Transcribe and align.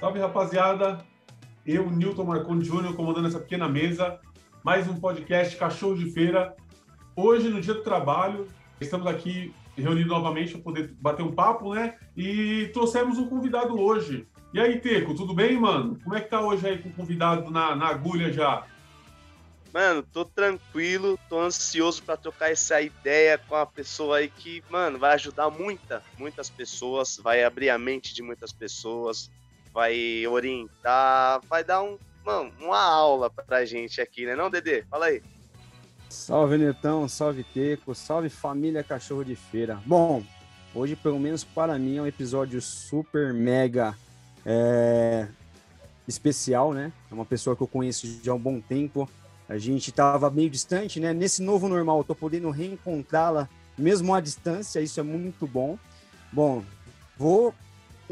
Salve, 0.00 0.18
rapaziada. 0.18 1.04
Eu, 1.66 1.90
Newton 1.90 2.24
Marconi 2.24 2.64
Júnior, 2.64 2.96
comandando 2.96 3.28
essa 3.28 3.38
pequena 3.38 3.68
mesa. 3.68 4.18
Mais 4.64 4.88
um 4.88 4.98
podcast 4.98 5.54
Cachorro 5.58 5.94
de 5.94 6.10
Feira. 6.10 6.56
Hoje, 7.14 7.50
no 7.50 7.60
dia 7.60 7.74
do 7.74 7.82
trabalho, 7.82 8.48
estamos 8.80 9.06
aqui 9.06 9.54
reunidos 9.76 10.08
novamente 10.10 10.52
para 10.52 10.62
poder 10.62 10.94
bater 10.98 11.22
um 11.22 11.32
papo, 11.32 11.74
né? 11.74 11.98
E 12.16 12.70
trouxemos 12.72 13.18
um 13.18 13.28
convidado 13.28 13.78
hoje. 13.78 14.26
E 14.54 14.58
aí, 14.58 14.80
Teco, 14.80 15.14
tudo 15.14 15.34
bem, 15.34 15.60
mano? 15.60 15.98
Como 16.02 16.16
é 16.16 16.22
que 16.22 16.30
tá 16.30 16.40
hoje 16.40 16.66
aí 16.66 16.78
com 16.78 16.88
o 16.88 16.94
convidado 16.94 17.50
na, 17.50 17.76
na 17.76 17.88
agulha 17.88 18.32
já? 18.32 18.64
Mano, 19.70 20.02
tô 20.02 20.24
tranquilo, 20.24 21.18
tô 21.28 21.38
ansioso 21.38 22.02
para 22.02 22.16
trocar 22.16 22.50
essa 22.50 22.80
ideia 22.80 23.36
com 23.36 23.54
a 23.54 23.66
pessoa 23.66 24.16
aí 24.16 24.30
que, 24.30 24.64
mano, 24.70 24.98
vai 24.98 25.12
ajudar 25.12 25.50
muita, 25.50 26.02
muitas 26.16 26.48
pessoas, 26.48 27.20
vai 27.22 27.44
abrir 27.44 27.68
a 27.68 27.78
mente 27.78 28.14
de 28.14 28.22
muitas 28.22 28.50
pessoas, 28.50 29.30
vai 29.72 30.26
orientar, 30.26 31.40
vai 31.48 31.64
dar 31.64 31.82
um, 31.82 31.98
mano, 32.24 32.52
uma 32.60 32.80
aula 32.80 33.30
pra 33.30 33.64
gente 33.64 34.00
aqui, 34.00 34.26
né 34.26 34.34
não, 34.34 34.50
Dedê? 34.50 34.84
Fala 34.90 35.06
aí. 35.06 35.22
Salve, 36.08 36.58
Netão, 36.58 37.08
salve, 37.08 37.44
Teco, 37.44 37.94
salve, 37.94 38.28
família 38.28 38.82
Cachorro 38.82 39.24
de 39.24 39.36
Feira. 39.36 39.80
Bom, 39.86 40.22
hoje, 40.74 40.96
pelo 40.96 41.20
menos 41.20 41.44
para 41.44 41.78
mim, 41.78 41.98
é 41.98 42.02
um 42.02 42.06
episódio 42.06 42.60
super 42.60 43.32
mega 43.32 43.96
é, 44.44 45.28
especial, 46.08 46.72
né? 46.72 46.92
É 47.10 47.14
uma 47.14 47.24
pessoa 47.24 47.54
que 47.54 47.62
eu 47.62 47.68
conheço 47.68 48.20
já 48.22 48.32
há 48.32 48.34
um 48.34 48.40
bom 48.40 48.60
tempo, 48.60 49.08
a 49.48 49.56
gente 49.56 49.90
estava 49.90 50.30
meio 50.30 50.50
distante, 50.50 50.98
né? 50.98 51.12
Nesse 51.12 51.42
novo 51.42 51.68
normal, 51.68 51.98
eu 51.98 52.04
tô 52.04 52.14
podendo 52.14 52.50
reencontrá-la 52.50 53.48
mesmo 53.78 54.14
à 54.14 54.20
distância, 54.20 54.80
isso 54.80 55.00
é 55.00 55.02
muito 55.02 55.46
bom. 55.46 55.78
Bom, 56.32 56.62
vou 57.16 57.54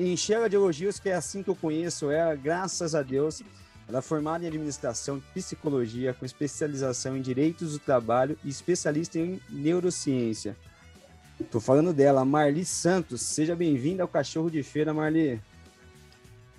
encher 0.06 0.34
ela 0.34 0.48
de 0.48 0.56
elogios, 0.56 1.00
que 1.00 1.08
é 1.08 1.14
assim 1.14 1.42
que 1.42 1.50
eu 1.50 1.56
conheço 1.56 2.10
ela, 2.10 2.34
graças 2.34 2.94
a 2.94 3.02
Deus. 3.02 3.42
Ela 3.88 3.98
é 3.98 4.02
formada 4.02 4.44
em 4.44 4.46
administração, 4.46 5.20
psicologia, 5.34 6.12
com 6.12 6.24
especialização 6.24 7.16
em 7.16 7.22
direitos 7.22 7.72
do 7.72 7.78
trabalho 7.78 8.38
e 8.44 8.48
especialista 8.48 9.18
em 9.18 9.40
neurociência. 9.48 10.55
Estou 11.40 11.60
falando 11.60 11.92
dela, 11.92 12.24
Marli 12.24 12.64
Santos. 12.64 13.22
Seja 13.22 13.56
bem-vinda 13.56 14.02
ao 14.02 14.08
Cachorro 14.08 14.50
de 14.50 14.62
Feira, 14.62 14.92
Marli. 14.92 15.40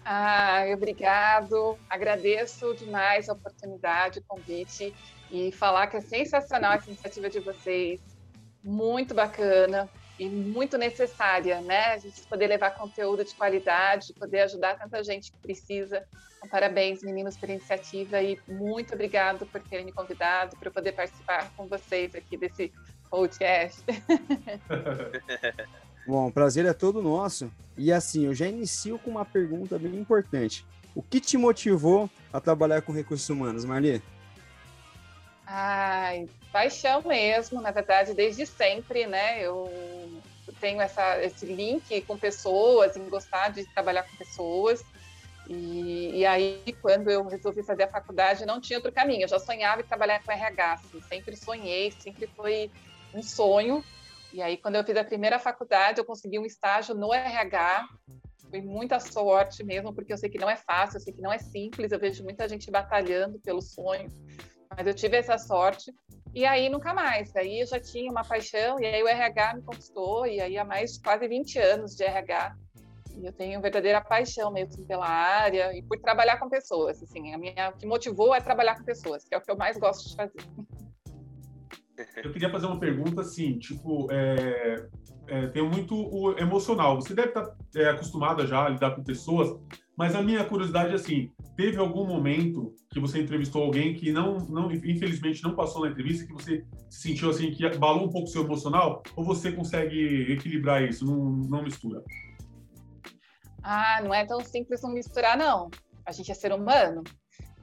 Ah, 0.03 0.63
obrigado. 0.73 1.77
Agradeço 1.89 2.73
demais 2.73 3.29
a 3.29 3.33
oportunidade, 3.33 4.19
o 4.19 4.23
convite 4.23 4.93
e 5.31 5.51
falar 5.51 5.87
que 5.87 5.97
é 5.97 6.01
sensacional 6.01 6.73
essa 6.73 6.89
iniciativa 6.89 7.29
de 7.29 7.39
vocês. 7.39 7.99
Muito 8.63 9.13
bacana 9.13 9.87
e 10.19 10.27
muito 10.27 10.77
necessária, 10.77 11.61
né? 11.61 11.93
A 11.93 11.97
gente 11.97 12.21
poder 12.23 12.47
levar 12.47 12.71
conteúdo 12.71 13.23
de 13.23 13.33
qualidade, 13.33 14.13
poder 14.13 14.41
ajudar 14.41 14.77
tanta 14.77 15.01
gente 15.03 15.31
que 15.31 15.37
precisa. 15.37 16.03
Então, 16.37 16.49
parabéns, 16.49 17.01
meninos, 17.01 17.37
pela 17.37 17.53
iniciativa 17.53 18.21
e 18.21 18.37
muito 18.47 18.93
obrigado 18.93 19.45
por 19.45 19.61
terem 19.61 19.85
me 19.85 19.93
convidado 19.93 20.57
para 20.57 20.69
poder 20.69 20.91
participar 20.91 21.49
com 21.55 21.67
vocês 21.67 22.13
aqui 22.13 22.35
desse 22.35 22.73
podcast. 23.09 23.81
Bom, 26.05 26.27
o 26.27 26.31
prazer 26.31 26.65
é 26.65 26.73
todo 26.73 27.01
nosso. 27.01 27.49
E 27.77 27.91
assim, 27.91 28.25
eu 28.25 28.33
já 28.33 28.47
inicio 28.47 28.99
com 28.99 29.11
uma 29.11 29.25
pergunta 29.25 29.79
bem 29.79 29.95
importante. 29.95 30.65
O 30.93 31.01
que 31.01 31.21
te 31.21 31.37
motivou 31.37 32.09
a 32.33 32.41
trabalhar 32.41 32.81
com 32.81 32.91
recursos 32.91 33.29
humanos, 33.29 33.63
Marli? 33.63 34.01
Ai, 35.52 36.30
paixão 36.52 37.02
mesmo, 37.02 37.59
na 37.59 37.72
verdade, 37.72 38.14
desde 38.14 38.45
sempre, 38.45 39.08
né? 39.08 39.42
Eu 39.42 40.21
tenho 40.61 40.80
essa, 40.80 41.23
esse 41.23 41.43
link 41.48 42.02
com 42.02 42.20
pessoas, 42.20 42.95
em 42.95 43.10
gostar 43.10 43.49
de 43.49 43.65
trabalhar 43.73 44.04
com 44.04 44.15
pessoas. 44.15 44.80
E, 45.48 46.20
e, 46.20 46.26
aí, 46.27 46.64
quando 46.83 47.09
eu 47.09 47.26
resolvi 47.26 47.64
fazer 47.64 47.83
a 47.83 47.88
faculdade, 47.88 48.45
não 48.45 48.61
tinha 48.61 48.77
outro 48.77 48.92
caminho. 48.92 49.23
Eu 49.23 49.27
já 49.27 49.39
sonhava 49.39 49.82
em 49.82 49.86
trabalhar 49.86 50.23
com 50.23 50.32
RH, 50.32 50.73
assim, 50.73 51.02
sempre 51.09 51.36
sonhei, 51.36 51.92
sempre 51.93 52.27
foi 52.27 52.70
um 53.15 53.23
sonho. 53.23 53.83
E 54.32 54.43
aí, 54.43 54.55
quando 54.55 54.76
eu 54.76 54.83
fiz 54.83 54.95
a 54.98 55.04
primeira 55.04 55.39
faculdade, 55.39 55.98
eu 55.98 56.05
consegui 56.05 56.38
um 56.38 56.45
estágio 56.45 56.93
no 56.93 57.11
RH. 57.11 57.88
Foi 58.52 58.61
muita 58.61 58.99
sorte 58.99 59.64
mesmo, 59.64 59.93
porque 59.93 60.14
eu 60.14 60.17
sei 60.17 60.30
que 60.30 60.38
não 60.38 60.49
é 60.49 60.55
fácil, 60.55 60.98
eu 60.98 61.02
sei 61.02 61.11
que 61.11 61.21
não 61.21 61.33
é 61.33 61.39
simples. 61.39 61.92
Eu 61.92 61.99
vejo 61.99 62.23
muita 62.23 62.48
gente 62.48 62.70
batalhando 62.70 63.39
pelo 63.39 63.64
sonho, 63.64 64.08
mas 64.75 64.87
eu 64.87 64.93
tive 64.93 65.17
essa 65.17 65.37
sorte. 65.37 65.93
E 66.33 66.45
aí, 66.45 66.69
nunca 66.69 66.93
mais. 66.93 67.35
Aí 67.35 67.61
eu 67.61 67.67
já 67.67 67.80
tinha 67.80 68.11
uma 68.11 68.23
paixão, 68.23 68.80
e 68.80 68.85
aí 68.85 69.02
o 69.02 69.07
RH 69.07 69.55
me 69.55 69.61
conquistou. 69.63 70.27
E 70.27 70.39
aí, 70.39 70.57
há 70.57 70.65
mais 70.65 70.97
quase 70.97 71.27
20 71.27 71.59
anos 71.59 71.95
de 71.95 72.03
RH. 72.03 72.55
E 73.17 73.25
eu 73.25 73.33
tenho 73.33 73.59
verdadeira 73.61 73.99
paixão 73.99 74.52
mesmo 74.52 74.85
pela 74.85 75.08
área 75.08 75.75
e 75.75 75.81
por 75.83 75.99
trabalhar 75.99 76.37
com 76.37 76.47
pessoas. 76.47 77.02
Assim, 77.02 77.33
a 77.33 77.37
minha, 77.37 77.69
o 77.69 77.77
que 77.77 77.85
motivou 77.85 78.33
é 78.33 78.39
trabalhar 78.39 78.77
com 78.77 78.83
pessoas, 78.83 79.25
que 79.25 79.35
é 79.35 79.37
o 79.37 79.41
que 79.41 79.52
eu 79.52 79.58
mais 79.58 79.77
gosto 79.77 80.09
de 80.09 80.15
fazer. 80.15 80.39
Eu 82.23 82.31
queria 82.31 82.49
fazer 82.49 82.65
uma 82.65 82.79
pergunta 82.79 83.19
assim, 83.19 83.59
tipo, 83.59 84.08
é, 84.09 84.87
é, 85.27 85.47
tem 85.47 85.61
muito 85.61 85.95
o 85.95 86.37
emocional. 86.39 86.95
Você 86.95 87.13
deve 87.13 87.27
estar 87.29 87.53
é, 87.75 87.89
acostumada 87.89 88.47
já 88.47 88.65
a 88.65 88.69
lidar 88.69 88.95
com 88.95 89.03
pessoas, 89.03 89.49
mas 89.99 90.15
a 90.15 90.21
minha 90.21 90.45
curiosidade 90.45 90.93
é 90.93 90.95
assim, 90.95 91.30
teve 91.58 91.76
algum 91.76 92.08
momento 92.08 92.73
que 92.89 93.02
você 93.02 93.21
entrevistou 93.21 93.64
alguém 93.64 93.93
que 93.93 94.14
não, 94.14 94.37
não, 94.37 94.71
infelizmente 94.71 95.43
não 95.43 95.54
passou 95.54 95.82
na 95.82 95.92
entrevista, 95.92 96.26
que 96.26 96.32
você 96.32 96.65
se 96.89 97.02
sentiu 97.10 97.30
assim 97.30 97.52
que 97.52 97.65
abalou 97.65 98.05
um 98.05 98.09
pouco 98.09 98.30
o 98.30 98.32
seu 98.32 98.45
emocional, 98.45 99.04
ou 99.14 99.26
você 99.26 99.52
consegue 99.52 100.32
equilibrar 100.32 100.82
isso, 100.82 101.05
não, 101.05 101.17
não 101.49 101.61
mistura? 101.61 102.02
Ah, 103.61 103.99
não 104.02 104.14
é 104.14 104.26
tão 104.26 104.39
simples 104.39 104.82
não 104.82 104.93
misturar, 104.93 105.38
não. 105.38 105.70
A 106.05 106.14
gente 106.14 106.32
é 106.32 106.33
ser 106.33 106.54
humano. 106.54 107.04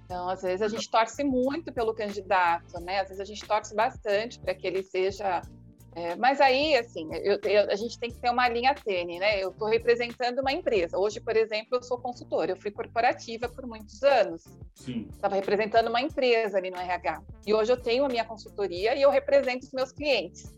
Então, 0.04 0.28
às 0.28 0.42
vezes 0.42 0.60
a 0.60 0.68
gente 0.68 0.90
torce 0.90 1.24
muito 1.24 1.72
pelo 1.72 1.94
candidato, 1.94 2.78
né? 2.82 3.00
Às 3.00 3.08
vezes 3.08 3.20
a 3.22 3.24
gente 3.24 3.46
torce 3.46 3.74
bastante 3.74 4.38
para 4.38 4.54
que 4.54 4.66
ele 4.66 4.82
seja. 4.82 5.40
É, 5.96 6.14
mas 6.14 6.42
aí, 6.42 6.76
assim, 6.76 7.08
eu, 7.14 7.40
eu, 7.42 7.70
a 7.70 7.74
gente 7.74 7.98
tem 7.98 8.10
que 8.10 8.20
ter 8.20 8.28
uma 8.28 8.46
linha 8.50 8.74
tênue, 8.74 9.18
né? 9.18 9.42
Eu 9.42 9.48
estou 9.48 9.66
representando 9.66 10.40
uma 10.40 10.52
empresa. 10.52 10.98
Hoje, 10.98 11.18
por 11.20 11.34
exemplo, 11.34 11.78
eu 11.78 11.82
sou 11.82 11.96
consultora, 11.96 12.52
eu 12.52 12.60
fui 12.60 12.70
corporativa 12.70 13.48
por 13.48 13.66
muitos 13.66 14.02
anos. 14.02 14.44
Sim. 14.74 15.08
Estava 15.10 15.36
representando 15.36 15.88
uma 15.88 16.02
empresa 16.02 16.58
ali 16.58 16.70
no 16.70 16.76
RH. 16.76 17.22
E 17.46 17.54
hoje 17.54 17.72
eu 17.72 17.80
tenho 17.80 18.04
a 18.04 18.08
minha 18.08 18.26
consultoria 18.26 18.94
e 18.94 19.00
eu 19.00 19.10
represento 19.10 19.64
os 19.64 19.72
meus 19.72 19.90
clientes. 19.90 20.54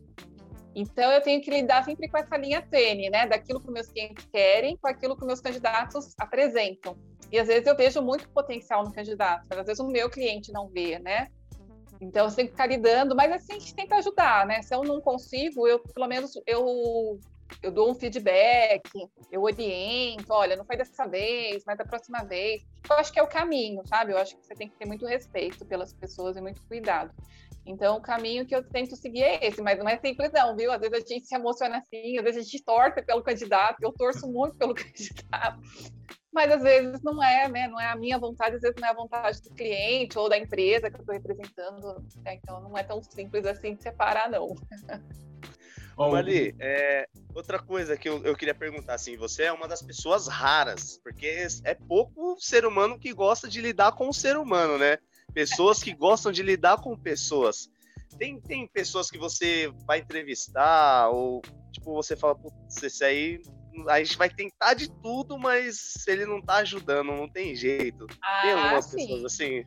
Então, 0.74 1.08
eu 1.12 1.20
tenho 1.20 1.40
que 1.40 1.50
lidar 1.52 1.84
sempre 1.84 2.08
com 2.08 2.18
essa 2.18 2.36
linha 2.36 2.60
tênue, 2.60 3.08
né? 3.08 3.24
Daquilo 3.28 3.60
que 3.60 3.70
meus 3.70 3.86
clientes 3.86 4.26
querem 4.32 4.76
com 4.76 4.88
aquilo 4.88 5.16
que 5.16 5.24
meus 5.24 5.40
candidatos 5.40 6.16
apresentam. 6.18 6.98
E 7.30 7.38
às 7.38 7.46
vezes 7.46 7.64
eu 7.64 7.76
vejo 7.76 8.02
muito 8.02 8.28
potencial 8.30 8.82
no 8.82 8.92
candidato, 8.92 9.46
mas 9.48 9.60
às 9.60 9.66
vezes 9.66 9.78
o 9.78 9.86
meu 9.86 10.10
cliente 10.10 10.50
não 10.50 10.66
vê, 10.66 10.98
né? 10.98 11.28
Então, 12.00 12.28
você 12.28 12.36
tem 12.36 12.46
que 12.46 12.52
ficar 12.52 12.66
lidando, 12.66 13.16
mas 13.16 13.32
assim, 13.32 13.54
a 13.54 13.58
gente 13.58 13.74
tenta 13.74 13.96
ajudar, 13.96 14.46
né? 14.46 14.62
Se 14.62 14.74
eu 14.74 14.82
não 14.84 15.00
consigo, 15.00 15.66
eu, 15.66 15.80
pelo 15.80 16.06
menos, 16.06 16.32
eu, 16.46 17.18
eu 17.62 17.72
dou 17.72 17.90
um 17.90 17.94
feedback, 17.94 18.82
eu 19.30 19.42
oriento, 19.42 20.32
olha, 20.32 20.56
não 20.56 20.64
foi 20.64 20.76
dessa 20.76 21.06
vez, 21.06 21.64
mas 21.66 21.76
da 21.76 21.84
próxima 21.84 22.22
vez. 22.24 22.62
Eu 22.88 22.96
acho 22.96 23.12
que 23.12 23.18
é 23.18 23.22
o 23.22 23.28
caminho, 23.28 23.82
sabe? 23.86 24.12
Eu 24.12 24.18
acho 24.18 24.36
que 24.36 24.46
você 24.46 24.54
tem 24.54 24.68
que 24.68 24.76
ter 24.76 24.86
muito 24.86 25.06
respeito 25.06 25.66
pelas 25.66 25.92
pessoas 25.92 26.36
e 26.36 26.40
muito 26.40 26.62
cuidado. 26.68 27.10
Então, 27.68 27.98
o 27.98 28.02
caminho 28.02 28.46
que 28.46 28.54
eu 28.54 28.64
tento 28.64 28.96
seguir 28.96 29.22
é 29.22 29.46
esse, 29.46 29.60
mas 29.60 29.78
não 29.78 29.86
é 29.86 29.98
simples 29.98 30.32
não, 30.32 30.56
viu? 30.56 30.72
Às 30.72 30.80
vezes 30.80 31.04
a 31.04 31.06
gente 31.06 31.26
se 31.26 31.34
emociona 31.34 31.76
assim, 31.76 32.16
às 32.16 32.24
vezes 32.24 32.40
a 32.40 32.44
gente 32.44 32.64
torce 32.64 33.02
pelo 33.02 33.22
candidato, 33.22 33.76
eu 33.82 33.92
torço 33.92 34.26
muito 34.26 34.56
pelo 34.56 34.72
candidato, 34.74 35.60
mas 36.32 36.50
às 36.50 36.62
vezes 36.62 37.02
não 37.02 37.22
é, 37.22 37.46
né? 37.46 37.68
Não 37.68 37.78
é 37.78 37.88
a 37.88 37.96
minha 37.96 38.18
vontade, 38.18 38.56
às 38.56 38.62
vezes 38.62 38.76
não 38.80 38.88
é 38.88 38.90
a 38.90 38.94
vontade 38.94 39.42
do 39.42 39.50
cliente 39.50 40.18
ou 40.18 40.30
da 40.30 40.38
empresa 40.38 40.90
que 40.90 40.96
eu 40.96 41.00
estou 41.00 41.14
representando, 41.14 42.02
né? 42.24 42.34
então 42.34 42.58
não 42.62 42.76
é 42.76 42.82
tão 42.82 43.02
simples 43.02 43.44
assim 43.44 43.74
de 43.74 43.82
separar, 43.82 44.30
não. 44.30 44.54
Ô, 45.94 46.08
Mali, 46.10 46.54
é, 46.60 47.06
outra 47.34 47.58
coisa 47.58 47.98
que 47.98 48.08
eu, 48.08 48.24
eu 48.24 48.36
queria 48.36 48.54
perguntar, 48.54 48.94
assim, 48.94 49.16
você 49.16 49.42
é 49.42 49.52
uma 49.52 49.66
das 49.68 49.82
pessoas 49.82 50.26
raras, 50.28 50.98
porque 51.02 51.46
é 51.64 51.74
pouco 51.74 52.36
ser 52.38 52.64
humano 52.64 52.98
que 52.98 53.12
gosta 53.12 53.48
de 53.48 53.60
lidar 53.60 53.92
com 53.92 54.08
o 54.08 54.14
ser 54.14 54.36
humano, 54.36 54.78
né? 54.78 54.98
Pessoas 55.32 55.82
que 55.82 55.92
gostam 55.92 56.32
de 56.32 56.42
lidar 56.42 56.80
com 56.80 56.96
pessoas. 56.96 57.70
Tem, 58.18 58.40
tem 58.40 58.66
pessoas 58.66 59.10
que 59.10 59.18
você 59.18 59.72
vai 59.86 59.98
entrevistar, 59.98 61.08
ou 61.10 61.42
tipo, 61.72 61.92
você 61.94 62.16
fala, 62.16 62.34
putz, 62.34 62.82
esse 62.82 63.04
aí 63.04 63.40
a 63.86 64.02
gente 64.02 64.16
vai 64.16 64.28
tentar 64.28 64.74
de 64.74 64.90
tudo, 65.02 65.38
mas 65.38 66.06
ele 66.08 66.26
não 66.26 66.42
tá 66.42 66.56
ajudando, 66.56 67.12
não 67.12 67.28
tem 67.28 67.54
jeito. 67.54 68.06
Ah, 68.22 68.40
tem 68.42 68.52
algumas 68.52 68.84
sim. 68.86 68.96
pessoas 68.96 69.24
assim. 69.24 69.64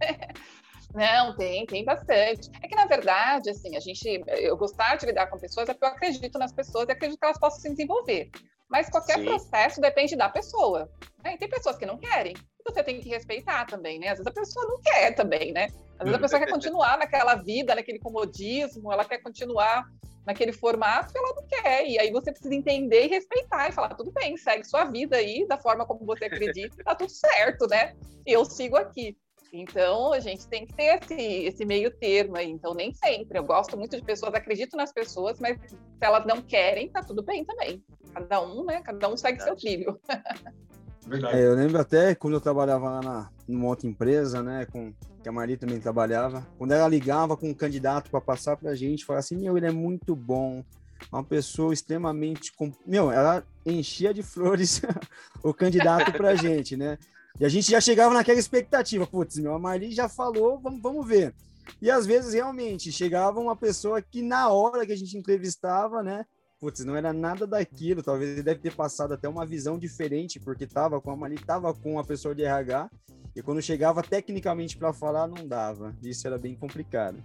Não, 0.94 1.36
tem, 1.36 1.66
tem 1.66 1.84
bastante. 1.84 2.50
É 2.62 2.68
que, 2.68 2.74
na 2.74 2.86
verdade, 2.86 3.50
assim, 3.50 3.76
a 3.76 3.80
gente, 3.80 4.24
eu 4.28 4.56
gostar 4.56 4.96
de 4.96 5.04
lidar 5.04 5.26
com 5.26 5.38
pessoas 5.38 5.68
é 5.68 5.74
porque 5.74 5.84
eu 5.84 5.90
acredito 5.90 6.38
nas 6.38 6.52
pessoas 6.52 6.88
e 6.88 6.92
acredito 6.92 7.18
que 7.18 7.24
elas 7.26 7.38
possam 7.38 7.60
se 7.60 7.68
desenvolver. 7.68 8.30
Mas 8.66 8.88
qualquer 8.88 9.18
Sim. 9.18 9.26
processo 9.26 9.78
depende 9.78 10.16
da 10.16 10.30
pessoa. 10.30 10.90
Né? 11.22 11.34
E 11.34 11.38
tem 11.38 11.50
pessoas 11.50 11.76
que 11.76 11.84
não 11.84 11.98
querem, 11.98 12.34
você 12.66 12.82
tem 12.82 13.00
que 13.00 13.08
respeitar 13.08 13.64
também, 13.66 13.98
né? 13.98 14.08
Às 14.08 14.18
vezes 14.18 14.26
a 14.26 14.32
pessoa 14.32 14.66
não 14.66 14.80
quer 14.80 15.14
também, 15.14 15.52
né? 15.52 15.68
Às 15.98 16.04
vezes 16.04 16.14
a 16.14 16.20
pessoa 16.20 16.40
quer 16.40 16.50
continuar 16.50 16.98
naquela 16.98 17.34
vida, 17.36 17.74
naquele 17.74 17.98
comodismo, 17.98 18.92
ela 18.92 19.04
quer 19.04 19.18
continuar 19.18 19.84
naquele 20.26 20.52
formato 20.52 21.12
que 21.12 21.18
ela 21.18 21.34
não 21.34 21.46
quer. 21.46 21.86
E 21.86 21.98
aí 21.98 22.10
você 22.10 22.32
precisa 22.32 22.54
entender 22.54 23.06
e 23.06 23.08
respeitar 23.08 23.68
e 23.68 23.72
falar, 23.72 23.94
tudo 23.94 24.10
bem, 24.10 24.36
segue 24.36 24.64
sua 24.64 24.84
vida 24.84 25.16
aí, 25.16 25.46
da 25.46 25.56
forma 25.56 25.86
como 25.86 26.04
você 26.04 26.24
acredita, 26.24 26.82
tá 26.84 26.94
tudo 26.94 27.10
certo, 27.10 27.66
né? 27.68 27.94
Eu 28.26 28.44
sigo 28.44 28.76
aqui. 28.76 29.16
Então, 29.52 30.12
a 30.12 30.20
gente 30.20 30.46
tem 30.48 30.66
que 30.66 30.74
ter 30.74 31.00
esse, 31.00 31.22
esse 31.44 31.64
meio 31.64 31.90
termo 31.90 32.36
aí. 32.36 32.50
Então, 32.50 32.74
nem 32.74 32.92
sempre. 32.92 33.38
Eu 33.38 33.44
gosto 33.44 33.76
muito 33.76 33.96
de 33.96 34.02
pessoas, 34.02 34.34
acredito 34.34 34.76
nas 34.76 34.92
pessoas, 34.92 35.38
mas 35.38 35.56
se 35.70 35.76
elas 36.00 36.26
não 36.26 36.42
querem, 36.42 36.90
tá 36.90 37.00
tudo 37.00 37.22
bem 37.22 37.44
também. 37.44 37.82
Cada 38.12 38.42
um, 38.42 38.64
né? 38.64 38.82
Cada 38.82 39.08
um 39.08 39.16
segue 39.16 39.38
Verdade. 39.38 39.60
seu 39.60 39.70
trilho. 39.70 40.00
Verdade. 41.06 41.38
É, 41.38 41.46
eu 41.46 41.54
lembro 41.54 41.80
até 41.80 42.14
quando 42.14 42.34
eu 42.34 42.40
trabalhava 42.40 42.90
lá 42.90 43.00
na, 43.00 43.30
numa 43.46 43.66
outra 43.66 43.86
empresa, 43.86 44.42
né? 44.42 44.66
Com, 44.66 44.92
que 45.22 45.28
a 45.28 45.32
Maria 45.32 45.56
também 45.56 45.80
trabalhava. 45.80 46.46
Quando 46.58 46.72
ela 46.72 46.88
ligava 46.88 47.36
com 47.36 47.48
um 47.50 47.54
candidato 47.54 48.10
para 48.10 48.20
passar 48.20 48.56
para 48.56 48.70
a 48.70 48.74
gente, 48.74 49.04
falava 49.04 49.20
assim: 49.20 49.36
Meu, 49.36 49.56
ele 49.56 49.66
é 49.66 49.72
muito 49.72 50.16
bom. 50.16 50.64
Uma 51.12 51.22
pessoa 51.22 51.72
extremamente. 51.72 52.52
Meu, 52.86 53.12
ela 53.12 53.44
enchia 53.64 54.12
de 54.12 54.22
flores 54.22 54.80
o 55.42 55.54
candidato 55.54 56.12
para 56.12 56.30
a 56.30 56.34
gente, 56.36 56.76
né? 56.76 56.98
E 57.38 57.44
a 57.44 57.48
gente 57.48 57.70
já 57.70 57.80
chegava 57.80 58.14
naquela 58.14 58.38
expectativa, 58.38 59.06
putz, 59.06 59.36
meu, 59.36 59.54
a 59.54 59.58
Marli 59.58 59.92
já 59.92 60.08
falou, 60.08 60.58
vamos, 60.58 60.80
vamos 60.80 61.06
ver. 61.06 61.34
E 61.82 61.90
às 61.90 62.06
vezes 62.06 62.32
realmente 62.32 62.90
chegava 62.90 63.38
uma 63.38 63.54
pessoa 63.54 64.00
que 64.00 64.22
na 64.22 64.48
hora 64.48 64.86
que 64.86 64.92
a 64.92 64.96
gente 64.96 65.18
entrevistava, 65.18 66.02
né, 66.02 66.24
putz, 66.60 66.84
não 66.84 66.96
era 66.96 67.12
nada 67.12 67.46
daquilo, 67.46 68.02
talvez 68.02 68.30
ele 68.30 68.42
deve 68.42 68.60
ter 68.60 68.74
passado 68.74 69.14
até 69.14 69.28
uma 69.28 69.46
visão 69.46 69.78
diferente, 69.78 70.40
porque 70.40 70.66
tava 70.66 71.00
com 71.00 71.10
a 71.10 71.16
Marli, 71.16 71.36
tava 71.36 71.72
com 71.74 71.98
a 71.98 72.04
pessoa 72.04 72.34
de 72.34 72.42
RH, 72.42 72.90
e 73.34 73.42
quando 73.42 73.60
chegava 73.60 74.02
tecnicamente 74.02 74.76
para 74.76 74.92
falar, 74.92 75.26
não 75.26 75.46
dava. 75.46 75.94
Isso 76.02 76.26
era 76.26 76.38
bem 76.38 76.54
complicado. 76.54 77.22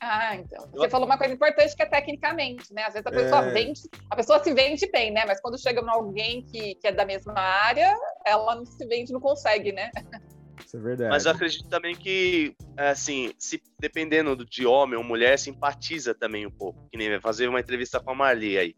Ah, 0.00 0.36
então. 0.36 0.68
Você 0.72 0.88
falou 0.88 1.06
uma 1.06 1.18
coisa 1.18 1.34
importante 1.34 1.74
que 1.74 1.82
é 1.82 1.86
tecnicamente, 1.86 2.72
né? 2.72 2.82
Às 2.84 2.94
vezes 2.94 3.06
a 3.06 3.10
pessoa 3.10 3.46
é... 3.46 3.50
vende, 3.50 3.80
a 4.10 4.16
pessoa 4.16 4.42
se 4.42 4.52
vende 4.52 4.90
bem, 4.90 5.10
né? 5.10 5.24
Mas 5.26 5.40
quando 5.40 5.58
chega 5.60 5.82
alguém 5.90 6.42
que, 6.42 6.74
que 6.76 6.86
é 6.86 6.92
da 6.92 7.04
mesma 7.04 7.38
área, 7.38 7.96
ela 8.24 8.54
não 8.54 8.64
se 8.64 8.86
vende, 8.86 9.12
não 9.12 9.20
consegue, 9.20 9.72
né? 9.72 9.90
Isso 10.66 10.76
é 10.76 10.80
verdade. 10.80 11.10
Mas 11.10 11.24
eu 11.24 11.32
acredito 11.32 11.68
também 11.68 11.94
que, 11.94 12.54
assim, 12.76 13.32
se 13.38 13.62
dependendo 13.78 14.44
de 14.44 14.66
homem 14.66 14.98
ou 14.98 15.04
mulher, 15.04 15.38
simpatiza 15.38 16.14
também 16.14 16.44
um 16.44 16.50
pouco. 16.50 16.88
Que 16.90 16.98
nem 16.98 17.08
vai 17.08 17.20
fazer 17.20 17.48
uma 17.48 17.60
entrevista 17.60 18.00
com 18.00 18.10
a 18.10 18.14
Marli 18.14 18.58
aí. 18.58 18.74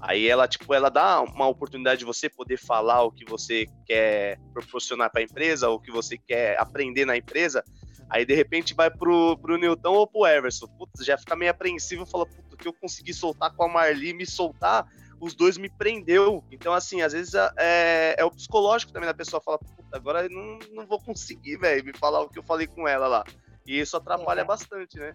Aí 0.00 0.28
ela, 0.28 0.46
tipo, 0.46 0.72
ela 0.72 0.88
dá 0.88 1.20
uma 1.20 1.48
oportunidade 1.48 2.00
de 2.00 2.04
você 2.04 2.28
poder 2.28 2.56
falar 2.56 3.02
o 3.02 3.12
que 3.12 3.24
você 3.24 3.66
quer 3.86 4.38
proporcionar 4.52 5.10
para 5.10 5.20
a 5.20 5.24
empresa, 5.24 5.68
ou 5.68 5.76
o 5.76 5.80
que 5.80 5.90
você 5.90 6.16
quer 6.16 6.58
aprender 6.58 7.04
na 7.04 7.16
empresa, 7.16 7.64
Aí 8.08 8.24
de 8.24 8.34
repente 8.34 8.74
vai 8.74 8.90
pro, 8.90 9.36
pro 9.38 9.56
Newton 9.56 9.92
ou 9.92 10.06
pro 10.06 10.26
Everson. 10.26 10.66
Putz, 10.68 11.04
já 11.04 11.16
fica 11.16 11.34
meio 11.34 11.50
apreensivo, 11.50 12.06
fala, 12.06 12.26
puta, 12.26 12.56
que 12.56 12.68
eu 12.68 12.72
consegui 12.72 13.12
soltar 13.12 13.52
com 13.54 13.64
a 13.64 13.68
Marli, 13.68 14.12
me 14.12 14.26
soltar, 14.26 14.86
os 15.24 15.34
dois 15.34 15.56
me 15.56 15.70
prendeu. 15.70 16.44
Então, 16.50 16.74
assim, 16.74 17.00
às 17.00 17.12
vezes 17.12 17.34
é, 17.56 18.14
é 18.18 18.24
o 18.24 18.30
psicológico 18.30 18.92
também 18.92 19.08
da 19.08 19.14
pessoa 19.14 19.40
fala, 19.40 19.58
puta, 19.58 19.96
agora 19.96 20.24
eu 20.24 20.30
não, 20.30 20.58
não 20.72 20.86
vou 20.86 21.00
conseguir, 21.00 21.56
velho, 21.56 21.84
me 21.84 21.96
falar 21.96 22.20
o 22.20 22.28
que 22.28 22.38
eu 22.38 22.42
falei 22.42 22.66
com 22.66 22.86
ela 22.86 23.08
lá. 23.08 23.24
E 23.66 23.80
isso 23.80 23.96
atrapalha 23.96 24.42
é. 24.42 24.44
bastante, 24.44 24.98
né? 24.98 25.14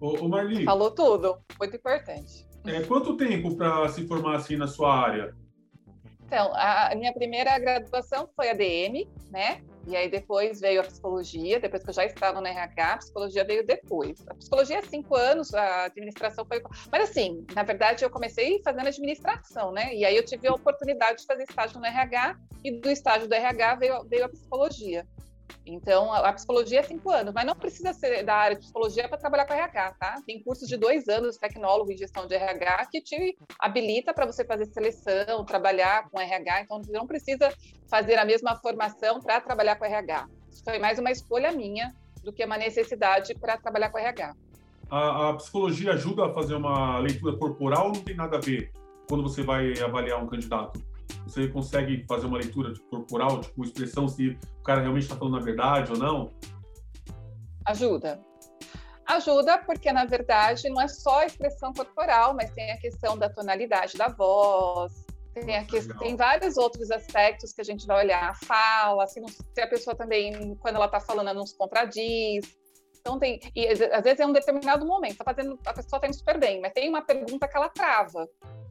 Ô, 0.00 0.24
ô 0.24 0.28
Marli. 0.28 0.64
Falou 0.64 0.90
tudo, 0.90 1.38
muito 1.58 1.76
importante. 1.76 2.46
É, 2.64 2.82
quanto 2.82 3.16
tempo 3.16 3.54
para 3.54 3.88
se 3.88 4.06
formar 4.06 4.36
assim 4.36 4.56
na 4.56 4.66
sua 4.66 4.92
área? 4.92 5.34
Então, 6.26 6.52
a 6.56 6.92
minha 6.96 7.14
primeira 7.14 7.56
graduação 7.56 8.28
foi 8.34 8.50
a 8.50 8.54
DM, 8.54 9.08
né? 9.30 9.62
E 9.86 9.94
aí 9.94 10.10
depois 10.10 10.60
veio 10.60 10.80
a 10.80 10.84
psicologia, 10.84 11.60
depois 11.60 11.82
que 11.82 11.90
eu 11.90 11.94
já 11.94 12.04
estava 12.04 12.40
no 12.40 12.46
RH, 12.46 12.92
a 12.92 12.96
psicologia 12.98 13.44
veio 13.44 13.64
depois. 13.64 14.24
A 14.28 14.34
psicologia 14.34 14.78
é 14.78 14.82
cinco 14.82 15.14
anos, 15.14 15.54
a 15.54 15.84
administração 15.84 16.44
foi. 16.44 16.60
Mas 16.90 17.10
assim, 17.10 17.46
na 17.54 17.62
verdade, 17.62 18.04
eu 18.04 18.10
comecei 18.10 18.60
fazendo 18.64 18.88
administração, 18.88 19.70
né? 19.70 19.94
E 19.94 20.04
aí 20.04 20.16
eu 20.16 20.24
tive 20.24 20.48
a 20.48 20.54
oportunidade 20.54 21.20
de 21.20 21.26
fazer 21.26 21.44
estágio 21.44 21.78
no 21.78 21.86
RH, 21.86 22.36
e 22.64 22.72
do 22.72 22.90
estágio 22.90 23.28
do 23.28 23.34
RH 23.34 23.74
veio, 23.76 24.04
veio 24.08 24.24
a 24.24 24.28
psicologia. 24.28 25.06
Então, 25.64 26.12
a, 26.12 26.32
psicologia 26.32 26.80
é 26.80 26.82
cinco 26.82 27.10
anos, 27.10 27.34
mas 27.34 27.44
não 27.44 27.54
precisa 27.54 27.92
ser 27.92 28.22
da 28.22 28.34
área 28.34 28.56
de 28.56 28.62
psicologia 28.62 29.08
para 29.08 29.18
trabalhar 29.18 29.46
com 29.46 29.54
RH, 29.54 29.94
tá? 29.98 30.22
Tem 30.24 30.42
cursos 30.42 30.68
de 30.68 30.76
dois 30.76 31.08
anos, 31.08 31.36
tecnólogo 31.36 31.90
e 31.90 31.96
gestão 31.96 32.26
de 32.26 32.34
RH, 32.34 32.86
que 32.86 33.00
te 33.00 33.36
habilita 33.58 34.14
para 34.14 34.26
você 34.26 34.44
fazer 34.44 34.66
seleção, 34.66 35.44
trabalhar 35.44 36.08
com 36.08 36.20
RH. 36.20 36.62
Então, 36.62 36.82
você 36.82 36.92
não 36.92 37.06
precisa 37.06 37.52
fazer 37.88 38.16
a 38.16 38.24
mesma 38.24 38.56
formação 38.56 39.20
para 39.20 39.40
trabalhar 39.40 39.76
com 39.76 39.84
RH. 39.84 40.28
Isso 40.50 40.62
foi 40.62 40.78
mais 40.78 40.98
uma 40.98 41.10
escolha 41.10 41.50
minha 41.50 41.92
do 42.22 42.32
que 42.32 42.44
uma 42.44 42.56
necessidade 42.56 43.34
para 43.34 43.56
trabalhar 43.56 43.90
com 43.90 43.98
RH. 43.98 44.34
A, 44.88 45.30
a 45.30 45.34
psicologia 45.34 45.92
ajuda 45.92 46.26
a 46.26 46.32
fazer 46.32 46.54
uma 46.54 46.98
leitura 46.98 47.36
corporal 47.36 47.88
não 47.88 48.00
tem 48.00 48.14
nada 48.14 48.36
a 48.36 48.40
ver 48.40 48.70
quando 49.08 49.22
você 49.22 49.42
vai 49.42 49.72
avaliar 49.80 50.22
um 50.22 50.26
candidato? 50.26 50.80
Você 51.24 51.48
consegue 51.48 52.04
fazer 52.08 52.26
uma 52.26 52.38
leitura 52.38 52.72
corporal, 52.90 53.40
tipo, 53.40 53.64
expressão 53.64 54.08
se 54.08 54.38
o 54.60 54.62
cara 54.62 54.80
realmente 54.80 55.04
está 55.04 55.16
falando 55.16 55.36
a 55.36 55.40
verdade 55.40 55.92
ou 55.92 55.98
não? 55.98 56.30
Ajuda. 57.66 58.20
Ajuda 59.06 59.58
porque, 59.58 59.92
na 59.92 60.04
verdade, 60.04 60.68
não 60.68 60.80
é 60.80 60.88
só 60.88 61.20
a 61.20 61.26
expressão 61.26 61.72
corporal, 61.72 62.34
mas 62.34 62.50
tem 62.52 62.72
a 62.72 62.78
questão 62.78 63.16
da 63.16 63.28
tonalidade 63.28 63.96
da 63.96 64.08
voz, 64.08 65.06
tem, 65.32 65.66
que, 65.66 65.98
tem, 65.98 66.16
vários 66.16 66.56
outros 66.56 66.90
aspectos 66.90 67.52
que 67.52 67.60
a 67.60 67.64
gente 67.64 67.86
vai 67.86 68.04
olhar. 68.04 68.30
A 68.30 68.34
fala, 68.34 69.06
se, 69.06 69.20
não, 69.20 69.28
se 69.28 69.60
a 69.60 69.66
pessoa 69.66 69.94
também, 69.94 70.56
quando 70.56 70.76
ela 70.76 70.86
está 70.86 70.98
falando, 70.98 71.32
não 71.34 71.46
se 71.46 71.56
contradiz. 71.56 72.56
Então 73.00 73.18
tem, 73.18 73.38
e 73.54 73.68
às 73.68 74.02
vezes 74.02 74.18
é 74.18 74.26
um 74.26 74.32
determinado 74.32 74.84
momento, 74.84 75.18
tá 75.18 75.24
fazendo, 75.24 75.56
a 75.64 75.72
pessoa 75.72 75.98
está 75.98 76.08
indo 76.08 76.16
super 76.16 76.38
bem, 76.40 76.60
mas 76.60 76.72
tem 76.72 76.88
uma 76.88 77.02
pergunta 77.02 77.46
que 77.46 77.56
ela 77.56 77.68
trava 77.68 78.28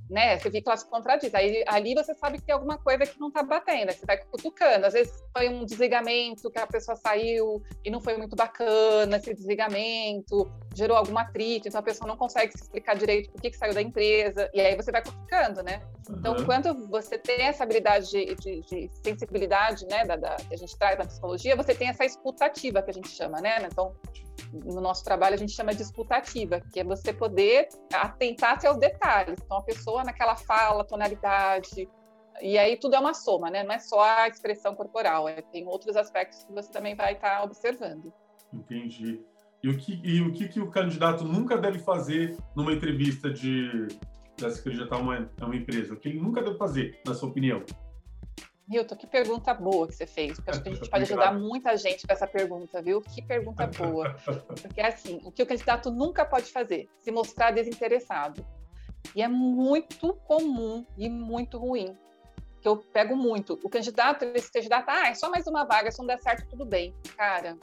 né? 0.09 0.37
Você 0.37 0.49
vê 0.49 0.61
que 0.61 0.69
ela 0.69 0.77
se 0.77 0.89
contradiz. 0.89 1.33
Aí 1.33 1.63
ali 1.67 1.93
você 1.93 2.13
sabe 2.15 2.37
que 2.37 2.45
tem 2.45 2.53
alguma 2.53 2.77
coisa 2.77 3.05
que 3.05 3.19
não 3.19 3.29
está 3.29 3.43
batendo, 3.43 3.91
você 3.91 4.05
vai 4.05 4.17
cutucando. 4.17 4.85
Às 4.85 4.93
vezes 4.93 5.13
foi 5.35 5.49
um 5.49 5.65
desligamento 5.65 6.49
que 6.49 6.59
a 6.59 6.67
pessoa 6.67 6.95
saiu 6.95 7.61
e 7.83 7.89
não 7.89 8.01
foi 8.01 8.17
muito 8.17 8.35
bacana 8.35 9.17
esse 9.17 9.33
desligamento, 9.33 10.51
gerou 10.75 10.97
algum 10.97 11.17
atrito, 11.17 11.67
então 11.67 11.79
a 11.79 11.83
pessoa 11.83 12.07
não 12.07 12.17
consegue 12.17 12.51
se 12.51 12.63
explicar 12.63 12.95
direito 12.95 13.31
por 13.31 13.41
que, 13.41 13.49
que 13.49 13.57
saiu 13.57 13.73
da 13.73 13.81
empresa, 13.81 14.49
e 14.53 14.61
aí 14.61 14.75
você 14.75 14.91
vai 14.91 15.03
cutucando, 15.03 15.63
né? 15.63 15.81
Então, 16.09 16.35
uhum. 16.35 16.45
quando 16.45 16.87
você 16.87 17.17
tem 17.17 17.41
essa 17.41 17.63
habilidade 17.63 18.09
de, 18.11 18.35
de, 18.35 18.61
de 18.61 18.89
sensibilidade, 19.03 19.85
né, 19.87 20.05
da, 20.05 20.15
da, 20.15 20.35
que 20.35 20.53
a 20.53 20.57
gente 20.57 20.77
traz 20.77 20.97
na 20.97 21.05
psicologia, 21.05 21.55
você 21.55 21.73
tem 21.73 21.87
essa 21.87 22.05
escutativa 22.05 22.81
que 22.81 22.91
a 22.91 22.93
gente 22.93 23.09
chama, 23.09 23.41
né? 23.41 23.57
Então, 23.65 23.95
no 24.53 24.81
nosso 24.81 25.03
trabalho 25.03 25.35
a 25.35 25.37
gente 25.37 25.51
chama 25.51 25.73
de 25.73 25.83
que 26.71 26.79
é 26.79 26.83
você 26.83 27.13
poder 27.13 27.69
atentar-se 27.93 28.67
aos 28.67 28.77
detalhes. 28.77 29.39
Então, 29.43 29.57
a 29.57 29.63
pessoa 29.63 30.03
naquela 30.03 30.35
fala, 30.35 30.83
tonalidade, 30.83 31.89
e 32.41 32.57
aí 32.57 32.77
tudo 32.77 32.95
é 32.95 32.99
uma 32.99 33.13
soma, 33.13 33.49
né? 33.49 33.63
Não 33.63 33.73
é 33.73 33.79
só 33.79 34.01
a 34.01 34.27
expressão 34.27 34.75
corporal, 34.75 35.27
é, 35.27 35.41
tem 35.41 35.65
outros 35.67 35.95
aspectos 35.95 36.43
que 36.43 36.53
você 36.53 36.71
também 36.71 36.95
vai 36.95 37.13
estar 37.13 37.43
observando. 37.43 38.11
Entendi. 38.53 39.21
E 39.63 39.69
o 39.69 39.77
que, 39.77 39.99
e 40.03 40.21
o, 40.21 40.31
que, 40.31 40.47
que 40.47 40.59
o 40.59 40.69
candidato 40.69 41.23
nunca 41.23 41.57
deve 41.57 41.79
fazer 41.79 42.37
numa 42.55 42.71
entrevista 42.71 43.31
de 43.31 43.87
da 44.39 44.49
se 44.49 44.61
candidatar 44.61 44.97
a 44.97 44.99
uma, 44.99 45.31
a 45.39 45.45
uma 45.45 45.55
empresa? 45.55 45.93
O 45.93 45.97
que 45.97 46.09
ele 46.09 46.19
nunca 46.19 46.41
deve 46.41 46.57
fazer, 46.57 46.99
na 47.05 47.13
sua 47.13 47.29
opinião? 47.29 47.63
Milton, 48.67 48.95
que 48.95 49.05
pergunta 49.05 49.53
boa 49.53 49.87
que 49.87 49.93
você 49.93 50.07
fez, 50.07 50.35
porque 50.37 50.49
acho 50.49 50.63
que 50.63 50.69
a 50.69 50.73
gente 50.73 50.89
pode 50.89 51.03
ajudar 51.03 51.33
muita 51.33 51.77
gente 51.77 52.05
com 52.05 52.11
essa 52.11 52.25
pergunta, 52.25 52.81
viu? 52.81 53.01
Que 53.01 53.21
pergunta 53.21 53.67
boa. 53.67 54.15
Porque 54.61 54.81
assim, 54.81 55.21
o 55.23 55.31
que 55.31 55.43
o 55.43 55.45
candidato 55.45 55.91
nunca 55.91 56.25
pode 56.25 56.51
fazer? 56.51 56.89
Se 56.99 57.11
mostrar 57.11 57.51
desinteressado. 57.51 58.45
E 59.15 59.21
é 59.21 59.27
muito 59.27 60.13
comum 60.25 60.85
e 60.97 61.07
muito 61.07 61.59
ruim. 61.59 61.95
Que 62.59 62.67
eu 62.67 62.77
pego 62.77 63.15
muito. 63.15 63.59
O 63.63 63.69
candidato, 63.69 64.25
esse 64.33 64.51
candidato, 64.51 64.89
ah, 64.89 65.09
é 65.09 65.13
só 65.13 65.29
mais 65.29 65.45
uma 65.45 65.63
vaga, 65.63 65.91
se 65.91 65.99
não 65.99 66.07
der 66.07 66.19
certo, 66.19 66.47
tudo 66.49 66.65
bem. 66.65 66.95
Cara, 67.15 67.55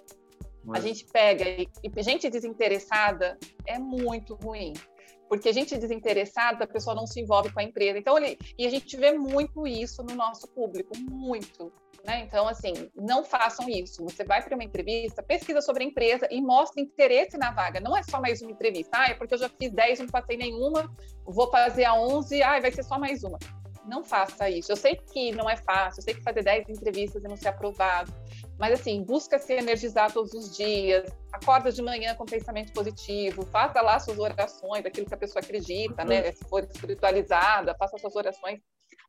Mas... 0.64 0.85
a 0.85 0.87
gente 0.87 1.04
pega 1.06 1.44
e, 1.49 1.68
e 1.82 2.02
gente 2.02 2.30
desinteressada 2.30 3.37
é 3.66 3.76
muito 3.76 4.37
ruim 4.37 4.73
porque 5.32 5.48
a 5.48 5.52
gente 5.52 5.78
desinteressada, 5.78 6.64
a 6.64 6.66
pessoa 6.66 6.94
não 6.94 7.06
se 7.06 7.18
envolve 7.18 7.50
com 7.50 7.58
a 7.58 7.62
empresa. 7.62 7.98
Então, 7.98 8.18
ele, 8.18 8.38
e 8.58 8.66
a 8.66 8.70
gente 8.70 8.94
vê 8.98 9.12
muito 9.12 9.66
isso 9.66 10.02
no 10.02 10.14
nosso 10.14 10.46
público, 10.46 10.92
muito. 10.98 11.72
Né? 12.04 12.20
Então, 12.20 12.46
assim, 12.46 12.90
não 12.94 13.24
façam 13.24 13.66
isso. 13.66 14.04
Você 14.04 14.24
vai 14.24 14.42
para 14.42 14.54
uma 14.54 14.62
entrevista, 14.62 15.22
pesquisa 15.22 15.62
sobre 15.62 15.84
a 15.84 15.86
empresa 15.86 16.28
e 16.30 16.38
mostra 16.42 16.82
interesse 16.82 17.38
na 17.38 17.50
vaga. 17.50 17.80
Não 17.80 17.96
é 17.96 18.02
só 18.02 18.20
mais 18.20 18.42
uma 18.42 18.50
entrevista. 18.50 18.90
Ah, 18.92 19.06
é 19.06 19.14
porque 19.14 19.32
eu 19.32 19.38
já 19.38 19.48
fiz 19.48 19.72
10 19.72 20.00
e 20.00 20.02
não 20.02 20.10
passei 20.10 20.36
nenhuma, 20.36 20.94
vou 21.24 21.50
fazer 21.50 21.86
a 21.86 21.94
11, 21.94 22.42
ah, 22.42 22.60
vai 22.60 22.70
ser 22.70 22.82
só 22.82 22.98
mais 22.98 23.24
uma. 23.24 23.38
Não 23.84 24.04
faça 24.04 24.48
isso. 24.48 24.70
Eu 24.70 24.76
sei 24.76 24.94
que 24.96 25.32
não 25.32 25.50
é 25.50 25.56
fácil, 25.56 26.00
eu 26.00 26.04
sei 26.04 26.14
que 26.14 26.22
fazer 26.22 26.42
10 26.42 26.68
entrevistas 26.68 27.22
e 27.24 27.28
não 27.28 27.36
ser 27.36 27.48
aprovado. 27.48 28.12
Mas 28.58 28.78
assim, 28.80 29.02
busca 29.02 29.38
se 29.38 29.52
energizar 29.54 30.12
todos 30.12 30.32
os 30.34 30.56
dias, 30.56 31.04
acorda 31.32 31.72
de 31.72 31.82
manhã 31.82 32.14
com 32.14 32.24
pensamento 32.24 32.72
positivo, 32.72 33.44
faça 33.46 33.80
lá 33.80 33.98
suas 33.98 34.18
orações, 34.18 34.86
aquilo 34.86 35.06
que 35.06 35.14
a 35.14 35.16
pessoa 35.16 35.42
acredita, 35.42 36.04
né? 36.04 36.30
Se 36.32 36.44
for 36.44 36.62
espiritualizada, 36.62 37.74
faça 37.76 37.98
suas 37.98 38.14
orações. 38.14 38.60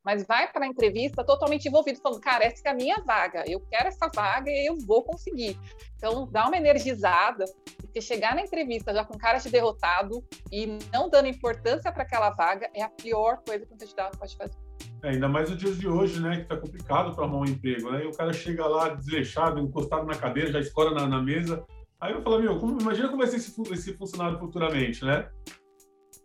mas 0.04 0.26
vai 0.26 0.52
para 0.52 0.66
a 0.66 0.68
entrevista 0.68 1.24
totalmente 1.24 1.68
envolvido, 1.68 2.02
falando, 2.02 2.20
cara, 2.20 2.44
essa 2.44 2.62
é 2.66 2.72
a 2.72 2.74
minha 2.74 3.02
vaga, 3.04 3.44
eu 3.48 3.60
quero 3.62 3.88
essa 3.88 4.10
vaga 4.14 4.52
e 4.52 4.68
eu 4.68 4.78
vou 4.86 5.04
conseguir. 5.04 5.58
Então, 5.96 6.28
dá 6.30 6.46
uma 6.48 6.58
energizada, 6.58 7.46
porque 7.78 8.02
chegar 8.02 8.36
na 8.36 8.42
entrevista 8.42 8.94
já 8.94 9.06
com 9.06 9.18
cara 9.18 9.38
de 9.38 9.50
derrotado 9.50 10.24
e 10.52 10.78
não 10.92 11.10
dando 11.10 11.28
importância 11.28 11.92
para 11.92 12.04
aquela 12.04 12.32
vaga 12.32 12.70
é 12.74 12.82
a 12.82 12.90
pior 12.90 13.42
coisa 13.48 13.66
que 13.66 13.74
um 13.74 13.78
candidato 13.78 14.18
pode 14.18 14.36
fazer. 14.36 14.58
É, 15.04 15.10
ainda 15.10 15.28
mais 15.28 15.50
nos 15.50 15.60
dias 15.60 15.78
de 15.78 15.88
hoje, 15.88 16.20
né, 16.22 16.42
que 16.42 16.48
tá 16.48 16.58
complicado 16.58 17.14
para 17.14 17.26
arrumar 17.26 17.42
um 17.42 17.46
emprego, 17.46 17.92
né? 17.92 18.04
E 18.04 18.08
o 18.08 18.12
cara 18.12 18.32
chega 18.32 18.66
lá 18.66 18.90
desleixado, 18.90 19.60
encostado 19.60 20.06
na 20.06 20.16
cadeira, 20.16 20.52
já 20.52 20.60
escora 20.60 20.92
na, 20.92 21.08
na 21.08 21.22
mesa. 21.22 21.64
Aí 22.00 22.14
eu 22.14 22.22
falo, 22.22 22.40
meu, 22.40 22.60
como, 22.60 22.80
imagina 22.80 23.08
como 23.08 23.20
vai 23.20 23.28
ser 23.28 23.38
esse, 23.38 23.62
esse 23.74 23.94
funcionário 23.94 24.38
futuramente, 24.40 25.04
né? 25.06 25.30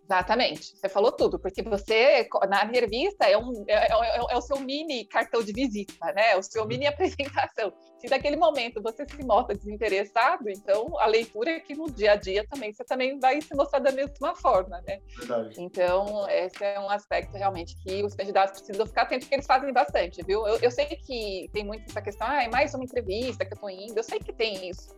Exatamente, 0.08 0.74
você 0.74 0.88
falou 0.88 1.12
tudo, 1.12 1.38
porque 1.38 1.62
você, 1.62 2.26
na 2.48 2.64
revista, 2.64 3.26
é, 3.26 3.36
um, 3.36 3.52
é, 3.68 3.74
é, 3.74 4.16
é, 4.16 4.36
o 4.36 4.40
seu 4.40 4.58
mini 4.58 5.04
cartão 5.04 5.42
de 5.42 5.52
visita, 5.52 6.12
né? 6.14 6.34
O 6.34 6.42
seu 6.42 6.64
mini 6.64 6.86
apresentação. 6.86 7.70
Se 7.98 8.08
naquele 8.08 8.36
momento 8.36 8.80
você 8.80 9.04
se 9.06 9.22
mostra 9.22 9.54
desinteressado, 9.54 10.48
então 10.48 10.98
a 10.98 11.06
leitura 11.06 11.50
é 11.50 11.60
que 11.60 11.74
no 11.74 11.90
dia 11.90 12.12
a 12.12 12.16
dia 12.16 12.46
também 12.48 12.72
você 12.72 12.84
também 12.84 13.20
vai 13.20 13.38
se 13.42 13.54
mostrar 13.54 13.80
da 13.80 13.92
mesma 13.92 14.34
forma, 14.34 14.80
né? 14.86 14.98
Verdade. 15.18 15.54
Então, 15.58 16.26
esse 16.30 16.64
é 16.64 16.80
um 16.80 16.88
aspecto 16.88 17.36
realmente 17.36 17.76
que 17.84 18.02
os 18.02 18.14
candidatos 18.14 18.62
precisam 18.62 18.86
ficar 18.86 19.02
atentos, 19.02 19.26
porque 19.26 19.34
eles 19.34 19.46
fazem 19.46 19.70
bastante, 19.74 20.22
viu? 20.24 20.46
Eu, 20.46 20.58
eu 20.58 20.70
sei 20.70 20.86
que 20.86 21.50
tem 21.52 21.66
muito 21.66 21.84
essa 21.86 22.00
questão, 22.00 22.26
ah, 22.26 22.44
é 22.44 22.48
mais 22.48 22.72
uma 22.72 22.84
entrevista 22.84 23.44
que 23.44 23.52
eu 23.52 23.58
tô 23.58 23.68
indo, 23.68 23.98
eu 23.98 24.02
sei 24.02 24.18
que 24.18 24.32
tem 24.32 24.70
isso 24.70 24.96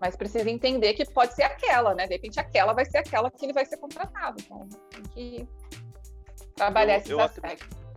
mas 0.00 0.16
precisa 0.16 0.48
entender 0.48 0.94
que 0.94 1.04
pode 1.06 1.34
ser 1.34 1.42
aquela, 1.42 1.94
né? 1.94 2.06
De 2.06 2.14
repente 2.14 2.38
aquela 2.38 2.72
vai 2.72 2.84
ser 2.84 2.98
aquela 2.98 3.30
que 3.30 3.44
ele 3.44 3.52
vai 3.52 3.64
ser 3.64 3.76
contratado. 3.78 4.36
Então 4.40 4.68
tem 4.90 5.02
que 5.02 5.48
trabalhar 6.54 6.94
eu, 6.94 6.98
esses 6.98 7.10
eu 7.10 7.20
aspectos. 7.20 7.66
Acredito, 7.66 7.88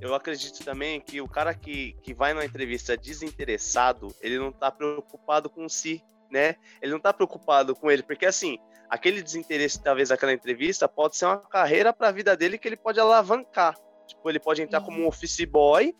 eu 0.00 0.14
acredito 0.14 0.64
também 0.64 1.00
que 1.00 1.20
o 1.20 1.28
cara 1.28 1.54
que, 1.54 1.94
que 2.02 2.12
vai 2.12 2.34
numa 2.34 2.44
entrevista 2.44 2.96
desinteressado, 2.96 4.14
ele 4.20 4.38
não 4.38 4.50
está 4.50 4.70
preocupado 4.70 5.48
com 5.48 5.68
si, 5.68 6.02
né? 6.30 6.56
Ele 6.82 6.90
não 6.90 6.98
está 6.98 7.12
preocupado 7.12 7.74
com 7.74 7.90
ele, 7.90 8.02
porque 8.02 8.26
assim, 8.26 8.58
aquele 8.88 9.22
desinteresse, 9.22 9.82
talvez, 9.82 10.10
aquela 10.10 10.32
entrevista, 10.32 10.88
pode 10.88 11.16
ser 11.16 11.26
uma 11.26 11.38
carreira 11.38 11.92
para 11.92 12.08
a 12.08 12.12
vida 12.12 12.36
dele 12.36 12.58
que 12.58 12.68
ele 12.68 12.76
pode 12.76 13.00
alavancar. 13.00 13.74
Tipo, 14.06 14.28
ele 14.28 14.40
pode 14.40 14.62
entrar 14.62 14.80
como 14.82 15.00
um 15.00 15.06
office 15.06 15.44
boy 15.44 15.94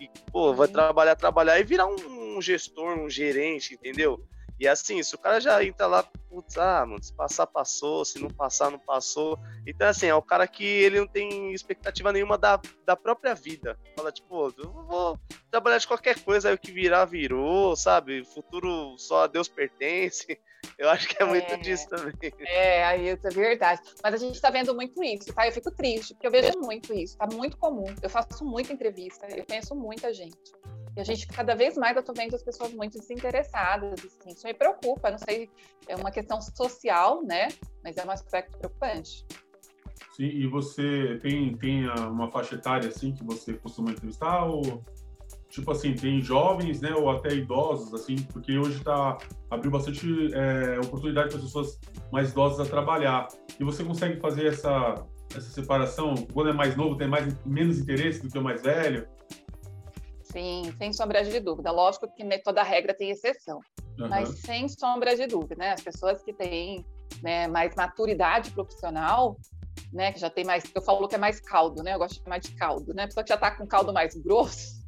e, 0.00 0.08
pô, 0.32 0.54
vai 0.54 0.68
trabalhar, 0.68 1.14
trabalhar 1.14 1.60
e 1.60 1.64
virar 1.64 1.86
um, 1.86 2.36
um 2.36 2.40
gestor, 2.40 2.98
um 2.98 3.10
gerente, 3.10 3.74
entendeu? 3.74 4.24
E 4.60 4.68
assim, 4.68 5.02
se 5.02 5.14
o 5.14 5.18
cara 5.18 5.40
já 5.40 5.64
entra 5.64 5.86
lá, 5.86 6.02
putz, 6.28 6.58
ah, 6.58 6.84
mano, 6.84 7.02
se 7.02 7.14
passar, 7.14 7.46
passou, 7.46 8.04
se 8.04 8.20
não 8.20 8.28
passar, 8.28 8.70
não 8.70 8.78
passou. 8.78 9.38
Então, 9.66 9.88
assim, 9.88 10.06
é 10.06 10.14
o 10.14 10.20
cara 10.20 10.46
que 10.46 10.62
ele 10.62 11.00
não 11.00 11.06
tem 11.06 11.54
expectativa 11.54 12.12
nenhuma 12.12 12.36
da, 12.36 12.60
da 12.84 12.94
própria 12.94 13.34
vida. 13.34 13.78
Fala, 13.96 14.12
tipo, 14.12 14.52
eu 14.58 14.70
vou 14.70 15.18
trabalhar 15.50 15.78
de 15.78 15.88
qualquer 15.88 16.22
coisa, 16.22 16.50
aí 16.50 16.54
o 16.54 16.58
que 16.58 16.72
virar, 16.72 17.06
virou, 17.06 17.74
sabe? 17.74 18.20
O 18.20 18.26
futuro 18.26 18.98
só 18.98 19.24
a 19.24 19.26
Deus 19.26 19.48
pertence. 19.48 20.38
Eu 20.76 20.90
acho 20.90 21.08
que 21.08 21.22
é, 21.22 21.26
é 21.26 21.28
muito 21.28 21.56
disso 21.62 21.88
também. 21.88 22.14
É, 22.40 22.96
isso 22.98 23.26
é 23.26 23.30
verdade. 23.30 23.80
Mas 24.02 24.12
a 24.12 24.18
gente 24.18 24.38
tá 24.38 24.50
vendo 24.50 24.74
muito 24.74 25.02
isso, 25.02 25.32
tá? 25.32 25.46
Eu 25.46 25.52
fico 25.52 25.70
triste, 25.70 26.12
porque 26.12 26.26
eu 26.26 26.30
vejo 26.30 26.58
muito 26.58 26.92
isso, 26.92 27.16
tá 27.16 27.26
muito 27.32 27.56
comum. 27.56 27.86
Eu 28.02 28.10
faço 28.10 28.44
muita 28.44 28.74
entrevista, 28.74 29.26
eu 29.34 29.46
conheço 29.46 29.74
muita 29.74 30.12
gente. 30.12 30.36
E 30.96 31.00
a 31.00 31.04
gente, 31.04 31.26
cada 31.26 31.54
vez 31.54 31.76
mais, 31.76 31.96
eu 31.96 32.02
tô 32.02 32.12
vendo 32.12 32.34
as 32.34 32.42
pessoas 32.42 32.72
muito 32.72 32.98
desinteressadas, 32.98 33.92
assim, 34.04 34.30
isso 34.30 34.46
me 34.46 34.54
preocupa, 34.54 35.10
não 35.10 35.18
sei, 35.18 35.48
é 35.86 35.94
uma 35.94 36.10
questão 36.10 36.40
social, 36.40 37.22
né, 37.22 37.48
mas 37.82 37.96
é 37.96 38.04
um 38.04 38.10
aspecto 38.10 38.58
preocupante. 38.58 39.24
Sim, 40.16 40.26
e 40.26 40.46
você 40.48 41.18
tem, 41.22 41.56
tem 41.56 41.88
uma 41.88 42.30
faixa 42.30 42.56
etária, 42.56 42.88
assim, 42.88 43.12
que 43.12 43.24
você 43.24 43.54
costuma 43.54 43.92
entrevistar, 43.92 44.44
ou, 44.44 44.84
tipo 45.48 45.70
assim, 45.70 45.94
tem 45.94 46.20
jovens, 46.20 46.80
né, 46.80 46.92
ou 46.92 47.08
até 47.08 47.34
idosos, 47.34 47.94
assim, 47.94 48.16
porque 48.32 48.58
hoje 48.58 48.82
tá, 48.82 49.16
abriu 49.48 49.70
bastante 49.70 50.34
é, 50.34 50.78
oportunidade 50.80 51.28
para 51.28 51.38
as 51.38 51.44
pessoas 51.44 51.78
mais 52.12 52.32
idosas 52.32 52.66
a 52.66 52.68
trabalhar, 52.68 53.28
e 53.58 53.62
você 53.62 53.84
consegue 53.84 54.20
fazer 54.20 54.46
essa, 54.46 55.06
essa 55.30 55.50
separação, 55.50 56.14
quando 56.32 56.50
é 56.50 56.52
mais 56.52 56.76
novo 56.76 56.96
tem 56.96 57.06
mais, 57.06 57.32
menos 57.46 57.78
interesse 57.78 58.20
do 58.20 58.28
que 58.28 58.38
o 58.38 58.42
mais 58.42 58.60
velho, 58.62 59.06
Sim, 60.32 60.74
sem 60.78 60.92
sombra 60.92 61.24
de 61.24 61.40
dúvida. 61.40 61.70
Lógico 61.70 62.08
que 62.14 62.38
toda 62.38 62.62
regra 62.62 62.94
tem 62.94 63.10
exceção, 63.10 63.60
uhum. 63.98 64.08
mas 64.08 64.28
sem 64.40 64.68
sombra 64.68 65.16
de 65.16 65.26
dúvida, 65.26 65.56
né? 65.56 65.72
As 65.72 65.82
pessoas 65.82 66.22
que 66.22 66.32
têm 66.32 66.84
né, 67.22 67.48
mais 67.48 67.74
maturidade 67.74 68.50
profissional, 68.52 69.36
né, 69.92 70.12
que 70.12 70.20
já 70.20 70.30
tem 70.30 70.44
mais, 70.44 70.64
eu 70.74 70.82
falo 70.82 71.08
que 71.08 71.16
é 71.16 71.18
mais 71.18 71.40
caldo, 71.40 71.82
né? 71.82 71.94
Eu 71.94 71.98
gosto 71.98 72.14
de 72.14 72.22
chamar 72.22 72.38
de 72.38 72.52
caldo, 72.54 72.94
né? 72.94 73.04
A 73.04 73.06
pessoa 73.06 73.24
que 73.24 73.28
já 73.28 73.34
está 73.34 73.50
com 73.50 73.66
caldo 73.66 73.92
mais 73.92 74.14
grosso, 74.14 74.80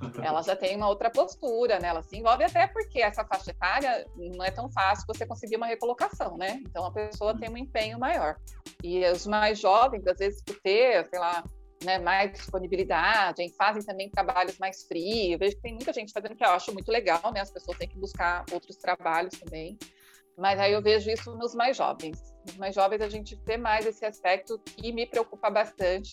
ela 0.22 0.42
já 0.42 0.54
tem 0.54 0.76
uma 0.76 0.88
outra 0.88 1.10
postura, 1.10 1.78
né? 1.78 1.88
Ela 1.88 2.02
se 2.02 2.16
envolve 2.18 2.44
até 2.44 2.66
porque 2.66 3.00
essa 3.00 3.24
faixa 3.24 3.50
etária 3.50 4.06
não 4.16 4.44
é 4.44 4.50
tão 4.50 4.70
fácil 4.70 5.06
você 5.06 5.26
conseguir 5.26 5.56
uma 5.56 5.66
recolocação, 5.66 6.36
né? 6.36 6.60
Então 6.60 6.84
a 6.84 6.92
pessoa 6.92 7.38
tem 7.38 7.48
um 7.48 7.56
empenho 7.56 7.98
maior. 7.98 8.36
E 8.84 9.02
os 9.06 9.26
mais 9.26 9.58
jovens, 9.58 10.06
às 10.06 10.18
vezes, 10.18 10.42
por 10.42 10.60
ter, 10.60 11.08
sei 11.08 11.18
lá, 11.18 11.42
né, 11.84 11.98
mais 11.98 12.32
disponibilidade, 12.32 13.42
fazem 13.56 13.82
também 13.82 14.10
trabalhos 14.10 14.58
mais 14.58 14.84
frios. 14.84 15.32
Eu 15.32 15.38
vejo 15.38 15.56
que 15.56 15.62
tem 15.62 15.74
muita 15.74 15.92
gente 15.92 16.12
fazendo 16.12 16.36
que 16.36 16.44
eu 16.44 16.50
acho 16.50 16.72
muito 16.72 16.90
legal, 16.90 17.32
né? 17.32 17.40
As 17.40 17.50
pessoas 17.50 17.78
têm 17.78 17.88
que 17.88 17.98
buscar 17.98 18.44
outros 18.52 18.76
trabalhos 18.76 19.38
também. 19.38 19.78
Mas 20.36 20.58
aí 20.58 20.72
eu 20.72 20.82
vejo 20.82 21.10
isso 21.10 21.34
nos 21.36 21.54
mais 21.54 21.76
jovens. 21.76 22.18
Nos 22.46 22.56
mais 22.56 22.74
jovens 22.74 23.00
a 23.00 23.08
gente 23.08 23.38
vê 23.44 23.56
mais 23.56 23.86
esse 23.86 24.04
aspecto 24.04 24.58
que 24.58 24.92
me 24.92 25.06
preocupa 25.06 25.50
bastante, 25.50 26.12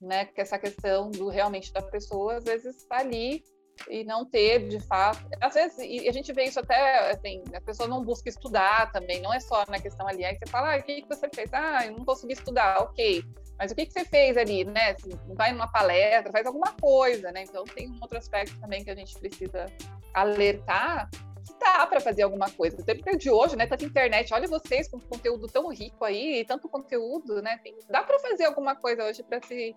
né? 0.00 0.24
Que 0.24 0.40
essa 0.40 0.58
questão 0.58 1.10
do 1.10 1.28
realmente 1.28 1.72
da 1.72 1.82
pessoa 1.82 2.36
às 2.36 2.44
vezes 2.44 2.76
está 2.76 2.98
ali 2.98 3.42
e 3.88 4.04
não 4.04 4.24
ter 4.24 4.68
de 4.68 4.80
fato. 4.80 5.26
Às 5.40 5.54
vezes, 5.54 5.78
e 5.78 6.08
a 6.08 6.12
gente 6.12 6.32
vê 6.32 6.44
isso 6.44 6.60
até 6.60 7.10
assim, 7.10 7.42
a 7.54 7.60
pessoa 7.60 7.88
não 7.88 8.04
busca 8.04 8.28
estudar 8.28 8.90
também, 8.92 9.20
não 9.20 9.32
é 9.32 9.40
só 9.40 9.64
na 9.68 9.80
questão 9.80 10.06
ali, 10.06 10.24
aí 10.24 10.36
você 10.36 10.50
fala, 10.50 10.74
ah, 10.74 10.78
o 10.78 10.82
que 10.82 11.04
você 11.08 11.28
fez? 11.34 11.52
Ah, 11.52 11.86
eu 11.86 11.92
não 11.92 12.04
consegui 12.04 12.34
estudar, 12.34 12.80
ok. 12.82 13.24
Mas 13.62 13.70
o 13.70 13.76
que, 13.76 13.86
que 13.86 13.92
você 13.92 14.04
fez 14.04 14.36
ali, 14.36 14.64
né? 14.64 14.96
vai 15.36 15.52
numa 15.52 15.68
palestra, 15.68 16.32
faz 16.32 16.44
alguma 16.44 16.72
coisa, 16.72 17.30
né? 17.30 17.44
Então 17.44 17.62
tem 17.62 17.88
um 17.88 17.98
outro 18.00 18.18
aspecto 18.18 18.58
também 18.58 18.82
que 18.82 18.90
a 18.90 18.94
gente 18.96 19.16
precisa 19.16 19.66
alertar 20.12 21.08
que 21.46 21.54
dá 21.60 21.86
para 21.86 22.00
fazer 22.00 22.22
alguma 22.22 22.50
coisa. 22.50 22.80
O 22.80 22.84
tempo 22.84 23.16
de 23.16 23.30
hoje, 23.30 23.54
né? 23.54 23.64
Tanta 23.68 23.84
internet, 23.84 24.34
olha 24.34 24.48
vocês 24.48 24.88
com 24.88 24.98
conteúdo 24.98 25.46
tão 25.46 25.68
rico 25.68 26.04
aí, 26.04 26.44
tanto 26.44 26.68
conteúdo, 26.68 27.40
né? 27.40 27.56
Tem, 27.62 27.78
dá 27.88 28.02
para 28.02 28.18
fazer 28.18 28.46
alguma 28.46 28.74
coisa 28.74 29.04
hoje 29.04 29.22
para 29.22 29.40
se 29.40 29.76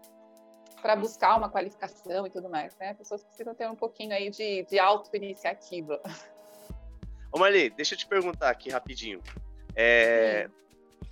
para 0.82 0.96
buscar 0.96 1.38
uma 1.38 1.52
qualificação 1.52 2.26
e 2.26 2.32
tudo 2.32 2.50
mais, 2.50 2.76
né? 2.80 2.90
As 2.90 2.98
pessoas 2.98 3.24
precisam 3.24 3.54
ter 3.54 3.70
um 3.70 3.76
pouquinho 3.76 4.16
aí 4.16 4.32
de, 4.32 4.64
de 4.64 4.80
auto-iniciativa. 4.80 6.02
Ô 7.32 7.38
Marli, 7.38 7.70
deixa 7.70 7.94
eu 7.94 8.00
te 8.00 8.08
perguntar 8.08 8.50
aqui 8.50 8.72
rapidinho. 8.72 9.22
É, 9.76 10.50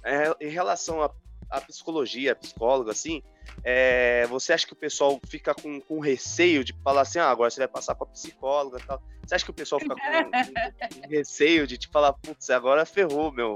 é, 0.03 0.35
em 0.41 0.49
relação 0.49 1.03
a 1.03 1.09
a 1.53 1.61
psicologia, 1.61 2.31
a 2.31 2.35
psicóloga, 2.35 2.91
assim, 2.91 3.21
é, 3.63 4.25
você 4.27 4.53
acha 4.53 4.65
que 4.65 4.73
o 4.73 4.75
pessoal 4.75 5.19
fica 5.27 5.53
com, 5.53 5.79
com 5.79 5.99
receio 5.99 6.63
de 6.63 6.73
falar 6.83 7.01
assim, 7.01 7.19
ah, 7.19 7.29
agora 7.29 7.51
você 7.51 7.59
vai 7.59 7.67
passar 7.67 7.93
para 7.93 8.07
psicóloga 8.07 8.79
e 8.79 8.83
tal? 8.83 9.01
Você 9.23 9.35
acha 9.35 9.45
que 9.45 9.51
o 9.51 9.53
pessoal 9.53 9.79
fica 9.79 9.95
com, 9.95 11.01
com, 11.01 11.07
receio 11.07 11.67
de 11.67 11.77
te 11.77 11.87
falar, 11.89 12.13
putz, 12.13 12.49
agora 12.49 12.85
ferrou, 12.85 13.31
meu, 13.31 13.55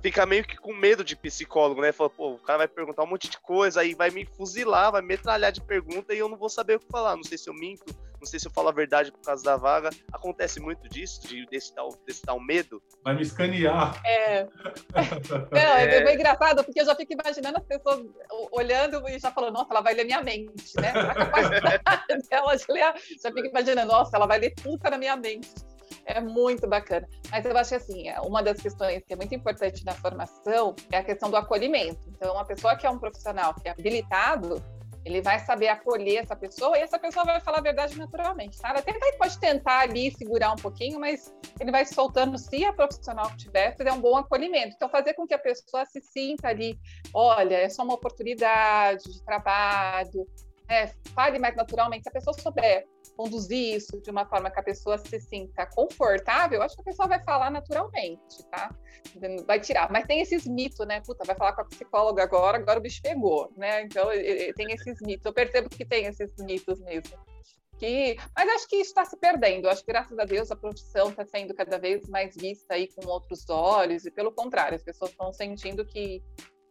fica 0.00 0.24
meio 0.24 0.44
que 0.44 0.56
com 0.56 0.72
medo 0.74 1.04
de 1.04 1.14
psicólogo, 1.14 1.82
né? 1.82 1.92
Fala, 1.92 2.08
pô, 2.08 2.32
o 2.32 2.38
cara 2.38 2.58
vai 2.58 2.68
perguntar 2.68 3.04
um 3.04 3.08
monte 3.08 3.28
de 3.28 3.38
coisa, 3.38 3.82
aí 3.82 3.94
vai 3.94 4.10
me 4.10 4.24
fuzilar, 4.24 4.90
vai 4.90 5.02
me 5.02 5.08
metralhar 5.08 5.52
de 5.52 5.60
pergunta 5.60 6.14
e 6.14 6.18
eu 6.18 6.28
não 6.28 6.38
vou 6.38 6.48
saber 6.48 6.76
o 6.76 6.80
que 6.80 6.88
falar. 6.90 7.16
Não 7.16 7.24
sei 7.24 7.36
se 7.36 7.50
eu 7.50 7.54
minto, 7.54 7.84
não 8.20 8.26
sei 8.26 8.38
se 8.38 8.46
eu 8.46 8.52
falo 8.52 8.68
a 8.68 8.72
verdade 8.72 9.10
por 9.10 9.20
causa 9.22 9.42
da 9.42 9.56
vaga. 9.56 9.88
Acontece 10.12 10.60
muito 10.60 10.88
disso, 10.88 11.26
de, 11.26 11.46
desse, 11.46 11.74
tal, 11.74 11.88
desse 12.06 12.20
tal 12.20 12.38
medo. 12.38 12.82
Vai 13.02 13.14
me 13.14 13.22
escanear. 13.22 14.00
É. 14.04 14.44
Não, 15.50 15.58
é. 15.58 15.96
é 15.96 16.04
bem 16.04 16.14
engraçado, 16.14 16.62
porque 16.62 16.80
eu 16.80 16.84
já 16.84 16.94
fico 16.94 17.14
imaginando 17.14 17.58
as 17.58 17.64
pessoas 17.64 18.04
olhando 18.52 19.08
e 19.08 19.18
já 19.18 19.30
falando, 19.30 19.54
nossa, 19.54 19.68
ela 19.70 19.80
vai 19.80 19.94
ler 19.94 20.04
minha 20.04 20.22
mente, 20.22 20.76
né? 20.78 20.90
A 20.90 21.14
capacidade 21.14 22.28
dela 22.28 22.56
de 22.56 22.64
ler, 22.68 22.94
já 23.22 23.32
fico 23.32 23.46
imaginando, 23.46 23.92
nossa, 23.92 24.16
ela 24.16 24.26
vai 24.26 24.38
ler 24.38 24.54
tudo 24.54 24.90
na 24.90 24.98
minha 24.98 25.16
mente. 25.16 25.48
É 26.04 26.20
muito 26.20 26.68
bacana. 26.68 27.08
Mas 27.30 27.44
eu 27.44 27.56
acho 27.56 27.70
que 27.70 27.76
assim, 27.76 28.08
é, 28.08 28.20
uma 28.20 28.42
das 28.42 28.60
questões 28.60 29.02
que 29.06 29.12
é 29.12 29.16
muito 29.16 29.34
importante 29.34 29.84
na 29.84 29.92
formação 29.92 30.74
é 30.90 30.98
a 30.98 31.04
questão 31.04 31.30
do 31.30 31.36
acolhimento. 31.36 32.00
Então, 32.08 32.34
uma 32.34 32.44
pessoa 32.44 32.76
que 32.76 32.86
é 32.86 32.90
um 32.90 32.98
profissional 32.98 33.54
que 33.54 33.68
é 33.68 33.70
habilitado, 33.70 34.62
ele 35.04 35.22
vai 35.22 35.38
saber 35.38 35.68
acolher 35.68 36.22
essa 36.22 36.36
pessoa 36.36 36.76
e 36.78 36.82
essa 36.82 36.98
pessoa 36.98 37.24
vai 37.24 37.40
falar 37.40 37.58
a 37.58 37.62
verdade 37.62 37.96
naturalmente, 37.96 38.56
sabe? 38.56 38.78
Até 38.78 38.90
ele 38.90 39.16
pode 39.16 39.38
tentar 39.38 39.80
ali 39.80 40.10
segurar 40.10 40.52
um 40.52 40.56
pouquinho, 40.56 41.00
mas 41.00 41.34
ele 41.58 41.70
vai 41.70 41.86
soltando 41.86 42.36
se 42.38 42.64
a 42.64 42.72
profissional 42.72 43.30
que 43.30 43.38
tiver, 43.38 43.74
der 43.76 43.92
um 43.92 44.00
bom 44.00 44.16
acolhimento. 44.16 44.74
Então, 44.76 44.88
fazer 44.88 45.14
com 45.14 45.26
que 45.26 45.34
a 45.34 45.38
pessoa 45.38 45.84
se 45.86 46.00
sinta 46.00 46.48
ali, 46.48 46.78
olha, 47.14 47.56
é 47.56 47.68
só 47.68 47.82
uma 47.82 47.94
oportunidade 47.94 49.04
de 49.04 49.22
trabalho, 49.24 50.26
é, 50.68 50.88
fale 51.14 51.38
mais 51.38 51.56
naturalmente. 51.56 52.04
Se 52.04 52.08
a 52.08 52.12
pessoa 52.12 52.34
souber 52.34 52.86
conduzir 53.20 53.76
isso 53.76 54.00
de 54.00 54.10
uma 54.10 54.24
forma 54.24 54.50
que 54.50 54.58
a 54.58 54.62
pessoa 54.62 54.96
se 54.96 55.20
sinta 55.20 55.66
confortável, 55.66 56.62
acho 56.62 56.74
que 56.74 56.80
a 56.80 56.84
pessoa 56.84 57.06
vai 57.06 57.22
falar 57.22 57.50
naturalmente, 57.50 58.42
tá? 58.50 58.74
Vai 59.46 59.60
tirar. 59.60 59.92
Mas 59.92 60.06
tem 60.06 60.22
esses 60.22 60.46
mitos, 60.46 60.86
né? 60.86 61.02
Puta, 61.02 61.22
vai 61.24 61.36
falar 61.36 61.52
com 61.52 61.60
a 61.60 61.64
psicóloga 61.66 62.22
agora, 62.22 62.56
agora 62.56 62.78
o 62.78 62.82
bicho 62.82 63.02
pegou, 63.02 63.52
né? 63.58 63.82
Então, 63.82 64.08
tem 64.56 64.72
esses 64.72 64.98
mitos. 65.02 65.26
Eu 65.26 65.34
percebo 65.34 65.68
que 65.68 65.84
tem 65.84 66.06
esses 66.06 66.34
mitos 66.38 66.80
mesmo. 66.80 67.18
Que... 67.78 68.16
Mas 68.34 68.48
acho 68.54 68.68
que 68.68 68.76
está 68.76 69.04
se 69.04 69.18
perdendo. 69.18 69.68
Acho 69.68 69.84
que, 69.84 69.92
graças 69.92 70.18
a 70.18 70.24
Deus, 70.24 70.50
a 70.50 70.56
profissão 70.56 71.10
está 71.10 71.26
sendo 71.26 71.52
cada 71.54 71.78
vez 71.78 72.08
mais 72.08 72.34
vista 72.34 72.72
aí 72.72 72.88
com 72.88 73.06
outros 73.06 73.44
olhos, 73.50 74.06
e 74.06 74.10
pelo 74.10 74.32
contrário, 74.32 74.76
as 74.76 74.82
pessoas 74.82 75.10
estão 75.10 75.30
sentindo 75.30 75.84
que 75.84 76.22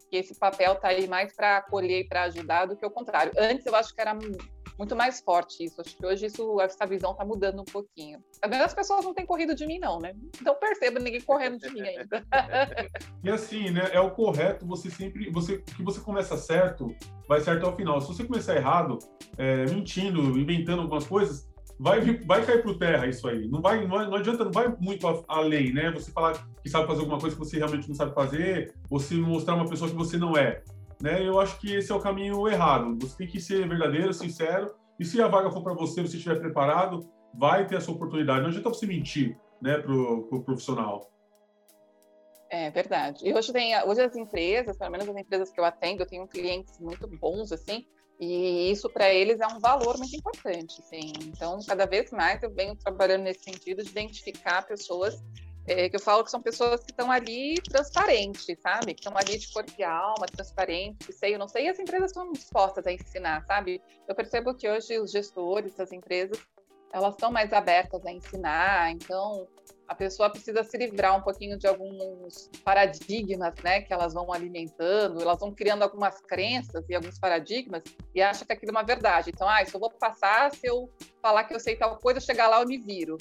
que 0.09 0.17
esse 0.17 0.33
papel 0.33 0.73
está 0.73 0.87
aí 0.87 1.07
mais 1.07 1.31
para 1.33 1.57
acolher 1.57 1.99
e 1.99 2.03
para 2.03 2.23
ajudar 2.23 2.65
do 2.65 2.75
que 2.75 2.83
o 2.83 2.89
contrário. 2.89 3.31
Antes 3.37 3.63
eu 3.67 3.75
acho 3.75 3.93
que 3.93 4.01
era 4.01 4.17
muito 4.79 4.95
mais 4.95 5.19
forte 5.19 5.65
isso. 5.65 5.81
Acho 5.81 5.95
que 5.97 6.05
hoje 6.05 6.27
isso, 6.27 6.59
essa 6.61 6.87
visão 6.87 7.11
está 7.11 7.25
mudando 7.25 7.59
um 7.61 7.65
pouquinho. 7.65 8.23
As 8.41 8.73
pessoas 8.73 9.03
não 9.03 9.13
têm 9.13 9.25
corrido 9.25 9.53
de 9.53 9.67
mim, 9.67 9.77
não, 9.77 9.99
né? 9.99 10.13
Não 10.41 10.55
percebo 10.55 10.99
ninguém 10.99 11.19
correndo 11.19 11.59
de 11.59 11.69
mim 11.69 11.81
ainda. 11.81 12.25
e 13.21 13.29
assim, 13.29 13.71
né? 13.71 13.89
É 13.91 13.99
o 13.99 14.11
correto 14.11 14.65
você 14.65 14.89
sempre. 14.89 15.29
Você, 15.31 15.57
que 15.57 15.83
você 15.83 15.99
começa 15.99 16.37
certo, 16.37 16.95
vai 17.27 17.41
certo 17.41 17.65
ao 17.65 17.75
final. 17.75 17.99
Se 17.99 18.07
você 18.07 18.23
começar 18.23 18.55
errado, 18.55 18.97
é, 19.37 19.65
mentindo, 19.65 20.39
inventando 20.39 20.81
algumas 20.81 21.05
coisas, 21.05 21.49
vai, 21.77 21.99
vai 22.19 22.45
cair 22.45 22.63
por 22.63 22.77
terra 22.77 23.05
isso 23.05 23.27
aí. 23.27 23.49
Não, 23.49 23.61
vai, 23.61 23.85
não, 23.85 24.09
não 24.09 24.15
adianta, 24.15 24.45
não 24.45 24.51
vai 24.51 24.73
muito 24.79 25.05
além, 25.27 25.73
né? 25.73 25.91
Você 25.91 26.09
falar 26.09 26.47
que 26.63 26.69
sabe 26.69 26.87
fazer 26.87 27.01
alguma 27.01 27.19
coisa 27.19 27.35
que 27.35 27.43
você 27.43 27.57
realmente 27.57 27.89
não 27.89 27.95
sabe 27.95 28.15
fazer, 28.15 28.73
ou 28.89 28.97
se 28.97 29.15
mostrar 29.15 29.55
uma 29.55 29.67
pessoa 29.67 29.89
que 29.89 29.95
você 29.97 30.17
não 30.17 30.37
é. 30.37 30.63
Né? 31.01 31.25
Eu 31.25 31.39
acho 31.39 31.59
que 31.59 31.73
esse 31.73 31.91
é 31.91 31.95
o 31.95 31.99
caminho 31.99 32.47
errado. 32.47 32.97
Você 33.01 33.17
tem 33.17 33.27
que 33.27 33.39
ser 33.39 33.67
verdadeiro, 33.67 34.13
sincero, 34.13 34.73
e 34.99 35.05
se 35.05 35.21
a 35.21 35.27
vaga 35.27 35.49
for 35.49 35.63
para 35.63 35.73
você, 35.73 36.01
você 36.01 36.17
estiver 36.17 36.39
preparado, 36.39 37.09
vai 37.33 37.65
ter 37.65 37.75
essa 37.75 37.91
oportunidade. 37.91 38.41
Não 38.41 38.49
adianta 38.49 38.69
você 38.69 38.85
mentir 38.85 39.37
né, 39.61 39.77
para 39.77 39.93
o 39.93 40.23
pro 40.23 40.43
profissional. 40.43 41.09
É 42.49 42.71
verdade. 42.71 43.27
E 43.27 43.33
hoje, 43.33 43.53
tem, 43.53 43.81
hoje 43.83 44.01
as 44.01 44.15
empresas, 44.15 44.77
pelo 44.77 44.91
menos 44.91 45.07
as 45.07 45.15
empresas 45.15 45.51
que 45.51 45.59
eu 45.59 45.65
atendo, 45.65 46.01
eu 46.01 46.07
tenho 46.07 46.27
clientes 46.27 46.79
muito 46.79 47.07
bons, 47.07 47.51
assim, 47.51 47.85
e 48.19 48.71
isso 48.71 48.89
para 48.89 49.13
eles 49.13 49.39
é 49.39 49.47
um 49.47 49.59
valor 49.59 49.97
muito 49.97 50.15
importante, 50.15 50.81
sim. 50.81 51.13
Então, 51.21 51.59
cada 51.65 51.85
vez 51.85 52.11
mais 52.11 52.41
eu 52.41 52.51
venho 52.53 52.75
trabalhando 52.75 53.23
nesse 53.23 53.43
sentido 53.43 53.83
de 53.83 53.89
identificar 53.89 54.65
pessoas 54.65 55.23
é, 55.69 55.87
que 55.87 55.95
eu 55.95 55.99
falo 55.99 56.23
que 56.23 56.31
são 56.31 56.41
pessoas 56.41 56.83
que 56.83 56.91
estão 56.91 57.11
ali 57.11 57.55
transparentes, 57.61 58.57
sabe? 58.59 58.95
Que 58.95 59.01
estão 59.01 59.15
ali 59.15 59.37
de 59.37 59.51
corpo 59.53 59.71
e 59.77 59.83
alma, 59.83 60.25
transparentes, 60.25 61.15
sei, 61.15 61.35
eu 61.35 61.39
não 61.39 61.47
sei, 61.47 61.65
e 61.65 61.69
as 61.69 61.77
empresas 61.77 62.09
estão 62.09 62.31
dispostas 62.31 62.87
a 62.87 62.91
ensinar, 62.91 63.45
sabe? 63.45 63.79
Eu 64.07 64.15
percebo 64.15 64.55
que 64.55 64.67
hoje 64.67 64.99
os 64.99 65.11
gestores 65.11 65.75
das 65.75 65.91
empresas, 65.91 66.39
elas 66.91 67.13
estão 67.13 67.31
mais 67.31 67.53
abertas 67.53 68.03
a 68.03 68.11
ensinar, 68.11 68.91
então 68.91 69.47
a 69.87 69.93
pessoa 69.93 70.29
precisa 70.29 70.63
se 70.63 70.75
livrar 70.75 71.15
um 71.15 71.21
pouquinho 71.21 71.57
de 71.57 71.67
alguns 71.67 72.49
paradigmas, 72.63 73.53
né, 73.63 73.81
que 73.81 73.93
elas 73.93 74.13
vão 74.13 74.33
alimentando, 74.33 75.21
elas 75.21 75.39
vão 75.39 75.53
criando 75.53 75.83
algumas 75.83 76.19
crenças 76.21 76.83
e 76.89 76.95
alguns 76.95 77.19
paradigmas 77.19 77.83
e 78.13 78.21
acha 78.21 78.43
que 78.43 78.53
aquilo 78.53 78.71
é 78.71 78.75
uma 78.75 78.83
verdade. 78.83 79.29
Então, 79.29 79.47
ah, 79.47 79.61
isso 79.61 79.75
eu 79.75 79.79
vou 79.79 79.91
passar 79.91 80.51
se 80.51 80.65
eu 80.65 80.91
falar 81.21 81.43
que 81.43 81.53
eu 81.53 81.59
sei 81.59 81.75
tal 81.75 81.97
coisa, 81.97 82.19
chegar 82.19 82.47
lá 82.47 82.61
eu 82.61 82.67
me 82.67 82.77
viro. 82.77 83.17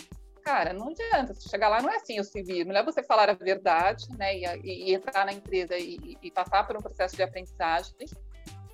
Cara, 0.48 0.72
não 0.72 0.88
adianta, 0.88 1.34
se 1.34 1.46
chegar 1.46 1.68
lá 1.68 1.82
não 1.82 1.90
é 1.90 1.96
assim 1.96 2.16
eu 2.16 2.24
se 2.24 2.42
viro. 2.42 2.66
Melhor 2.66 2.82
você 2.82 3.02
falar 3.02 3.28
a 3.28 3.34
verdade, 3.34 4.06
né, 4.16 4.34
e, 4.34 4.44
e, 4.64 4.90
e 4.90 4.94
entrar 4.94 5.26
na 5.26 5.32
empresa 5.34 5.76
e, 5.76 6.16
e 6.22 6.30
passar 6.30 6.66
por 6.66 6.74
um 6.74 6.80
processo 6.80 7.14
de 7.14 7.22
aprendizagem 7.22 7.94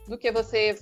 do 0.06 0.16
que 0.16 0.30
você 0.30 0.78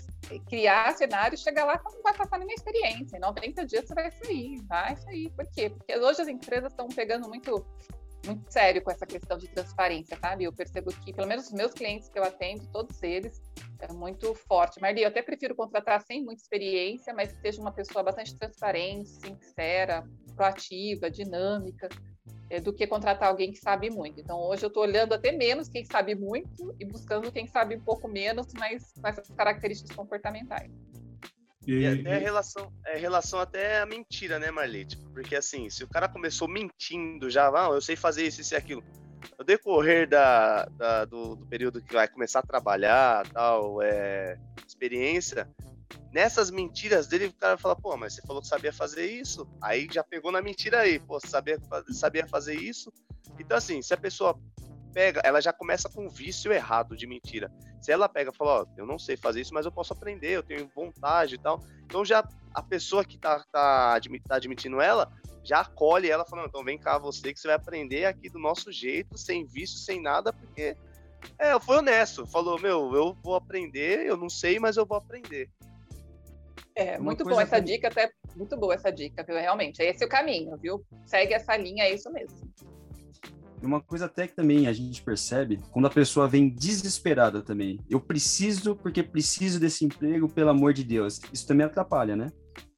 criar 0.51 0.95
cenário, 0.95 1.39
chegar 1.39 1.65
lá 1.65 1.81
não 1.83 2.03
vai 2.03 2.13
passar 2.13 2.37
nenhuma 2.37 2.53
experiência. 2.53 3.17
Em 3.17 3.21
90 3.21 3.65
dias 3.65 3.87
você 3.87 3.95
vai 3.95 4.11
sair, 4.11 4.61
vai 4.69 4.95
sair. 4.97 5.31
Por 5.31 5.47
quê? 5.47 5.71
Porque 5.71 5.97
hoje 5.97 6.21
as 6.21 6.29
empresas 6.29 6.71
estão 6.71 6.87
pegando 6.89 7.27
muito 7.27 7.65
muito 8.27 8.53
sério 8.53 8.83
com 8.83 8.91
essa 8.91 9.07
questão 9.07 9.37
de 9.37 9.49
transparência, 9.49 10.17
sabe? 10.21 10.45
Eu 10.45 10.53
percebo 10.53 10.93
que, 10.93 11.13
pelo 11.13 11.27
menos 11.27 11.47
os 11.47 11.53
meus 11.53 11.73
clientes 11.73 12.09
que 12.09 12.19
eu 12.19 12.23
atendo, 12.23 12.67
todos 12.69 13.03
eles, 13.03 13.41
é 13.81 13.93
muito 13.93 14.33
forte. 14.35 14.81
Marli, 14.81 15.03
eu 15.03 15.09
até 15.09 15.23
prefiro 15.23 15.57
contratar 15.57 16.01
sem 16.03 16.23
muita 16.23 16.43
experiência, 16.43 17.13
mas 17.13 17.33
que 17.33 17.41
seja 17.41 17.61
uma 17.61 17.73
pessoa 17.73 18.03
bastante 18.05 18.37
transparente, 18.37 19.09
sincera, 19.09 20.07
proativa, 20.33 21.11
dinâmica, 21.11 21.89
é, 22.51 22.61
do 22.61 22.73
que 22.73 22.87
contratar 22.87 23.29
alguém 23.29 23.51
que 23.51 23.59
sabe 23.59 23.89
muito. 23.91 24.21
Então, 24.21 24.39
hoje 24.39 24.65
eu 24.65 24.69
estou 24.69 24.83
olhando 24.83 25.15
até 25.15 25.33
menos 25.33 25.69
quem 25.69 25.85
sabe 25.85 26.15
muito 26.15 26.75
e 26.79 26.85
buscando 26.85 27.33
quem 27.33 27.47
sabe 27.47 27.77
um 27.77 27.81
pouco 27.81 28.07
menos, 28.07 28.49
mas 28.55 28.93
com 28.93 29.09
essas 29.09 29.29
características 29.31 29.97
comportamentais. 29.97 30.71
E, 31.67 31.81
e 31.81 31.87
até 31.87 32.17
a 32.17 32.19
relação, 32.19 32.73
é, 32.87 32.99
relação 32.99 33.41
até 33.41 33.81
a 33.81 33.87
mentira, 33.87 34.39
né, 34.39 34.51
Marli? 34.51 34.85
Tipo, 34.85 35.09
porque 35.11 35.37
assim, 35.37 35.71
se 35.71 35.85
o 35.85 35.89
cara 35.89 36.09
começou 36.09 36.49
mentindo 36.49 37.31
já, 37.31 37.49
ah, 37.49 37.71
eu 37.73 37.81
sei 37.81 37.97
fazer 37.97 38.27
isso, 38.27 38.41
isso 38.41 38.55
e 38.55 38.57
aquilo. 38.57 38.85
No 39.39 39.45
decorrer 39.45 40.09
da, 40.09 40.67
da 40.77 41.05
do, 41.05 41.37
do, 41.37 41.47
período 41.47 41.81
que 41.81 41.95
vai 41.95 42.09
começar 42.09 42.41
a 42.41 42.47
trabalhar, 42.47 43.27
tal, 43.29 43.81
é, 43.81 44.37
experiência, 44.67 45.49
nessas 46.13 46.51
mentiras 46.51 47.07
dele, 47.07 47.27
o 47.27 47.33
cara 47.33 47.57
fala, 47.57 47.77
pô, 47.77 47.97
mas 47.97 48.15
você 48.15 48.23
falou 48.23 48.43
que 48.43 48.49
sabia 48.49 48.73
fazer 48.73 49.07
isso, 49.07 49.49
aí 49.61 49.89
já 49.91 50.05
pegou 50.05 50.31
na 50.31 50.43
mentira 50.43 50.81
aí, 50.81 50.99
pô, 50.99 51.19
sabia, 51.21 51.59
sabia 51.91 52.27
fazer 52.27 52.55
isso. 52.55 52.93
Então, 53.39 53.57
assim, 53.57 53.81
se 53.81 53.95
a 53.95 53.97
pessoa 53.97 54.39
pega, 54.93 55.21
ela 55.25 55.41
já 55.41 55.53
começa 55.53 55.89
com 55.89 56.07
um 56.07 56.09
vício 56.09 56.53
errado 56.53 56.97
de 56.97 57.07
mentira. 57.07 57.51
Se 57.81 57.91
ela 57.91 58.09
pega 58.09 58.31
e 58.31 58.37
fala, 58.37 58.63
ó, 58.63 58.67
eu 58.77 58.87
não 58.87 58.99
sei 58.99 59.17
fazer 59.17 59.41
isso, 59.41 59.55
mas 59.55 59.67
eu 59.67 59.73
posso 59.73 59.93
aprender, 59.93 60.37
eu 60.37 60.43
tenho 60.43 60.71
vontade 60.75 61.35
e 61.35 61.39
tal. 61.39 61.61
Então 61.85 62.05
já 62.05 62.27
a 62.55 62.63
pessoa 62.63 63.05
que 63.05 63.19
tá, 63.19 63.45
tá, 63.51 63.99
tá 64.29 64.37
admitindo 64.37 64.81
ela, 64.81 65.11
já 65.43 65.61
acolhe 65.61 66.11
ela 66.11 66.25
falando, 66.25 66.49
então 66.49 66.63
vem 66.63 66.79
cá 66.79 66.99
você 66.99 67.33
que 67.33 67.41
você 67.41 67.49
vai 67.49 67.57
aprender 67.57 68.05
aqui 68.05 68.29
do 68.29 68.39
nosso 68.39 68.71
jeito, 68.71 69.19
sem 69.19 69.45
vício, 69.45 69.79
sem 69.79 70.01
nada, 70.01 70.33
porque 70.33 70.77
é, 71.39 71.59
foi 71.59 71.79
honesto. 71.79 72.27
Falou, 72.27 72.61
meu, 72.61 72.95
eu 72.95 73.17
vou 73.23 73.35
aprender, 73.35 74.07
eu 74.07 74.17
não 74.17 74.29
sei, 74.29 74.59
mas 74.59 74.77
eu 74.77 74.87
vou 74.87 74.97
aprender. 74.97 75.51
É, 76.75 76.99
muito 76.99 77.25
bom 77.25 77.41
essa 77.41 77.57
que... 77.57 77.67
dica, 77.67 77.89
até 77.89 78.11
muito 78.35 78.57
boa 78.57 78.75
essa 78.75 78.91
dica, 78.91 79.23
viu? 79.23 79.37
Realmente, 79.37 79.83
é 79.83 79.91
esse 79.91 80.05
o 80.05 80.09
caminho, 80.09 80.57
viu? 80.57 80.85
Segue 81.05 81.35
essa 81.35 81.57
linha, 81.57 81.85
é 81.85 81.95
isso 81.95 82.11
mesmo. 82.11 82.39
Uma 83.63 83.81
coisa 83.81 84.07
até 84.07 84.27
que 84.27 84.35
também 84.35 84.67
a 84.67 84.73
gente 84.73 85.03
percebe, 85.03 85.61
quando 85.71 85.87
a 85.87 85.91
pessoa 85.91 86.27
vem 86.27 86.49
desesperada 86.49 87.43
também. 87.43 87.79
Eu 87.89 88.01
preciso 88.01 88.75
porque 88.75 89.03
preciso 89.03 89.61
desse 89.61 89.85
emprego, 89.85 90.29
pelo 90.29 90.51
amor 90.51 90.73
de 90.73 90.83
Deus. 90.83 91.21
Isso 91.33 91.47
também 91.47 91.65
atrapalha, 91.65 92.17
né? 92.17 92.33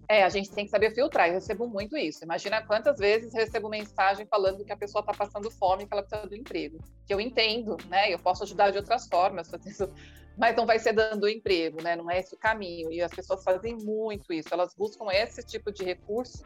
É, 0.09 0.23
a 0.23 0.29
gente 0.29 0.51
tem 0.51 0.67
que 0.67 0.71
saber 0.71 0.95
filtrar. 0.95 1.29
Eu 1.29 1.35
recebo 1.35 1.67
muito 1.67 1.97
isso. 1.97 2.23
Imagina 2.23 2.63
quantas 2.63 2.99
vezes 2.99 3.33
recebo 3.33 3.71
mensagem 3.71 4.27
falando 4.27 4.65
que 4.65 4.73
a 4.73 4.77
pessoa 4.77 5.01
está 5.01 5.15
passando 5.15 5.51
fome, 5.51 5.87
que 5.87 5.95
ela 5.95 6.03
precisa 6.03 6.29
do 6.29 6.37
emprego. 6.37 6.79
Que 7.07 7.15
eu 7.15 7.21
entendo, 7.21 7.77
né? 7.89 8.13
Eu 8.13 8.19
posso 8.19 8.43
ajudar 8.43 8.71
de 8.71 8.77
outras 8.77 9.07
formas, 9.09 9.51
mas 10.37 10.57
não 10.57 10.66
vai 10.66 10.79
ser 10.79 10.92
dando 10.92 11.29
emprego, 11.29 11.83
né? 11.83 11.97
Não 11.97 12.11
é 12.11 12.18
esse 12.18 12.35
o 12.35 12.38
caminho. 12.38 12.92
E 12.92 13.01
as 13.01 13.12
pessoas 13.12 13.42
fazem 13.44 13.77
muito 13.77 14.33
isso. 14.33 14.49
Elas 14.53 14.75
buscam 14.75 15.07
esse 15.12 15.42
tipo 15.42 15.73
de 15.73 15.85
recurso 15.85 16.42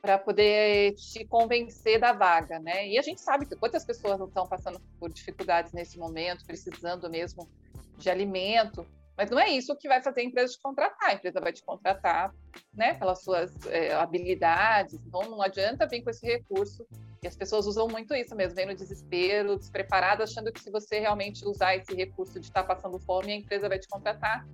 para 0.00 0.16
poder 0.16 0.94
te 0.94 1.24
convencer 1.26 1.98
da 1.98 2.12
vaga, 2.12 2.58
né? 2.58 2.88
E 2.88 2.98
a 2.98 3.02
gente 3.02 3.20
sabe 3.20 3.46
que 3.46 3.56
quantas 3.56 3.84
pessoas 3.84 4.18
não 4.18 4.26
estão 4.26 4.46
passando 4.46 4.80
por 4.98 5.12
dificuldades 5.12 5.72
nesse 5.72 5.98
momento, 5.98 6.46
precisando 6.46 7.10
mesmo 7.10 7.48
de 7.96 8.08
alimento, 8.08 8.86
mas 9.18 9.30
não 9.30 9.40
é 9.40 9.50
isso 9.50 9.74
que 9.74 9.88
vai 9.88 10.00
fazer 10.00 10.20
a 10.20 10.24
empresa 10.24 10.52
te 10.52 10.60
contratar. 10.62 11.10
A 11.10 11.14
empresa 11.14 11.40
vai 11.40 11.52
te 11.52 11.62
contratar, 11.64 12.32
né, 12.72 12.94
pelas 12.94 13.24
suas 13.24 13.52
é, 13.66 13.92
habilidades. 13.92 14.94
Então 14.94 15.22
não 15.22 15.42
adianta 15.42 15.88
vir 15.88 16.02
com 16.02 16.10
esse 16.10 16.24
recurso. 16.24 16.86
E 17.20 17.26
as 17.26 17.34
pessoas 17.34 17.66
usam 17.66 17.88
muito 17.88 18.14
isso 18.14 18.36
mesmo, 18.36 18.54
vem 18.54 18.66
no 18.66 18.76
desespero, 18.76 19.58
despreparado, 19.58 20.22
achando 20.22 20.52
que 20.52 20.60
se 20.60 20.70
você 20.70 21.00
realmente 21.00 21.44
usar 21.44 21.74
esse 21.74 21.92
recurso 21.92 22.38
de 22.38 22.46
estar 22.46 22.62
passando 22.62 22.96
fome, 23.00 23.32
a 23.32 23.36
empresa 23.36 23.68
vai 23.68 23.80
te 23.80 23.88
contratar 23.88 24.46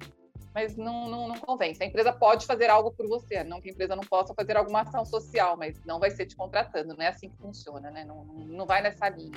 mas 0.54 0.76
não, 0.76 1.08
não, 1.08 1.26
não 1.26 1.36
convence. 1.36 1.82
A 1.82 1.86
empresa 1.86 2.12
pode 2.12 2.46
fazer 2.46 2.70
algo 2.70 2.92
por 2.92 3.08
você, 3.08 3.42
não 3.42 3.60
que 3.60 3.68
a 3.68 3.72
empresa 3.72 3.96
não 3.96 4.04
possa 4.04 4.32
fazer 4.32 4.56
alguma 4.56 4.82
ação 4.82 5.04
social, 5.04 5.56
mas 5.56 5.84
não 5.84 5.98
vai 5.98 6.12
ser 6.12 6.26
te 6.26 6.36
contratando, 6.36 6.94
não 6.94 7.04
é 7.04 7.08
assim 7.08 7.28
que 7.28 7.36
funciona, 7.38 7.90
né? 7.90 8.04
Não, 8.04 8.24
não 8.24 8.64
vai 8.64 8.80
nessa 8.80 9.08
linha. 9.08 9.36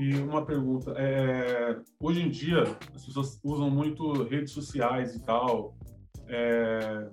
E 0.00 0.14
uma 0.14 0.46
pergunta, 0.46 0.94
é, 0.96 1.78
hoje 2.00 2.22
em 2.22 2.30
dia 2.30 2.62
as 2.94 3.04
pessoas 3.04 3.38
usam 3.44 3.68
muito 3.68 4.22
redes 4.22 4.50
sociais 4.50 5.14
e 5.14 5.22
tal. 5.22 5.76
É, 6.26 7.06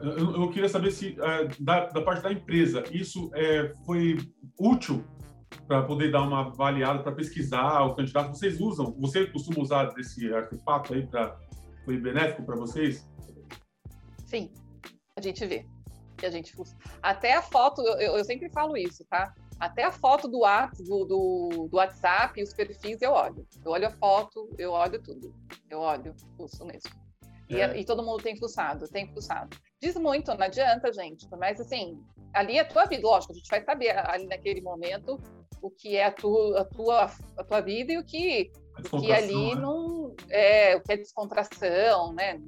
eu, 0.00 0.42
eu, 0.42 0.50
queria 0.50 0.68
saber 0.68 0.90
se 0.90 1.16
é, 1.18 1.48
da, 1.58 1.86
da, 1.86 2.02
parte 2.02 2.22
da 2.22 2.30
empresa 2.30 2.84
isso 2.92 3.30
é, 3.34 3.72
foi 3.86 4.18
útil 4.60 5.02
para 5.66 5.82
poder 5.84 6.12
dar 6.12 6.20
uma 6.20 6.48
avaliada, 6.48 7.02
para 7.02 7.12
pesquisar 7.12 7.80
o 7.84 7.94
candidato. 7.94 8.36
Vocês 8.36 8.60
usam? 8.60 8.94
Você 9.00 9.24
costuma 9.28 9.62
usar 9.62 9.86
desse 9.94 10.30
artefato 10.30 10.92
aí 10.92 11.06
para 11.06 11.38
foi 11.86 11.96
benéfico 11.96 12.44
para 12.44 12.56
vocês? 12.56 13.08
Sim, 14.26 14.50
a 15.16 15.22
gente 15.22 15.46
vê. 15.46 15.64
A 16.22 16.28
gente 16.28 16.54
até 17.02 17.34
a 17.34 17.42
foto, 17.42 17.80
eu, 17.80 18.16
eu, 18.16 18.24
sempre 18.24 18.50
falo 18.50 18.76
isso, 18.76 19.04
tá? 19.10 19.34
Até 19.64 19.84
a 19.84 19.90
foto 19.90 20.28
do, 20.28 20.40
do, 20.78 21.04
do, 21.04 21.68
do 21.70 21.76
WhatsApp, 21.76 22.42
os 22.42 22.52
perfis 22.52 23.00
eu 23.00 23.12
olho. 23.12 23.46
Eu 23.64 23.72
olho 23.72 23.86
a 23.86 23.90
foto, 23.90 24.48
eu 24.58 24.72
olho 24.72 25.02
tudo. 25.02 25.34
Eu 25.70 25.80
olho, 25.80 26.14
fuço 26.36 26.66
mesmo. 26.66 26.90
E, 27.48 27.60
é. 27.60 27.78
e, 27.78 27.84
todo 27.84 28.02
mundo 28.02 28.22
tem 28.22 28.36
fuçado, 28.36 28.86
tem 28.88 29.10
fuçado. 29.12 29.56
diz 29.80 29.96
muito, 29.96 30.34
não 30.34 30.44
adianta, 30.44 30.92
gente. 30.92 31.26
Mas 31.38 31.58
assim, 31.60 31.98
ali 32.34 32.58
é 32.58 32.60
a 32.60 32.64
tua 32.64 32.84
vida, 32.84 33.06
lógico, 33.06 33.32
a 33.32 33.36
gente 33.36 33.48
vai 33.48 33.62
saber 33.62 33.90
ali 33.90 34.26
naquele 34.26 34.60
momento 34.60 35.18
o 35.62 35.70
que 35.70 35.96
é 35.96 36.04
a 36.04 36.12
tua, 36.12 36.60
a 36.60 36.64
tua, 36.66 37.10
a 37.38 37.44
tua 37.44 37.60
vida 37.62 37.92
e 37.92 37.98
o 37.98 38.04
que, 38.04 38.52
o 38.92 39.00
que 39.00 39.12
ali 39.12 39.54
né? 39.54 39.60
não 39.62 40.03
é 40.30 40.76
o 40.76 40.80
que 40.80 40.92
é 40.92 40.96
descontração, 40.96 42.12
né? 42.12 42.40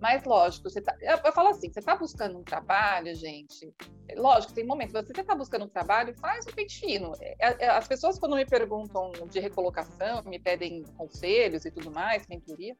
Mas 0.00 0.24
lógico, 0.24 0.68
você 0.68 0.80
tá, 0.80 0.96
eu, 1.00 1.18
eu 1.24 1.32
falo 1.32 1.48
assim, 1.48 1.70
você 1.70 1.80
está 1.80 1.94
buscando 1.94 2.38
um 2.38 2.42
trabalho, 2.42 3.14
gente. 3.14 3.72
Lógico, 4.16 4.54
tem 4.54 4.64
momentos, 4.64 4.92
você 4.92 5.12
está 5.20 5.34
buscando 5.34 5.66
um 5.66 5.68
trabalho, 5.68 6.14
faz 6.18 6.46
o 6.46 6.54
pente 6.54 6.80
fino. 6.80 7.12
É, 7.20 7.64
é, 7.64 7.68
as 7.68 7.86
pessoas 7.86 8.18
quando 8.18 8.34
me 8.36 8.46
perguntam 8.46 9.12
de 9.30 9.38
recolocação, 9.40 10.22
me 10.24 10.38
pedem 10.38 10.82
conselhos 10.96 11.64
e 11.64 11.70
tudo 11.70 11.90
mais, 11.90 12.26
mentoria, 12.26 12.74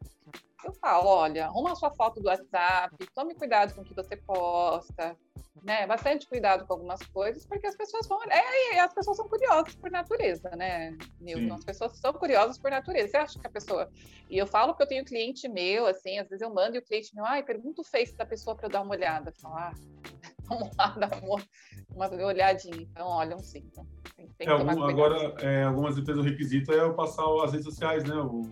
eu 0.64 0.72
falo, 0.74 1.08
olha, 1.08 1.46
arruma 1.46 1.72
a 1.72 1.76
sua 1.76 1.90
foto 1.90 2.20
do 2.20 2.28
WhatsApp, 2.28 2.94
tome 3.14 3.34
cuidado 3.34 3.74
com 3.74 3.82
o 3.82 3.84
que 3.84 3.94
você 3.94 4.16
posta, 4.16 5.16
né? 5.62 5.86
Bastante 5.86 6.26
cuidado 6.26 6.66
com 6.66 6.74
algumas 6.74 7.00
coisas, 7.08 7.46
porque 7.46 7.66
as 7.66 7.76
pessoas 7.76 8.06
vão. 8.06 8.20
É, 8.24 8.80
as 8.80 8.92
pessoas 8.92 9.16
são 9.16 9.28
curiosas 9.28 9.74
por 9.74 9.90
natureza, 9.90 10.50
né, 10.56 10.96
Nilton? 11.20 11.54
As 11.54 11.64
pessoas 11.64 11.98
são 11.98 12.12
curiosas 12.12 12.58
por 12.58 12.70
natureza. 12.70 13.08
Você 13.08 13.16
acha 13.16 13.38
que 13.38 13.46
a 13.46 13.50
pessoa. 13.50 13.88
E 14.28 14.38
eu 14.38 14.46
falo 14.46 14.74
que 14.74 14.82
eu 14.82 14.86
tenho 14.86 15.04
cliente 15.04 15.48
meu, 15.48 15.86
assim, 15.86 16.18
às 16.18 16.28
vezes 16.28 16.42
eu 16.42 16.52
mando 16.52 16.76
e 16.76 16.78
o 16.78 16.84
cliente 16.84 17.14
meu, 17.14 17.24
ai, 17.24 17.42
pergunta 17.42 17.82
o 17.82 17.84
Face 17.84 18.16
da 18.16 18.24
pessoa 18.24 18.56
para 18.56 18.66
eu 18.66 18.70
dar 18.70 18.82
uma 18.82 18.94
olhada. 18.94 19.32
Falo, 19.40 19.56
ah, 19.56 19.72
vamos 20.48 20.76
lá, 20.76 20.88
dá 20.98 21.08
uma, 21.22 21.42
uma 21.90 22.26
olhadinha. 22.26 22.82
Então, 22.82 23.06
olham 23.06 23.38
sim. 23.38 23.66
Então, 23.70 23.86
tem, 24.16 24.28
tem 24.38 24.48
é, 24.48 24.50
algum, 24.50 24.82
agora, 24.84 25.34
é, 25.40 25.64
algumas 25.64 25.98
empresas 25.98 26.24
o 26.24 26.26
requisito 26.26 26.72
é 26.72 26.80
eu 26.80 26.94
passar 26.94 27.24
as 27.44 27.52
redes 27.52 27.66
sociais, 27.66 28.04
né? 28.04 28.14
O, 28.16 28.42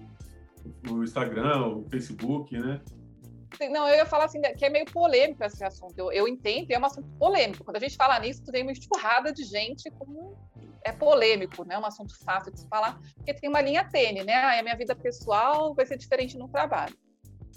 o 0.90 1.02
Instagram, 1.02 1.66
o 1.66 1.88
Facebook, 1.90 2.56
né? 2.58 2.80
Não, 3.70 3.88
eu 3.88 3.96
ia 3.96 4.06
falar 4.06 4.26
assim, 4.26 4.40
que 4.40 4.64
é 4.64 4.68
meio 4.68 4.84
polêmico 4.86 5.42
esse 5.42 5.64
assunto. 5.64 5.98
Eu, 5.98 6.12
eu 6.12 6.28
entendo, 6.28 6.70
é 6.70 6.78
um 6.78 6.84
assunto 6.84 7.08
polêmico. 7.18 7.64
Quando 7.64 7.76
a 7.76 7.80
gente 7.80 7.96
fala 7.96 8.18
nisso, 8.20 8.44
tem 8.44 8.62
uma 8.62 8.72
enxurrada 8.72 9.32
de 9.32 9.42
gente 9.42 9.90
como 9.92 10.36
é 10.84 10.92
polêmico, 10.92 11.64
né? 11.64 11.74
É 11.74 11.78
um 11.78 11.86
assunto 11.86 12.16
fácil 12.24 12.52
de 12.52 12.60
se 12.60 12.68
falar, 12.68 13.00
porque 13.16 13.34
tem 13.34 13.48
uma 13.48 13.60
linha 13.60 13.84
tênue, 13.88 14.24
né? 14.24 14.34
Ah, 14.34 14.58
a 14.58 14.62
minha 14.62 14.76
vida 14.76 14.94
pessoal 14.94 15.74
vai 15.74 15.86
ser 15.86 15.96
diferente 15.96 16.36
no 16.36 16.48
trabalho. 16.48 16.96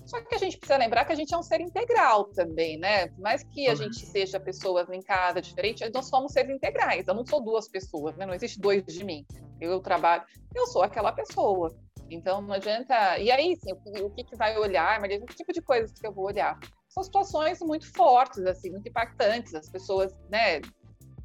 Só 0.06 0.20
que 0.20 0.34
a 0.34 0.38
gente 0.38 0.58
precisa 0.58 0.78
lembrar 0.78 1.06
que 1.06 1.14
a 1.14 1.16
gente 1.16 1.34
é 1.34 1.38
um 1.38 1.44
ser 1.44 1.62
integral 1.62 2.26
também, 2.26 2.78
né? 2.78 3.08
Por 3.08 3.22
mais 3.22 3.44
que 3.44 3.68
a 3.68 3.76
gente 3.76 4.06
seja 4.06 4.40
pessoas 4.40 4.90
em 4.90 5.02
casa 5.02 5.42
diferente, 5.42 5.88
nós 5.94 6.08
somos 6.08 6.34
seres 6.34 6.56
integrais. 6.56 7.08
Eu 7.08 7.14
não 7.14 7.26
sou 7.26 7.42
duas 7.42 7.68
pessoas, 7.68 8.16
né? 8.18 8.26
Não 8.26 8.34
existe 8.34 8.60
dois 8.60 8.84
de 8.84 9.04
mim. 9.04 9.26
Eu 9.60 9.80
trabalho, 9.80 10.24
eu 10.56 10.66
sou 10.68 10.82
aquela 10.82 11.12
pessoa. 11.12 11.74
Então 12.12 12.42
não 12.42 12.54
adianta. 12.54 13.18
E 13.18 13.32
aí, 13.32 13.56
sim, 13.56 13.72
o, 13.72 14.10
que, 14.10 14.24
que 14.24 14.36
vai 14.36 14.58
olhar, 14.58 15.00
mas 15.00 15.18
que 15.18 15.36
tipo 15.36 15.54
de 15.54 15.62
coisas 15.62 15.92
que 15.92 16.06
eu 16.06 16.12
vou 16.12 16.26
olhar? 16.26 16.60
São 16.90 17.04
situações 17.04 17.60
muito 17.62 17.92
fortes, 17.94 18.46
assim, 18.46 18.70
muito 18.70 18.88
impactantes. 18.88 19.56
As 19.56 19.70
pessoas, 19.70 20.14
né? 20.30 20.62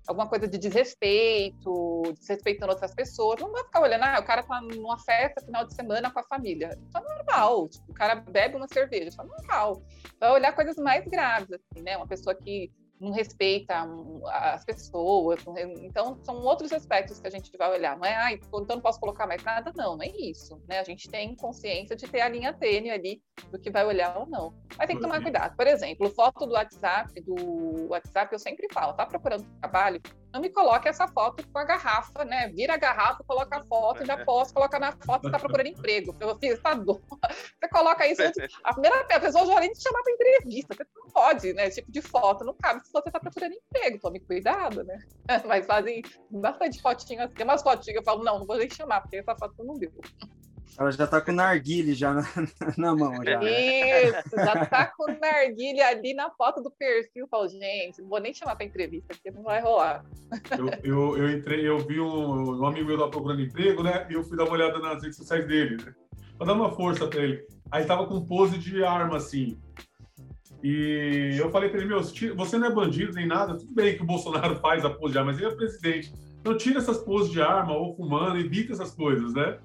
Alguma 0.07 0.29
coisa 0.29 0.47
de 0.47 0.57
desrespeito, 0.57 2.03
desrespeitando 2.17 2.71
outras 2.71 2.95
pessoas. 2.95 3.41
Não 3.41 3.51
vai 3.51 3.65
ficar 3.65 3.81
olhando, 3.81 4.05
ah, 4.05 4.21
o 4.21 4.25
cara 4.25 4.45
tá 4.45 4.61
numa 4.61 4.97
festa 5.01 5.45
final 5.45 5.67
de 5.67 5.75
semana 5.75 6.09
com 6.13 6.21
a 6.21 6.23
família. 6.23 6.79
Isso 6.87 6.97
é 6.97 7.01
normal. 7.01 7.69
Tipo, 7.69 7.91
o 7.91 7.95
cara 7.95 8.15
bebe 8.15 8.55
uma 8.55 8.69
cerveja, 8.69 9.09
isso 9.09 9.21
é 9.21 9.25
normal. 9.25 9.83
Vai 10.21 10.31
olhar 10.31 10.55
coisas 10.55 10.77
mais 10.77 11.05
graves, 11.07 11.51
assim, 11.51 11.83
né? 11.83 11.97
Uma 11.97 12.07
pessoa 12.07 12.37
que 12.37 12.71
não 13.01 13.13
respeita 13.13 13.87
as 14.27 14.65
pessoas. 14.65 15.41
Então, 15.83 16.19
são 16.23 16.37
outros 16.43 16.73
aspectos 16.73 17.21
que 17.21 17.27
a 17.27 17.31
gente 17.31 17.51
vai 17.57 17.71
olhar. 17.71 17.97
Não 17.97 18.05
é, 18.05 18.17
ah, 18.17 18.33
então 18.33 18.77
não 18.77 18.81
posso 18.81 19.01
colocar 19.01 19.27
mais 19.27 19.43
nada, 19.43 19.73
não, 19.77 19.97
não 19.97 20.03
é 20.03 20.09
isso. 20.09 20.61
Né? 20.69 20.79
A 20.79 20.85
gente 20.85 21.09
tem 21.09 21.35
consciência 21.37 21.97
de 21.97 22.07
ter 22.07 22.21
a 22.21 22.29
linha 22.29 22.53
tênue 22.53 22.91
ali 22.91 23.23
do 23.51 23.59
que 23.59 23.71
vai 23.71 23.85
olhar 23.85 24.17
ou 24.17 24.27
não. 24.27 24.55
Mas 24.79 24.87
tem 24.87 24.97
que 24.97 25.03
tomar 25.03 25.23
cuidado. 25.23 25.57
Por 25.57 25.67
exemplo, 25.67 26.09
foto 26.11 26.47
do 26.47 26.53
WhatsApp, 26.53 27.21
do 27.23 27.89
WhatsApp, 27.89 28.33
eu 28.33 28.39
sempre 28.39 28.67
falo, 28.73 28.95
tá 28.95 29.07
procurando 29.07 29.47
trabalho? 29.61 30.01
Não 30.37 30.43
me 30.43 30.51
coloque 30.51 30.87
essa 30.87 31.09
foto 31.09 31.49
com 31.49 31.59
a 31.59 31.65
garrafa, 31.65 32.23
né? 32.23 32.49
Vira 32.49 32.75
a 32.75 32.77
garrafa, 32.77 33.25
coloca 33.25 33.57
a 33.57 33.65
foto, 33.65 34.05
já 34.05 34.23
posso, 34.23 34.53
coloca 34.53 34.79
na 34.79 34.93
foto, 34.93 35.23
você 35.23 35.31
tá 35.31 35.39
procurando 35.39 35.69
emprego. 35.69 36.15
Eu 36.21 36.37
fiz, 36.39 36.61
tá 36.61 36.75
dor. 36.75 37.01
Você 37.09 37.69
coloca 37.71 38.07
isso, 38.07 38.21
a 38.63 38.75
primeira 38.75 39.03
pessoa 39.07 39.47
já 39.47 39.61
nem 39.61 39.73
te 39.73 39.83
chamar 39.83 40.03
para 40.03 40.13
entrevista. 40.13 40.75
Você 40.75 40.85
não 40.95 41.11
pode, 41.11 41.53
né? 41.55 41.71
Tipo 41.71 41.91
de 41.91 42.03
foto 42.03 42.45
não 42.45 42.53
cabe 42.53 42.85
se 42.85 42.93
você 42.93 43.11
tá 43.11 43.19
procurando 43.19 43.55
emprego. 43.55 43.99
Tome 43.99 44.21
cuidado, 44.21 44.85
né? 44.85 44.99
Mas 45.49 45.65
fazem 45.65 46.03
bastante 46.31 46.83
fotinhas. 46.83 47.33
Tem 47.33 47.45
umas 47.45 47.63
fotinhas 47.63 47.95
que 47.95 47.99
eu 47.99 48.05
falo, 48.05 48.23
não, 48.23 48.41
não 48.41 48.47
vou 48.47 48.59
nem 48.59 48.69
chamar, 48.69 49.01
porque 49.01 49.17
essa 49.17 49.35
foto 49.37 49.65
não 49.65 49.79
deu. 49.79 49.91
Ela 50.79 50.91
já 50.91 51.07
tá 51.07 51.21
com 51.21 51.31
o 51.31 51.35
narguile 51.35 51.95
já 51.95 52.13
na, 52.13 52.23
na 52.77 52.95
mão. 52.95 53.15
Já. 53.25 53.43
Isso, 53.43 54.37
já 54.37 54.67
tá 54.67 54.87
com 54.97 55.11
o 55.11 55.19
narguile 55.19 55.81
ali 55.81 56.13
na 56.13 56.31
foto 56.31 56.63
do 56.63 56.71
perfil. 56.71 57.25
Eu 57.25 57.29
falo, 57.29 57.49
gente, 57.49 58.03
não 58.03 58.09
vou 58.09 58.21
nem 58.21 58.35
chamar 58.35 58.57
para 58.57 58.67
entrevista, 58.67 59.15
porque 59.15 59.31
não 59.31 59.43
vai 59.43 59.61
rolar. 59.63 60.05
Eu, 60.59 60.69
eu, 60.83 61.17
eu, 61.19 61.31
entrei, 61.31 61.67
eu 61.67 61.79
vi 61.79 61.99
um, 61.99 62.61
um 62.61 62.67
amigo 62.67 62.87
meu 62.87 62.99
lá 62.99 63.09
procurando 63.09 63.41
emprego, 63.41 63.83
né? 63.83 64.07
E 64.11 64.15
eu 64.15 64.23
fui 64.23 64.37
dar 64.37 64.45
uma 64.45 64.53
olhada 64.53 64.79
nas 64.79 65.03
redes 65.03 65.17
sociais 65.17 65.47
dele, 65.47 65.77
né? 65.83 65.95
Pra 66.37 66.47
dar 66.47 66.53
uma 66.53 66.71
força 66.71 67.07
para 67.07 67.23
ele. 67.23 67.47
Aí 67.71 67.85
tava 67.85 68.07
com 68.07 68.25
pose 68.27 68.59
de 68.59 68.85
arma, 68.85 69.17
assim. 69.17 69.59
E 70.63 71.37
eu 71.39 71.51
falei 71.51 71.69
para 71.69 71.79
ele, 71.79 71.89
meu, 71.89 72.03
você 72.03 72.59
não 72.59 72.67
é 72.67 72.73
bandido 72.73 73.13
nem 73.13 73.27
nada, 73.27 73.57
tudo 73.57 73.73
bem 73.73 73.97
que 73.97 74.03
o 74.03 74.07
Bolsonaro 74.07 74.57
faz 74.57 74.85
a 74.85 74.91
pose 74.91 75.13
de 75.13 75.19
arma, 75.19 75.33
mas 75.33 75.41
ele 75.41 75.53
é 75.53 75.55
presidente. 75.55 76.13
Então 76.41 76.57
tira 76.57 76.79
essas 76.79 76.99
poses 76.99 77.31
de 77.31 77.41
arma 77.41 77.73
ou 77.73 77.97
fumando, 77.97 78.39
evita 78.39 78.73
essas 78.73 78.95
coisas, 78.95 79.33
né? 79.35 79.59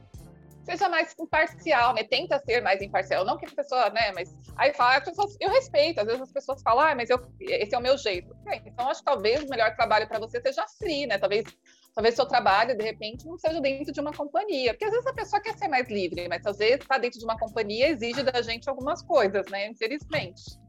Seja 0.72 0.90
mais 0.90 1.16
imparcial, 1.20 1.94
né? 1.94 2.04
Tenta 2.04 2.40
ser 2.40 2.62
mais 2.62 2.82
imparcial. 2.82 3.26
Não 3.26 3.38
que 3.38 3.46
a 3.46 3.52
pessoa, 3.52 3.90
né? 3.90 4.12
Mas 4.14 4.34
aí 4.56 4.74
fala, 4.74 5.02
pessoas, 5.02 5.36
eu 5.40 5.50
respeito. 5.50 6.00
Às 6.00 6.06
vezes 6.06 6.22
as 6.22 6.32
pessoas 6.32 6.62
falam, 6.62 6.86
ah, 6.86 6.96
mas 6.96 7.10
eu, 7.10 7.20
esse 7.40 7.74
é 7.74 7.78
o 7.78 7.82
meu 7.82 7.98
jeito. 7.98 8.36
então 8.66 8.90
acho 8.90 9.02
que 9.02 9.06
talvez 9.06 9.44
o 9.44 9.50
melhor 9.50 9.76
trabalho 9.76 10.08
para 10.08 10.20
você 10.20 10.42
seja 10.42 10.66
free, 10.80 11.06
né? 11.06 11.18
Talvez 11.18 11.46
talvez 11.94 12.16
seu 12.16 12.26
trabalho, 12.26 12.78
de 12.78 12.84
repente, 12.84 13.26
não 13.28 13.38
seja 13.38 13.60
dentro 13.60 13.92
de 13.92 14.00
uma 14.00 14.14
companhia. 14.14 14.74
Porque 14.74 14.86
às 14.86 14.92
vezes 14.92 15.08
a 15.08 15.14
pessoa 15.14 15.42
quer 15.42 15.58
ser 15.58 15.68
mais 15.68 15.90
livre, 15.90 16.28
mas 16.28 16.46
às 16.46 16.58
vezes 16.58 16.76
estar 16.76 16.96
tá 16.96 16.98
dentro 16.98 17.20
de 17.20 17.26
uma 17.26 17.38
companhia 17.38 17.90
exige 17.90 18.24
da 18.24 18.42
gente 18.42 18.70
algumas 18.70 19.02
coisas, 19.02 19.46
né? 19.50 19.68
Infelizmente. 19.68 20.60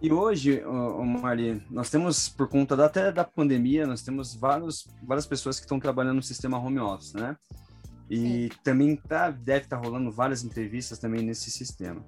E 0.00 0.12
hoje, 0.12 0.62
Mari, 0.64 1.60
nós 1.68 1.90
temos, 1.90 2.28
por 2.28 2.48
conta 2.48 2.76
da, 2.76 2.86
até 2.86 3.10
da 3.10 3.24
pandemia, 3.24 3.84
nós 3.84 4.02
temos 4.02 4.32
vários, 4.32 4.86
várias 5.02 5.26
pessoas 5.26 5.58
que 5.58 5.64
estão 5.64 5.80
trabalhando 5.80 6.16
no 6.16 6.22
sistema 6.22 6.56
home 6.56 6.78
office, 6.78 7.14
né? 7.14 7.36
E 8.10 8.16
Sim. 8.16 8.48
também 8.64 8.96
tá, 8.96 9.30
deve 9.30 9.64
estar 9.64 9.78
tá 9.78 9.82
rolando 9.82 10.10
várias 10.10 10.42
entrevistas 10.42 10.98
também 10.98 11.22
nesse 11.22 11.50
sistema. 11.50 12.04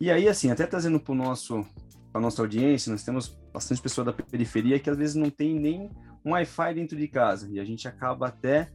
E 0.00 0.10
aí, 0.10 0.28
assim, 0.28 0.50
até 0.50 0.66
trazendo 0.66 1.00
para 1.00 1.14
nosso 1.14 1.64
para 2.12 2.22
nossa 2.22 2.40
audiência, 2.40 2.90
nós 2.90 3.04
temos 3.04 3.38
bastante 3.52 3.82
pessoas 3.82 4.06
da 4.06 4.12
periferia 4.12 4.78
que 4.78 4.88
às 4.88 4.96
vezes 4.96 5.14
não 5.14 5.30
tem 5.30 5.58
nem 5.58 5.90
um 6.24 6.32
Wi-Fi 6.32 6.74
dentro 6.74 6.96
de 6.96 7.06
casa 7.06 7.48
e 7.50 7.60
a 7.60 7.64
gente 7.64 7.86
acaba 7.86 8.28
até 8.28 8.70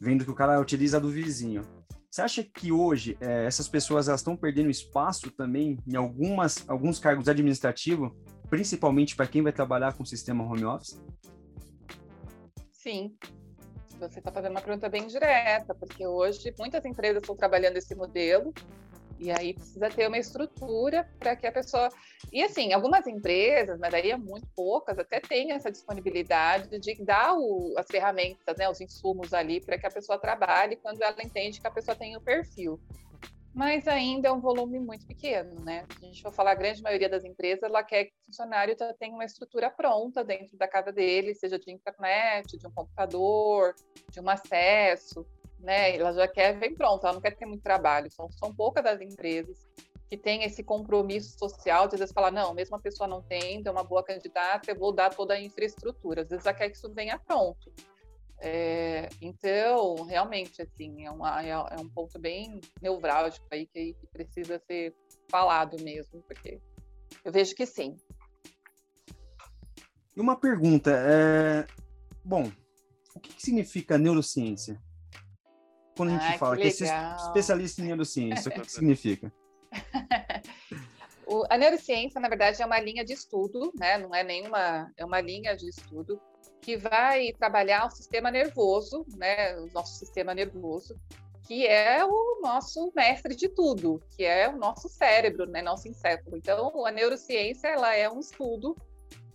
vendo 0.00 0.24
que 0.24 0.30
o 0.30 0.34
cara 0.34 0.60
utiliza 0.60 1.00
do 1.00 1.08
vizinho. 1.08 1.62
Você 2.10 2.22
acha 2.22 2.44
que 2.44 2.70
hoje 2.70 3.16
é, 3.20 3.44
essas 3.44 3.68
pessoas 3.68 4.08
estão 4.08 4.36
perdendo 4.36 4.70
espaço 4.70 5.30
também 5.30 5.78
em 5.86 5.96
algumas 5.96 6.64
alguns 6.68 6.98
cargos 6.98 7.28
administrativos, 7.28 8.12
principalmente 8.48 9.16
para 9.16 9.26
quem 9.26 9.42
vai 9.42 9.52
trabalhar 9.52 9.94
com 9.94 10.02
o 10.02 10.06
sistema 10.06 10.44
home 10.44 10.64
office? 10.64 11.00
Sim, 12.72 13.16
você 14.08 14.18
está 14.18 14.30
fazendo 14.30 14.52
uma 14.52 14.60
pergunta 14.60 14.88
bem 14.88 15.06
direta, 15.06 15.74
porque 15.74 16.06
hoje 16.06 16.54
muitas 16.58 16.84
empresas 16.84 17.22
estão 17.22 17.36
trabalhando 17.36 17.76
esse 17.76 17.94
modelo, 17.94 18.52
e 19.18 19.30
aí 19.30 19.54
precisa 19.54 19.88
ter 19.88 20.08
uma 20.08 20.18
estrutura 20.18 21.08
para 21.18 21.36
que 21.36 21.46
a 21.46 21.52
pessoa. 21.52 21.88
E 22.32 22.42
assim, 22.42 22.72
algumas 22.72 23.06
empresas, 23.06 23.78
mas 23.78 23.94
aí 23.94 24.10
é 24.10 24.16
muito 24.16 24.46
poucas, 24.54 24.98
até 24.98 25.20
têm 25.20 25.52
essa 25.52 25.70
disponibilidade 25.70 26.78
de 26.78 26.94
dar 27.02 27.34
o, 27.34 27.74
as 27.78 27.86
ferramentas, 27.86 28.56
né, 28.56 28.68
os 28.68 28.80
insumos 28.80 29.32
ali 29.32 29.60
para 29.60 29.78
que 29.78 29.86
a 29.86 29.90
pessoa 29.90 30.18
trabalhe 30.18 30.76
quando 30.76 31.00
ela 31.00 31.16
entende 31.22 31.60
que 31.60 31.66
a 31.66 31.70
pessoa 31.70 31.96
tem 31.96 32.16
o 32.16 32.20
perfil 32.20 32.80
mas 33.54 33.86
ainda 33.86 34.28
é 34.28 34.32
um 34.32 34.40
volume 34.40 34.80
muito 34.80 35.06
pequeno, 35.06 35.60
né? 35.64 35.86
A 36.02 36.04
gente 36.04 36.20
for 36.20 36.32
falar, 36.32 36.50
a 36.52 36.56
grande 36.56 36.82
maioria 36.82 37.08
das 37.08 37.24
empresas, 37.24 37.62
ela 37.62 37.84
quer 37.84 38.06
que 38.06 38.12
o 38.22 38.26
funcionário 38.26 38.76
já 38.76 38.92
tenha 38.94 39.14
uma 39.14 39.24
estrutura 39.24 39.70
pronta 39.70 40.24
dentro 40.24 40.56
da 40.56 40.66
casa 40.66 40.90
dele, 40.90 41.34
seja 41.34 41.58
de 41.58 41.70
internet, 41.70 42.58
de 42.58 42.66
um 42.66 42.70
computador, 42.72 43.74
de 44.10 44.20
um 44.20 44.28
acesso, 44.28 45.24
né? 45.60 45.96
Ela 45.96 46.12
já 46.12 46.26
quer 46.26 46.58
bem 46.58 46.74
pronta, 46.74 47.06
ela 47.06 47.14
não 47.14 47.20
quer 47.20 47.36
ter 47.36 47.46
muito 47.46 47.62
trabalho. 47.62 48.10
São, 48.10 48.28
são 48.32 48.52
poucas 48.52 48.84
as 48.84 49.00
empresas 49.00 49.64
que 50.10 50.16
têm 50.16 50.42
esse 50.42 50.62
compromisso 50.62 51.38
social 51.38 51.86
de 51.86 51.94
às 51.94 52.00
vezes 52.00 52.12
falar, 52.12 52.32
não, 52.32 52.52
mesmo 52.54 52.74
a 52.74 52.80
pessoa 52.80 53.08
não 53.08 53.22
tendo, 53.22 53.68
é 53.68 53.70
uma 53.70 53.84
boa 53.84 54.02
candidata, 54.02 54.70
eu 54.70 54.78
vou 54.78 54.92
dar 54.92 55.14
toda 55.14 55.34
a 55.34 55.40
infraestrutura. 55.40 56.22
Às 56.22 56.28
vezes 56.28 56.44
ela 56.44 56.54
quer 56.54 56.70
que 56.70 56.76
isso 56.76 56.92
venha 56.92 57.18
pronto. 57.18 57.72
É, 58.40 59.08
então, 59.20 60.02
realmente, 60.04 60.60
assim, 60.60 61.06
é, 61.06 61.10
uma, 61.10 61.42
é, 61.42 61.50
é, 61.50 61.80
um 61.80 61.88
ponto 61.88 62.18
bem 62.18 62.60
nevrálgico 62.82 63.46
aí 63.50 63.66
que, 63.66 63.94
que, 63.94 64.06
precisa 64.08 64.60
ser 64.66 64.94
falado 65.30 65.80
mesmo, 65.82 66.22
porque 66.22 66.60
eu 67.24 67.32
vejo 67.32 67.54
que 67.54 67.64
sim. 67.64 67.96
E 70.16 70.20
uma 70.20 70.36
pergunta, 70.36 70.90
é... 70.90 71.66
bom, 72.24 72.50
o 73.14 73.20
que, 73.20 73.34
que 73.34 73.42
significa 73.42 73.98
neurociência? 73.98 74.80
Quando 75.96 76.10
a 76.10 76.12
gente 76.12 76.34
ah, 76.34 76.38
fala 76.38 76.56
que, 76.56 76.70
que 76.70 76.84
é 76.84 77.16
especialista 77.16 77.80
em 77.80 77.84
neurociência, 77.86 78.50
o 78.50 78.54
que, 78.54 78.60
que 78.60 78.70
significa? 78.72 79.32
o, 81.26 81.44
a 81.48 81.56
neurociência, 81.56 82.20
na 82.20 82.28
verdade, 82.28 82.60
é 82.60 82.66
uma 82.66 82.80
linha 82.80 83.04
de 83.04 83.12
estudo, 83.12 83.72
né? 83.78 83.96
Não 83.98 84.14
é 84.14 84.22
nenhuma, 84.22 84.92
é 84.96 85.04
uma 85.04 85.20
linha 85.20 85.56
de 85.56 85.68
estudo 85.68 86.20
que 86.64 86.76
vai 86.78 87.32
trabalhar 87.32 87.86
o 87.86 87.90
sistema 87.90 88.30
nervoso, 88.30 89.04
né? 89.18 89.54
O 89.58 89.66
nosso 89.66 89.98
sistema 89.98 90.34
nervoso, 90.34 90.98
que 91.46 91.66
é 91.66 92.02
o 92.02 92.40
nosso 92.40 92.90
mestre 92.96 93.36
de 93.36 93.48
tudo, 93.50 94.02
que 94.16 94.24
é 94.24 94.48
o 94.48 94.56
nosso 94.56 94.88
cérebro, 94.88 95.46
né? 95.46 95.60
Nosso 95.60 95.86
encéfalo. 95.86 96.38
Então, 96.38 96.86
a 96.86 96.90
neurociência, 96.90 97.68
ela 97.68 97.94
é 97.94 98.10
um 98.10 98.18
estudo 98.18 98.74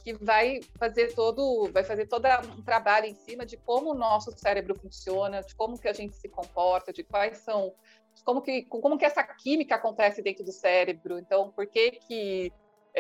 que 0.03 0.13
vai 0.13 0.61
fazer 0.79 1.13
todo, 1.13 1.69
vai 1.71 1.83
fazer 1.83 2.07
todo 2.07 2.25
um 2.57 2.63
trabalho 2.63 3.05
em 3.05 3.13
cima 3.13 3.45
de 3.45 3.57
como 3.57 3.91
o 3.91 3.95
nosso 3.95 4.31
cérebro 4.35 4.73
funciona, 4.79 5.41
de 5.41 5.53
como 5.53 5.77
que 5.77 5.87
a 5.87 5.93
gente 5.93 6.15
se 6.15 6.27
comporta, 6.27 6.91
de 6.91 7.03
quais 7.03 7.37
são 7.37 7.75
como 8.23 8.41
que, 8.41 8.63
como 8.63 8.97
que 8.97 9.05
essa 9.05 9.23
química 9.23 9.75
acontece 9.75 10.21
dentro 10.23 10.43
do 10.43 10.51
cérebro. 10.51 11.19
Então, 11.19 11.51
por 11.51 11.67
que 11.67 11.91
que 11.91 12.51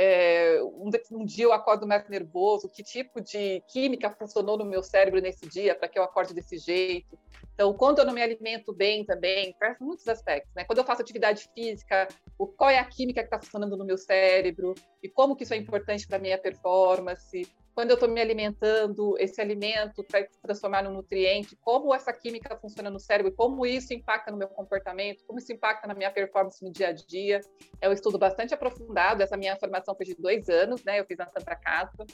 é, 0.01 0.63
um, 0.63 0.89
um, 1.11 1.25
dia 1.25 1.43
eu 1.43 1.51
acordo 1.51 1.85
mais 1.85 2.07
nervoso, 2.07 2.69
que 2.69 2.81
tipo 2.81 3.19
de 3.19 3.61
química 3.67 4.09
funcionou 4.09 4.57
no 4.57 4.63
meu 4.63 4.81
cérebro 4.81 5.19
nesse 5.19 5.45
dia 5.45 5.75
para 5.75 5.89
que 5.89 5.99
eu 5.99 6.03
acorde 6.03 6.33
desse 6.33 6.57
jeito. 6.57 7.19
Então, 7.59 7.73
quando 7.73 7.99
eu 7.99 8.05
não 8.05 8.13
me 8.13 8.21
alimento 8.21 8.71
bem 8.71 9.03
também, 9.03 9.53
para 9.59 9.75
muitos 9.81 10.07
aspectos, 10.07 10.49
né? 10.55 10.63
Quando 10.63 10.77
eu 10.77 10.85
faço 10.85 11.01
atividade 11.01 11.45
física, 11.53 12.07
o, 12.37 12.47
qual 12.47 12.69
é 12.69 12.79
a 12.79 12.85
química 12.85 13.19
que 13.19 13.27
está 13.27 13.37
funcionando 13.37 13.75
no 13.75 13.83
meu 13.83 13.97
cérebro 13.97 14.73
e 15.03 15.09
como 15.09 15.35
que 15.35 15.43
isso 15.43 15.53
é 15.53 15.57
importante 15.57 16.07
para 16.07 16.15
a 16.15 16.21
minha 16.21 16.37
performance 16.37 17.45
quando 17.79 17.91
eu 17.91 17.93
estou 17.93 18.09
me 18.09 18.19
alimentando, 18.19 19.15
esse 19.17 19.39
alimento 19.39 20.05
vai 20.11 20.23
se 20.23 20.37
transformar 20.41 20.83
num 20.83 20.91
nutriente, 20.91 21.55
como 21.61 21.95
essa 21.95 22.11
química 22.11 22.57
funciona 22.57 22.89
no 22.89 22.99
cérebro, 22.99 23.31
como 23.31 23.65
isso 23.65 23.93
impacta 23.93 24.31
no 24.31 24.37
meu 24.37 24.49
comportamento, 24.49 25.23
como 25.25 25.39
isso 25.39 25.53
impacta 25.53 25.87
na 25.87 25.93
minha 25.93 26.11
performance 26.11 26.61
no 26.61 26.73
dia 26.73 26.89
a 26.89 26.91
dia. 26.91 27.39
É 27.79 27.87
um 27.87 27.93
estudo 27.93 28.19
bastante 28.19 28.53
aprofundado, 28.53 29.23
essa 29.23 29.37
minha 29.37 29.55
formação 29.55 29.95
foi 29.95 30.05
de 30.05 30.13
dois 30.15 30.49
anos, 30.49 30.83
né? 30.83 30.99
Eu 30.99 31.05
fiz 31.05 31.17
na 31.17 31.27
Santa 31.27 31.55
Casa. 31.55 32.05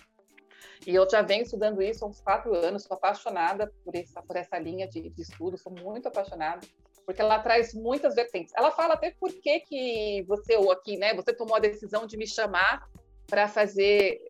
E 0.86 0.94
eu 0.94 1.10
já 1.10 1.22
venho 1.22 1.44
estudando 1.44 1.82
isso 1.82 2.06
há 2.06 2.08
uns 2.08 2.22
quatro 2.22 2.54
anos, 2.54 2.84
sou 2.84 2.96
apaixonada 2.96 3.72
por 3.84 3.96
essa, 3.96 4.22
por 4.22 4.36
essa 4.36 4.58
linha 4.58 4.88
de, 4.88 5.10
de 5.10 5.22
estudo, 5.22 5.58
sou 5.58 5.72
muito 5.72 6.08
apaixonada 6.08 6.62
porque 7.06 7.22
ela 7.22 7.40
traz 7.40 7.74
muitas 7.74 8.16
vertentes. 8.16 8.52
Ela 8.58 8.72
fala 8.72 8.96
até 8.96 9.12
por 9.12 9.32
que, 9.32 9.60
que 9.62 10.26
você, 10.28 10.58
ou 10.58 10.72
aqui, 10.72 10.98
né, 10.98 11.14
você 11.14 11.34
tomou 11.34 11.56
a 11.56 11.60
decisão 11.60 12.08
de 12.08 12.18
me 12.18 12.28
chamar 12.28 12.90
para 13.28 13.48
fazer 13.48 14.22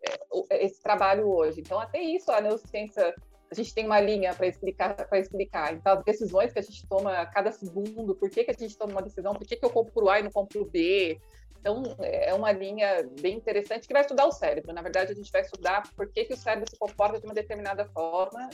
eh, 0.49 0.65
esse 0.65 0.81
trabalho 0.81 1.27
hoje. 1.27 1.61
Então, 1.61 1.79
até 1.79 2.01
isso, 2.01 2.31
a 2.31 2.41
neurociência, 2.41 3.15
a 3.49 3.55
gente 3.55 3.73
tem 3.73 3.85
uma 3.85 3.99
linha 3.99 4.33
para 4.33 4.47
explicar, 4.47 4.93
para 5.07 5.19
explicar. 5.19 5.73
Então, 5.73 5.97
as 5.97 6.03
decisões 6.03 6.51
que 6.51 6.59
a 6.59 6.61
gente 6.61 6.87
toma 6.87 7.17
a 7.17 7.25
cada 7.25 7.51
segundo, 7.51 8.15
por 8.15 8.29
que, 8.29 8.43
que 8.43 8.51
a 8.51 8.53
gente 8.53 8.77
toma 8.77 8.93
uma 8.93 9.01
decisão, 9.01 9.33
por 9.33 9.47
que, 9.47 9.55
que 9.55 9.65
eu 9.65 9.69
compro 9.69 10.09
A 10.09 10.19
e 10.19 10.23
não 10.23 10.31
compro 10.31 10.65
B. 10.65 11.19
Então, 11.65 11.81
é 11.99 12.31
uma 12.31 12.51
linha 12.51 13.09
bem 13.19 13.37
interessante 13.37 13.87
que 13.87 13.93
vai 13.93 14.03
estudar 14.03 14.27
o 14.27 14.31
cérebro. 14.31 14.71
Na 14.71 14.83
verdade, 14.83 15.11
a 15.11 15.15
gente 15.15 15.31
vai 15.31 15.41
estudar 15.41 15.81
por 15.95 16.07
que, 16.11 16.25
que 16.25 16.33
o 16.35 16.37
cérebro 16.37 16.69
se 16.69 16.77
comporta 16.77 17.19
de 17.19 17.25
uma 17.25 17.33
determinada 17.33 17.85
forma 17.85 18.51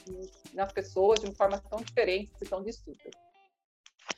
nas 0.54 0.72
pessoas 0.72 1.20
de 1.20 1.26
uma 1.26 1.36
forma 1.36 1.58
tão 1.58 1.82
diferente 1.82 2.32
que 2.38 2.46
estão 2.46 2.64
distintas. 2.64 3.12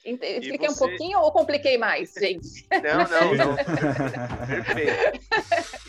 Expliquei 0.06 0.68
você... 0.68 0.74
um 0.74 0.88
pouquinho 0.88 1.20
ou 1.22 1.32
compliquei 1.32 1.76
mais, 1.76 2.14
gente? 2.22 2.68
Não, 2.70 3.34
não, 3.34 3.34
não. 3.50 3.56
Perfeito. 4.46 5.26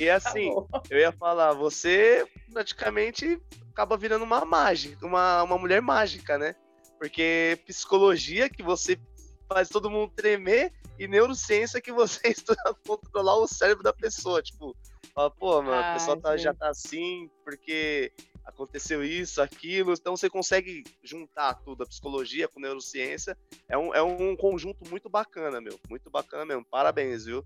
E 0.00 0.06
tá 0.06 0.16
assim, 0.16 0.54
tá 0.72 0.82
eu 0.88 0.98
ia 0.98 1.12
falar, 1.12 1.52
você 1.52 2.26
praticamente 2.54 3.38
acaba 3.70 3.98
virando 3.98 4.24
uma 4.24 4.46
mágica, 4.46 5.04
uma, 5.04 5.42
uma 5.42 5.58
mulher 5.58 5.82
mágica, 5.82 6.38
né? 6.38 6.56
Porque 6.98 7.58
psicologia 7.66 8.48
que 8.48 8.62
você 8.62 8.98
faz 9.48 9.68
todo 9.68 9.90
mundo 9.90 10.12
tremer 10.14 10.72
e 10.98 11.08
neurociência 11.08 11.80
que 11.80 11.92
você 11.92 12.28
estuda 12.28 12.74
controlar 12.86 13.36
o 13.36 13.46
cérebro 13.46 13.82
da 13.82 13.92
pessoa. 13.92 14.42
Tipo, 14.42 14.76
fala, 15.14 15.30
pô, 15.30 15.62
mano, 15.62 15.74
a 15.74 15.92
pessoa 15.94 16.20
tá, 16.20 16.36
já 16.36 16.54
tá 16.54 16.68
assim 16.68 17.30
porque 17.44 18.12
aconteceu 18.44 19.02
isso, 19.02 19.40
aquilo. 19.40 19.92
Então 19.92 20.16
você 20.16 20.28
consegue 20.28 20.84
juntar 21.02 21.54
tudo, 21.54 21.82
a 21.82 21.86
psicologia 21.86 22.48
com 22.48 22.60
a 22.60 22.62
neurociência. 22.62 23.36
É 23.68 23.76
um, 23.76 23.94
é 23.94 24.02
um 24.02 24.36
conjunto 24.36 24.88
muito 24.88 25.08
bacana, 25.08 25.60
meu. 25.60 25.78
Muito 25.88 26.10
bacana 26.10 26.44
mesmo. 26.44 26.64
Parabéns, 26.64 27.24
viu? 27.24 27.44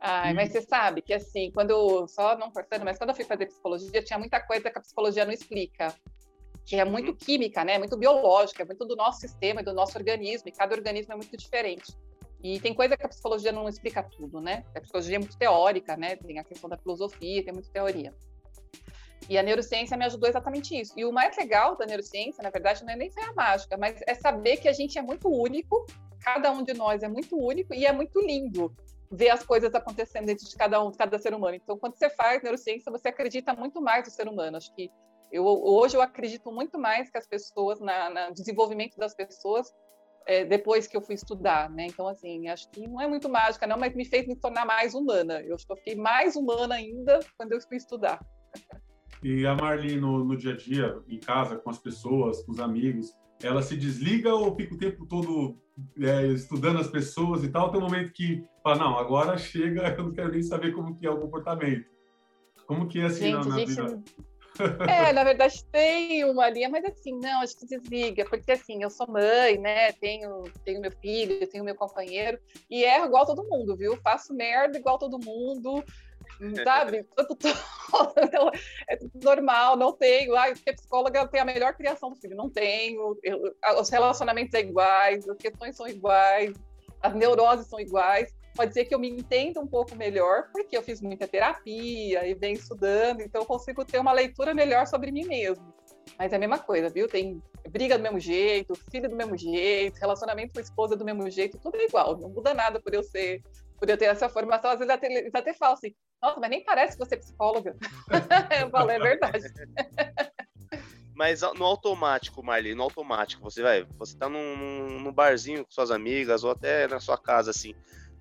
Ai, 0.00 0.34
mas 0.34 0.52
você 0.52 0.60
sabe 0.60 1.00
que 1.00 1.14
assim, 1.14 1.50
quando 1.50 1.70
eu, 1.70 2.06
só 2.06 2.36
não 2.36 2.50
cortando, 2.50 2.84
mas 2.84 2.98
quando 2.98 3.10
eu 3.10 3.16
fui 3.16 3.24
fazer 3.24 3.46
psicologia, 3.46 4.02
tinha 4.02 4.18
muita 4.18 4.38
coisa 4.38 4.70
que 4.70 4.78
a 4.78 4.82
psicologia 4.82 5.24
não 5.24 5.32
explica. 5.32 5.94
Que 6.66 6.76
é 6.76 6.84
muito 6.84 7.10
uhum. 7.10 7.16
química, 7.16 7.64
né? 7.64 7.78
Muito 7.78 7.96
biológica, 7.96 8.62
é 8.62 8.66
muito 8.66 8.84
do 8.84 8.96
nosso 8.96 9.20
sistema 9.20 9.60
e 9.60 9.64
do 9.64 9.74
nosso 9.74 9.96
organismo, 9.98 10.48
e 10.48 10.52
cada 10.52 10.74
organismo 10.74 11.12
é 11.12 11.16
muito 11.16 11.36
diferente. 11.36 11.92
E 12.42 12.60
tem 12.60 12.74
coisa 12.74 12.96
que 12.96 13.04
a 13.04 13.08
psicologia 13.08 13.52
não 13.52 13.68
explica 13.68 14.02
tudo, 14.02 14.40
né? 14.40 14.64
A 14.74 14.80
psicologia 14.80 15.16
é 15.16 15.18
muito 15.18 15.36
teórica, 15.36 15.96
né? 15.96 16.16
Tem 16.16 16.38
a 16.38 16.44
questão 16.44 16.68
da 16.68 16.76
filosofia, 16.76 17.42
tem 17.42 17.54
muita 17.54 17.70
teoria. 17.70 18.12
E 19.28 19.38
a 19.38 19.42
neurociência 19.42 19.96
me 19.96 20.04
ajudou 20.04 20.28
exatamente 20.28 20.78
isso. 20.78 20.92
E 20.96 21.04
o 21.04 21.12
mais 21.12 21.36
legal 21.36 21.76
da 21.76 21.86
neurociência, 21.86 22.42
na 22.42 22.50
verdade, 22.50 22.84
não 22.84 22.92
é 22.92 22.96
nem 22.96 23.08
ser 23.08 23.20
a 23.20 23.32
mágica, 23.32 23.76
mas 23.76 23.98
é 24.06 24.14
saber 24.14 24.58
que 24.58 24.68
a 24.68 24.72
gente 24.72 24.98
é 24.98 25.02
muito 25.02 25.28
único, 25.28 25.86
cada 26.20 26.50
um 26.52 26.62
de 26.62 26.74
nós 26.74 27.02
é 27.02 27.08
muito 27.08 27.36
único 27.36 27.72
e 27.74 27.86
é 27.86 27.92
muito 27.92 28.20
lindo 28.20 28.74
ver 29.10 29.30
as 29.30 29.42
coisas 29.42 29.74
acontecendo 29.74 30.26
dentro 30.26 30.46
de 30.46 30.56
cada 30.56 30.82
um, 30.84 30.90
de 30.90 30.98
cada 30.98 31.18
ser 31.18 31.34
humano. 31.34 31.54
Então, 31.54 31.78
quando 31.78 31.96
você 31.96 32.10
faz 32.10 32.42
neurociência, 32.42 32.90
você 32.90 33.08
acredita 33.08 33.54
muito 33.54 33.80
mais 33.80 34.04
no 34.06 34.10
ser 34.10 34.28
humano. 34.28 34.56
Acho 34.56 34.74
que 34.74 34.90
eu, 35.30 35.44
hoje 35.44 35.96
eu 35.96 36.02
acredito 36.02 36.50
muito 36.52 36.78
mais 36.78 37.10
que 37.10 37.18
as 37.18 37.26
pessoas, 37.26 37.80
na, 37.80 38.28
no 38.28 38.34
desenvolvimento 38.34 38.96
das 38.96 39.14
pessoas, 39.14 39.72
é, 40.26 40.44
depois 40.44 40.86
que 40.86 40.96
eu 40.96 41.00
fui 41.00 41.14
estudar, 41.14 41.68
né? 41.70 41.86
Então, 41.86 42.08
assim, 42.08 42.48
acho 42.48 42.70
que 42.70 42.86
não 42.88 43.00
é 43.00 43.06
muito 43.06 43.28
mágica, 43.28 43.66
não, 43.66 43.78
mas 43.78 43.94
me 43.94 44.04
fez 44.04 44.26
me 44.26 44.36
tornar 44.36 44.64
mais 44.64 44.94
humana. 44.94 45.40
Eu 45.42 45.54
acho 45.54 45.66
que 45.66 45.72
eu 45.72 45.76
fiquei 45.76 45.96
mais 45.96 46.36
humana 46.36 46.76
ainda 46.76 47.20
quando 47.36 47.52
eu 47.52 47.60
fui 47.60 47.76
estudar. 47.76 48.24
E 49.22 49.46
a 49.46 49.54
Marli, 49.54 49.96
no, 49.96 50.24
no 50.24 50.36
dia 50.36 50.52
a 50.52 50.56
dia, 50.56 50.98
em 51.08 51.18
casa, 51.18 51.56
com 51.56 51.70
as 51.70 51.78
pessoas, 51.78 52.42
com 52.42 52.52
os 52.52 52.60
amigos, 52.60 53.12
ela 53.42 53.62
se 53.62 53.76
desliga 53.76 54.34
ou 54.34 54.54
fica 54.54 54.74
o 54.74 54.78
tempo 54.78 55.06
todo 55.06 55.58
é, 55.98 56.26
estudando 56.28 56.78
as 56.78 56.88
pessoas 56.88 57.42
e 57.42 57.48
tal? 57.48 57.70
Tem 57.70 57.80
um 57.80 57.84
momento 57.84 58.12
que 58.12 58.44
fala, 58.62 58.76
não, 58.76 58.98
agora 58.98 59.36
chega, 59.36 59.82
eu 59.96 60.04
não 60.04 60.12
quero 60.12 60.32
nem 60.32 60.42
saber 60.42 60.72
como 60.72 60.94
que 60.94 61.06
é 61.06 61.10
o 61.10 61.18
comportamento. 61.18 61.86
Como 62.66 62.86
que 62.88 63.00
é 63.00 63.04
assim 63.04 63.24
gente, 63.24 63.48
na, 63.48 63.56
na 63.56 63.64
vida? 63.64 64.02
É, 64.88 65.12
na 65.12 65.24
verdade 65.24 65.64
tem 65.72 66.24
uma 66.24 66.48
linha, 66.48 66.68
mas 66.68 66.84
assim, 66.84 67.12
não, 67.18 67.40
acho 67.40 67.56
que 67.58 67.66
desliga, 67.66 68.24
porque 68.24 68.52
assim, 68.52 68.82
eu 68.82 68.90
sou 68.90 69.06
mãe, 69.08 69.58
né? 69.58 69.92
Tenho, 69.92 70.44
tenho 70.64 70.80
meu 70.80 70.92
filho, 70.92 71.46
tenho 71.48 71.64
meu 71.64 71.74
companheiro, 71.74 72.38
e 72.70 72.84
erro 72.84 73.06
igual 73.06 73.26
todo 73.26 73.48
mundo, 73.48 73.76
viu? 73.76 73.96
Faço 74.02 74.32
merda 74.32 74.78
igual 74.78 74.98
todo 74.98 75.18
mundo, 75.18 75.84
sabe? 76.64 77.06
é 78.88 78.96
tudo 78.96 79.12
normal, 79.22 79.76
não 79.76 79.92
tenho. 79.92 80.34
Ah, 80.36 80.46
porque 80.46 80.72
psicóloga 80.72 81.26
tem 81.28 81.40
a 81.40 81.44
melhor 81.44 81.74
criação 81.74 82.10
do 82.10 82.16
filho. 82.16 82.36
Não 82.36 82.50
tenho. 82.50 83.18
Eu, 83.22 83.54
os 83.80 83.88
relacionamentos 83.88 84.50
são 84.50 84.60
iguais, 84.60 85.28
as 85.28 85.36
questões 85.38 85.76
são 85.76 85.86
iguais, 85.86 86.54
as 87.02 87.14
neuroses 87.14 87.66
são 87.66 87.78
iguais. 87.78 88.32
Pode 88.54 88.72
ser 88.72 88.84
que 88.84 88.94
eu 88.94 88.98
me 88.98 89.08
entenda 89.08 89.60
um 89.60 89.66
pouco 89.66 89.96
melhor, 89.96 90.48
porque 90.52 90.76
eu 90.76 90.82
fiz 90.82 91.00
muita 91.00 91.26
terapia 91.26 92.26
e 92.26 92.34
venho 92.34 92.54
estudando, 92.54 93.20
então 93.20 93.42
eu 93.42 93.46
consigo 93.46 93.84
ter 93.84 93.98
uma 93.98 94.12
leitura 94.12 94.54
melhor 94.54 94.86
sobre 94.86 95.10
mim 95.10 95.26
mesmo. 95.26 95.74
Mas 96.18 96.32
é 96.32 96.36
a 96.36 96.38
mesma 96.38 96.58
coisa, 96.58 96.88
viu? 96.88 97.08
Tem 97.08 97.42
briga 97.68 97.98
do 97.98 98.02
mesmo 98.02 98.20
jeito, 98.20 98.74
filho 98.90 99.08
do 99.08 99.16
mesmo 99.16 99.36
jeito, 99.36 99.98
relacionamento 99.98 100.52
com 100.52 100.60
a 100.60 100.62
esposa 100.62 100.96
do 100.96 101.04
mesmo 101.04 101.28
jeito, 101.28 101.58
tudo 101.58 101.76
é 101.76 101.86
igual. 101.86 102.16
Não 102.16 102.28
muda 102.28 102.54
nada 102.54 102.80
por 102.80 102.94
eu 102.94 103.02
ser, 103.02 103.42
por 103.78 103.88
eu 103.88 103.96
ter 103.96 104.04
essa 104.04 104.28
formação. 104.28 104.70
Às 104.70 104.78
vezes 104.78 104.94
até, 104.94 105.12
eles 105.12 105.34
até 105.34 105.52
falam 105.52 105.74
assim, 105.74 105.92
nossa, 106.22 106.38
mas 106.38 106.50
nem 106.50 106.62
parece 106.62 106.96
que 106.96 107.04
você 107.04 107.16
é 107.16 107.18
psicóloga. 107.18 107.76
eu 108.62 108.70
falo, 108.70 108.90
é 108.90 108.98
verdade. 108.98 109.44
Mas 111.14 111.42
no 111.42 111.64
automático, 111.64 112.42
Marli, 112.42 112.74
no 112.74 112.82
automático, 112.82 113.40
você 113.40 113.62
vai, 113.62 113.84
você 113.96 114.18
tá 114.18 114.28
num, 114.28 114.98
num 114.98 115.12
barzinho 115.12 115.64
com 115.64 115.70
suas 115.70 115.92
amigas 115.92 116.42
ou 116.42 116.50
até 116.50 116.88
na 116.88 116.98
sua 116.98 117.16
casa, 117.16 117.52
assim. 117.52 117.72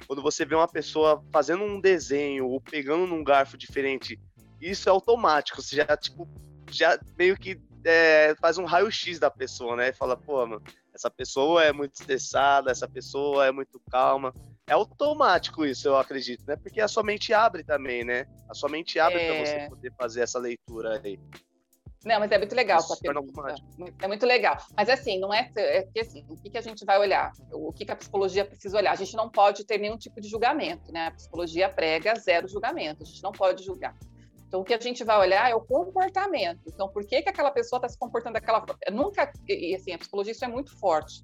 Quando 0.08 0.22
você 0.22 0.46
vê 0.46 0.56
uma 0.56 0.68
pessoa 0.68 1.24
fazendo 1.32 1.64
um 1.64 1.80
desenho 1.80 2.48
ou 2.48 2.60
pegando 2.60 3.08
num 3.08 3.24
garfo 3.24 3.58
diferente, 3.58 4.20
isso 4.62 4.90
é 4.90 4.92
automático. 4.92 5.62
Você 5.62 5.78
já, 5.78 5.98
tipo, 5.98 6.28
já 6.70 7.00
meio 7.18 7.38
que 7.38 7.60
é, 7.86 8.36
faz 8.40 8.58
um 8.58 8.66
raio-x 8.66 9.20
da 9.20 9.30
pessoa, 9.30 9.76
né? 9.76 9.90
E 9.90 9.94
fala, 9.94 10.16
pô, 10.16 10.46
mano, 10.46 10.62
essa 10.94 11.10
pessoa 11.10 11.64
é 11.64 11.72
muito 11.72 11.94
estressada, 11.94 12.72
essa 12.72 12.88
pessoa 12.88 13.46
é 13.46 13.52
muito 13.52 13.82
calma 13.92 14.34
é 14.66 14.74
automático 14.74 15.66
isso, 15.66 15.88
eu 15.88 15.98
acredito, 15.98 16.44
né? 16.48 16.56
Porque 16.56 16.80
a 16.80 16.88
sua 16.88 17.04
mente 17.04 17.34
abre 17.34 17.64
também, 17.64 18.04
né? 18.04 18.26
A 18.50 18.54
sua 18.54 18.70
mente 18.70 18.98
abre 18.98 19.20
é... 19.20 19.28
para 19.28 19.46
você 19.46 19.70
poder 19.70 19.94
fazer 19.98 20.22
essa 20.22 20.40
leitura 20.40 21.02
aí. 21.04 21.20
Não, 22.04 22.20
mas 22.20 22.32
é 22.32 22.38
muito 22.38 22.56
legal 22.56 22.80
essa 22.80 22.98
pergunta. 22.98 23.56
É 24.02 24.08
muito 24.08 24.26
legal. 24.26 24.58
Mas 24.76 24.90
assim, 24.90 25.20
não 25.20 25.34
é, 25.34 25.50
é 25.56 25.84
que 25.84 26.00
assim, 26.00 26.26
o 26.30 26.36
que, 26.36 26.50
que 26.50 26.58
a 26.58 26.62
gente 26.62 26.84
vai 26.84 27.00
olhar? 27.00 27.32
O 27.52 27.72
que, 27.72 27.86
que 27.86 27.92
a 27.92 27.96
psicologia 27.96 28.44
precisa 28.44 28.78
olhar? 28.78 28.92
A 28.92 28.96
gente 28.96 29.16
não 29.16 29.30
pode 29.30 29.66
ter 29.66 29.78
nenhum 29.78 29.98
tipo 29.98 30.20
de 30.20 30.28
julgamento, 30.28 30.92
né? 30.92 31.08
A 31.08 31.12
psicologia 31.12 31.70
prega 31.70 32.16
zero 32.16 32.48
julgamento, 32.48 33.04
a 33.04 33.06
gente 33.06 33.24
não 33.24 33.32
pode 33.32 33.64
julgar. 33.64 33.96
Então, 34.48 34.62
o 34.62 34.64
que 34.64 34.74
a 34.74 34.80
gente 34.80 35.04
vai 35.04 35.18
olhar 35.18 35.50
é 35.50 35.56
o 35.56 35.62
comportamento. 35.62 36.62
Então, 36.68 36.88
por 36.88 37.04
que, 37.06 37.22
que 37.24 37.30
aquela 37.30 37.50
pessoa 37.50 37.78
está 37.78 37.90
se 37.90 37.98
comportando 37.98 38.34
daquela 38.34 38.60
forma? 38.60 38.78
Nunca, 38.92 39.32
e 39.48 39.74
assim, 39.74 39.94
a 39.94 39.98
psicologia 39.98 40.32
isso 40.32 40.46
é 40.46 40.48
muito 40.48 40.78
forte 40.78 41.24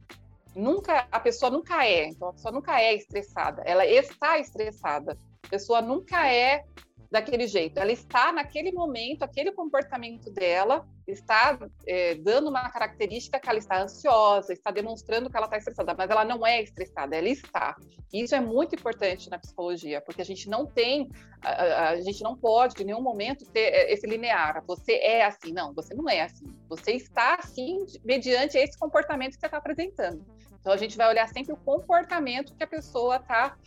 nunca 0.56 1.08
a 1.12 1.20
pessoa 1.20 1.50
nunca 1.50 1.86
é, 1.86 2.08
então 2.08 2.30
a 2.30 2.34
pessoa 2.34 2.52
nunca 2.52 2.82
é 2.82 2.96
estressada, 2.96 3.62
ela 3.66 3.86
está 3.86 4.40
estressada. 4.40 5.18
A 5.44 5.48
pessoa 5.50 5.82
nunca 5.82 6.32
é 6.32 6.64
daquele 7.12 7.48
jeito. 7.48 7.80
Ela 7.80 7.92
está 7.92 8.32
naquele 8.32 8.72
momento, 8.72 9.24
aquele 9.24 9.52
comportamento 9.52 10.30
dela 10.32 10.88
está 11.08 11.58
é, 11.88 12.16
dando 12.16 12.50
uma 12.50 12.70
característica 12.70 13.40
que 13.40 13.50
ela 13.50 13.58
está 13.58 13.82
ansiosa, 13.82 14.54
está 14.54 14.70
demonstrando 14.70 15.30
que 15.30 15.36
ela 15.36 15.48
está 15.48 15.58
estressada, 15.58 15.96
mas 15.98 16.10
ela 16.10 16.24
não 16.24 16.46
é 16.46 16.62
estressada, 16.62 17.16
ela 17.16 17.30
está. 17.30 17.76
Isso 18.14 18.36
é 18.36 18.40
muito 18.40 18.76
importante 18.76 19.30
na 19.30 19.40
psicologia, 19.40 20.02
porque 20.02 20.22
a 20.22 20.26
gente 20.26 20.48
não 20.48 20.68
tem, 20.68 21.10
a, 21.42 21.90
a, 21.90 22.02
gente 22.02 22.24
não 22.24 22.36
pode 22.36 22.82
em 22.82 22.86
nenhum 22.86 23.02
momento 23.02 23.46
ter 23.46 23.74
é, 23.74 23.92
esse 23.92 24.06
linear. 24.06 24.64
Você 24.68 24.94
é 24.94 25.26
assim, 25.26 25.52
não, 25.52 25.74
você 25.74 25.96
não 25.96 26.08
é 26.08 26.22
assim. 26.22 26.46
Você 26.68 26.92
está 26.92 27.36
assim 27.36 27.86
mediante 28.04 28.58
esse 28.58 28.78
comportamento 28.78 29.34
que 29.34 29.40
você 29.40 29.48
está 29.48 29.58
apresentando. 29.58 30.24
Então 30.62 30.74
a 30.74 30.78
gente 30.78 30.98
vai 30.98 31.08
olhar 31.08 31.28
sempre 31.30 31.54
o 31.54 31.58
comportamento 31.58 32.54
que 32.56 32.64
a 32.64 32.68
pessoa 32.68 33.16
está 33.16 33.58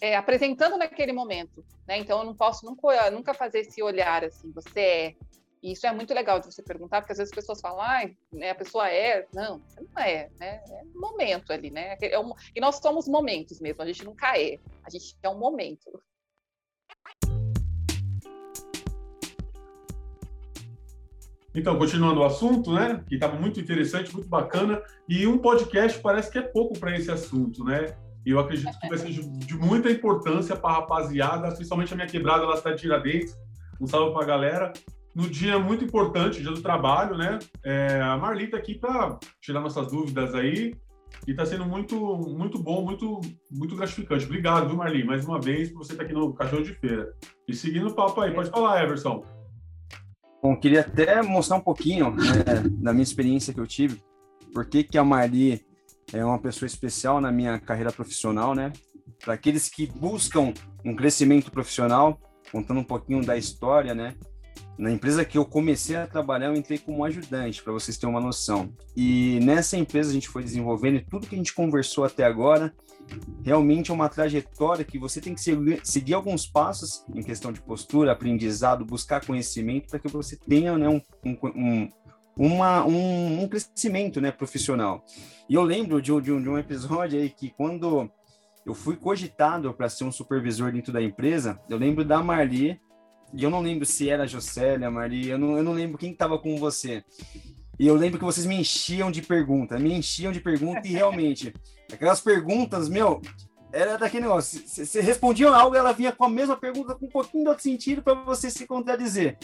é, 0.00 0.16
apresentando 0.16 0.76
naquele 0.76 1.12
momento, 1.12 1.64
né? 1.86 1.98
Então 1.98 2.20
eu 2.20 2.24
não 2.24 2.34
posso 2.34 2.64
nunca, 2.64 3.10
nunca 3.10 3.34
fazer 3.34 3.60
esse 3.60 3.82
olhar 3.82 4.24
assim, 4.24 4.50
você 4.52 4.80
é. 4.80 5.14
E 5.60 5.72
isso 5.72 5.84
é 5.88 5.92
muito 5.92 6.14
legal 6.14 6.38
de 6.38 6.46
você 6.46 6.62
perguntar, 6.62 7.00
porque 7.00 7.10
às 7.10 7.18
vezes 7.18 7.32
as 7.32 7.36
pessoas 7.36 7.60
falam, 7.60 7.80
ah, 7.80 8.08
né, 8.32 8.50
a 8.50 8.54
pessoa 8.54 8.88
é, 8.88 9.26
não, 9.34 9.58
você 9.58 9.80
não 9.80 10.02
é, 10.02 10.30
né? 10.38 10.62
É 10.70 10.82
um 10.94 11.00
momento 11.00 11.52
ali, 11.52 11.68
né? 11.68 11.96
É 12.00 12.18
um, 12.18 12.32
e 12.54 12.60
nós 12.60 12.76
somos 12.76 13.08
momentos 13.08 13.60
mesmo, 13.60 13.82
a 13.82 13.86
gente 13.86 14.04
nunca 14.04 14.38
é, 14.38 14.58
a 14.84 14.90
gente 14.90 15.16
é 15.20 15.28
um 15.28 15.38
momento. 15.38 16.00
Então, 21.52 21.76
continuando 21.76 22.20
o 22.20 22.24
assunto, 22.24 22.72
né? 22.72 23.02
Que 23.08 23.16
estava 23.16 23.34
muito 23.34 23.58
interessante, 23.58 24.14
muito 24.14 24.28
bacana, 24.28 24.80
e 25.08 25.26
um 25.26 25.38
podcast 25.38 25.98
parece 26.00 26.30
que 26.30 26.38
é 26.38 26.42
pouco 26.42 26.78
para 26.78 26.96
esse 26.96 27.10
assunto, 27.10 27.64
né? 27.64 27.96
E 28.24 28.30
eu 28.30 28.38
acredito 28.38 28.78
que 28.78 28.88
vai 28.88 28.98
ser 28.98 29.10
de 29.10 29.54
muita 29.56 29.90
importância 29.90 30.56
para 30.56 30.70
a 30.70 30.74
rapaziada, 30.80 31.50
principalmente 31.52 31.92
a 31.92 31.96
minha 31.96 32.08
quebrada 32.08 32.44
lá 32.44 32.54
está 32.54 32.70
de 32.72 32.80
Tiradentes. 32.80 33.36
Um 33.80 33.86
salve 33.86 34.12
para 34.12 34.24
a 34.24 34.26
galera. 34.26 34.72
No 35.14 35.28
dia 35.28 35.58
muito 35.58 35.84
importante, 35.84 36.42
dia 36.42 36.50
do 36.50 36.60
trabalho, 36.60 37.16
né? 37.16 37.38
É, 37.64 38.00
a 38.00 38.16
Marli 38.16 38.44
está 38.44 38.56
aqui 38.56 38.74
para 38.74 39.18
tirar 39.40 39.60
nossas 39.60 39.90
dúvidas 39.90 40.34
aí. 40.34 40.74
E 41.26 41.30
está 41.30 41.44
sendo 41.44 41.64
muito, 41.64 41.96
muito 41.96 42.62
bom, 42.62 42.84
muito, 42.84 43.20
muito 43.50 43.74
gratificante. 43.76 44.26
Obrigado, 44.26 44.68
viu, 44.68 44.76
Marli, 44.76 45.04
mais 45.04 45.26
uma 45.26 45.40
vez, 45.40 45.70
por 45.70 45.78
você 45.78 45.92
estar 45.92 46.04
tá 46.04 46.10
aqui 46.10 46.18
no 46.18 46.32
Cachorro 46.34 46.62
de 46.62 46.74
Feira. 46.74 47.12
E 47.46 47.54
seguindo 47.54 47.88
o 47.88 47.94
papo 47.94 48.20
aí, 48.20 48.32
pode 48.32 48.50
falar, 48.50 48.82
Everson. 48.82 49.24
Bom, 50.42 50.56
queria 50.56 50.80
até 50.80 51.20
mostrar 51.22 51.56
um 51.56 51.60
pouquinho 51.60 52.10
né, 52.10 52.62
da 52.80 52.92
minha 52.92 53.02
experiência 53.02 53.52
que 53.52 53.60
eu 53.60 53.66
tive. 53.66 54.00
Por 54.52 54.66
que, 54.66 54.84
que 54.84 54.96
a 54.96 55.04
Marli 55.04 55.66
é 56.12 56.24
uma 56.24 56.38
pessoa 56.38 56.66
especial 56.66 57.20
na 57.20 57.30
minha 57.30 57.58
carreira 57.58 57.92
profissional, 57.92 58.54
né? 58.54 58.72
Para 59.24 59.34
aqueles 59.34 59.68
que 59.68 59.86
buscam 59.86 60.52
um 60.84 60.94
crescimento 60.94 61.50
profissional, 61.50 62.20
contando 62.50 62.80
um 62.80 62.84
pouquinho 62.84 63.24
da 63.24 63.36
história, 63.36 63.94
né? 63.94 64.14
Na 64.78 64.90
empresa 64.90 65.24
que 65.24 65.36
eu 65.36 65.44
comecei 65.44 65.96
a 65.96 66.06
trabalhar, 66.06 66.46
eu 66.46 66.54
entrei 66.54 66.78
como 66.78 67.04
ajudante, 67.04 67.62
para 67.62 67.72
vocês 67.72 67.98
terem 67.98 68.14
uma 68.14 68.20
noção. 68.20 68.72
E 68.96 69.40
nessa 69.42 69.76
empresa 69.76 70.10
a 70.10 70.12
gente 70.12 70.28
foi 70.28 70.42
desenvolvendo 70.42 70.96
e 70.96 71.04
tudo 71.04 71.26
que 71.26 71.34
a 71.34 71.38
gente 71.38 71.52
conversou 71.52 72.04
até 72.04 72.24
agora 72.24 72.72
realmente 73.42 73.90
é 73.90 73.94
uma 73.94 74.08
trajetória 74.08 74.84
que 74.84 74.98
você 74.98 75.20
tem 75.20 75.34
que 75.34 75.40
seguir, 75.82 76.14
alguns 76.14 76.46
passos 76.46 77.04
em 77.14 77.22
questão 77.22 77.52
de 77.52 77.60
postura, 77.60 78.12
aprendizado, 78.12 78.84
buscar 78.84 79.24
conhecimento 79.24 79.88
para 79.88 79.98
que 79.98 80.08
você 80.08 80.36
tenha 80.36 80.76
né, 80.76 80.88
um, 80.88 81.00
um, 81.24 81.88
uma, 82.38 82.86
um, 82.86 83.42
um 83.42 83.48
crescimento 83.48 84.20
né, 84.20 84.30
profissional. 84.30 85.04
E 85.48 85.54
eu 85.54 85.62
lembro 85.62 86.00
de, 86.00 86.18
de, 86.20 86.32
um, 86.32 86.40
de 86.40 86.48
um 86.48 86.56
episódio 86.56 87.18
aí 87.18 87.28
que 87.28 87.50
quando 87.50 88.08
eu 88.64 88.74
fui 88.74 88.96
cogitado 88.96 89.74
para 89.74 89.88
ser 89.88 90.04
um 90.04 90.12
supervisor 90.12 90.70
dentro 90.70 90.92
da 90.92 91.02
empresa, 91.02 91.60
eu 91.68 91.76
lembro 91.76 92.04
da 92.04 92.22
Marli, 92.22 92.80
e 93.34 93.42
eu 93.42 93.50
não 93.50 93.60
lembro 93.60 93.84
se 93.84 94.08
era 94.08 94.22
a 94.22 94.26
Jocélia, 94.26 94.90
Marli, 94.90 95.28
eu 95.28 95.38
não, 95.38 95.56
eu 95.56 95.62
não 95.62 95.72
lembro 95.72 95.98
quem 95.98 96.12
estava 96.12 96.38
com 96.38 96.56
você. 96.56 97.04
E 97.78 97.86
eu 97.86 97.94
lembro 97.94 98.18
que 98.18 98.24
vocês 98.24 98.46
me 98.46 98.56
enchiam 98.56 99.10
de 99.10 99.22
perguntas, 99.22 99.80
me 99.80 99.92
enchiam 99.92 100.32
de 100.32 100.40
perguntas 100.40 100.84
e 100.84 100.92
realmente, 100.92 101.52
aquelas 101.92 102.20
perguntas, 102.20 102.88
meu, 102.88 103.20
era 103.72 103.96
daquele 103.96 104.22
negócio, 104.22 104.62
você 104.66 105.00
respondia 105.00 105.50
algo 105.50 105.76
ela 105.76 105.92
vinha 105.92 106.12
com 106.12 106.24
a 106.24 106.28
mesma 106.28 106.56
pergunta 106.56 106.94
com 106.94 107.06
um 107.06 107.10
pouquinho 107.10 107.44
de 107.44 107.48
outro 107.50 107.62
sentido 107.62 108.02
para 108.02 108.14
você 108.14 108.50
se 108.50 108.66
contradizer. 108.66 109.38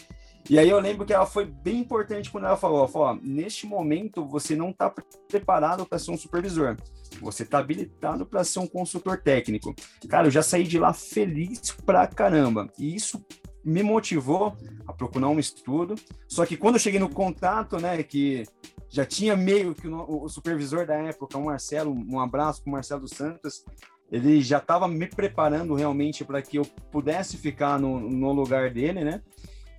E 0.49 0.59
aí 0.59 0.69
eu 0.69 0.79
lembro 0.79 1.07
que 1.07 1.13
ela 1.13 1.25
foi 1.25 1.47
bem 1.47 1.79
importante 1.79 2.31
quando 2.31 2.45
ela 2.45 2.57
falou, 2.57 2.79
ela 2.81 2.89
falou, 2.89 3.19
neste 3.23 3.67
momento 3.67 4.27
você 4.27 4.55
não 4.55 4.71
está 4.71 4.93
preparado 5.29 5.87
para 5.87 5.99
ser 5.99 6.11
um 6.11 6.19
supervisor, 6.19 6.77
você 7.21 7.45
está 7.45 7.59
habilitado 7.59 8.27
para 8.27 8.45
ser 8.45 8.59
um 8.59 8.67
consultor 8.67 9.19
técnico. 9.23 9.75
Cara, 10.09 10.27
eu 10.27 10.31
já 10.31 10.43
saí 10.43 10.65
de 10.65 10.79
lá 10.79 10.93
feliz 10.93 11.71
pra 11.87 12.07
caramba. 12.07 12.71
E 12.79 12.95
isso 12.95 13.25
me 13.65 13.83
motivou 13.83 14.55
a 14.87 14.93
procurar 14.93 15.29
um 15.29 15.39
estudo. 15.39 15.95
Só 16.29 16.45
que 16.45 16.57
quando 16.57 16.75
eu 16.75 16.81
cheguei 16.81 17.01
no 17.01 17.09
contato, 17.09 17.79
né, 17.79 18.03
que 18.03 18.45
já 18.91 19.07
tinha 19.07 19.35
meio 19.35 19.75
que 19.75 19.89
o, 19.89 20.25
o 20.25 20.29
supervisor 20.29 20.87
da 20.87 20.95
época, 20.95 21.39
o 21.39 21.45
Marcelo, 21.47 21.93
um 21.93 22.21
abraço 22.21 22.63
para 22.63 22.69
o 22.69 22.73
Marcelo 22.73 23.09
Santos, 23.09 23.65
ele 24.13 24.43
já 24.43 24.59
estava 24.59 24.87
me 24.87 25.07
preparando 25.07 25.75
realmente 25.75 26.25
para 26.25 26.43
que 26.43 26.59
eu 26.59 26.65
pudesse 26.93 27.39
ficar 27.39 27.81
no, 27.81 27.99
no 27.99 28.33
lugar 28.33 28.71
dele, 28.71 29.03
né? 29.03 29.23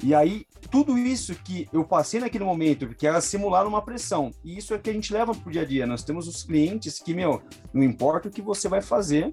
E 0.06 0.14
aí, 0.14 0.46
tudo 0.70 1.00
isso 1.00 1.34
que 1.34 1.68
eu 1.74 1.84
passei 1.84 2.20
naquele 2.20 2.44
momento, 2.44 2.90
que 2.90 3.08
era 3.08 3.20
simular 3.20 3.66
uma 3.66 3.82
pressão, 3.82 4.30
e 4.44 4.56
isso 4.56 4.72
é 4.76 4.78
que 4.78 4.92
a 4.92 4.94
gente 4.94 5.12
leva 5.12 5.34
para 5.34 5.50
o 5.50 5.52
dia 5.52 5.64
a 5.64 5.66
dia. 5.66 5.88
Nós 5.88 6.04
temos 6.04 6.28
os 6.28 6.44
clientes 6.44 7.00
que, 7.00 7.12
meu, 7.12 7.42
não 7.74 7.82
importa 7.82 8.28
o 8.28 8.32
que 8.32 8.40
você 8.40 8.70
vai 8.70 8.84
fazer, 8.84 9.32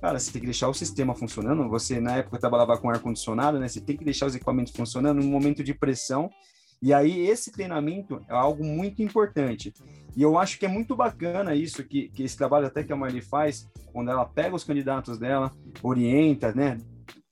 cara, 0.00 0.16
você 0.16 0.30
tem 0.30 0.40
que 0.40 0.46
deixar 0.46 0.68
o 0.68 0.72
sistema 0.72 1.16
funcionando. 1.16 1.68
Você, 1.68 1.98
na 1.98 2.18
época, 2.18 2.38
trabalhava 2.38 2.78
com 2.78 2.88
ar-condicionado, 2.88 3.58
né? 3.58 3.66
Você 3.66 3.80
tem 3.80 3.96
que 3.96 4.04
deixar 4.04 4.26
os 4.26 4.36
equipamentos 4.36 4.72
funcionando 4.72 5.20
no 5.20 5.28
momento 5.28 5.64
de 5.64 5.74
pressão. 5.74 6.30
E 6.80 6.94
aí, 6.94 7.26
esse 7.26 7.50
treinamento 7.50 8.24
é 8.28 8.34
algo 8.34 8.64
muito 8.64 9.02
importante. 9.02 9.74
E 10.14 10.22
eu 10.22 10.38
acho 10.38 10.60
que 10.60 10.64
é 10.64 10.68
muito 10.68 10.94
bacana 10.94 11.56
isso, 11.56 11.82
que, 11.82 12.08
que 12.10 12.22
esse 12.22 12.36
trabalho 12.36 12.68
até 12.68 12.84
que 12.84 12.92
a 12.92 12.96
Marli 12.96 13.20
faz, 13.20 13.68
quando 13.92 14.12
ela 14.12 14.24
pega 14.24 14.54
os 14.54 14.62
candidatos 14.62 15.18
dela, 15.18 15.50
orienta, 15.82 16.52
né? 16.52 16.78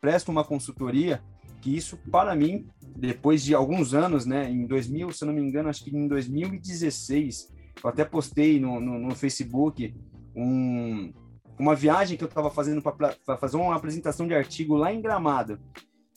Presta 0.01 0.33
uma 0.33 0.43
consultoria, 0.43 1.23
que 1.63 1.75
isso, 1.75 1.97
para 2.11 2.35
mim, 2.35 2.67
depois 2.97 3.43
de 3.43 3.55
alguns 3.55 3.95
anos, 3.95 4.27
né, 4.27 4.51
em 4.51 4.67
2000, 4.67 5.13
se 5.13 5.23
eu 5.23 5.27
não 5.29 5.35
me 5.35 5.41
engano, 5.41 5.69
acho 5.69 5.85
que 5.85 5.97
em 5.97 6.09
2016, 6.09 7.49
eu 7.83 7.89
até 7.89 8.05
postei 8.05 8.59
no, 8.59 8.81
no, 8.81 8.99
no 8.99 9.15
Facebook 9.15 9.95
um, 10.35 11.13
uma 11.59 11.75
viagem 11.75 12.19
que 12.19 12.25
eu 12.25 12.29
estava 12.29 12.51
fazendo 12.51 12.83
para 12.83 13.39
fazer 13.39 13.57
uma 13.57 13.77
apresentação 13.77 14.27
de 14.27 14.35
artigo 14.35 14.77
lá 14.77 14.93
em 14.93 15.01
Gramado. 15.01 15.61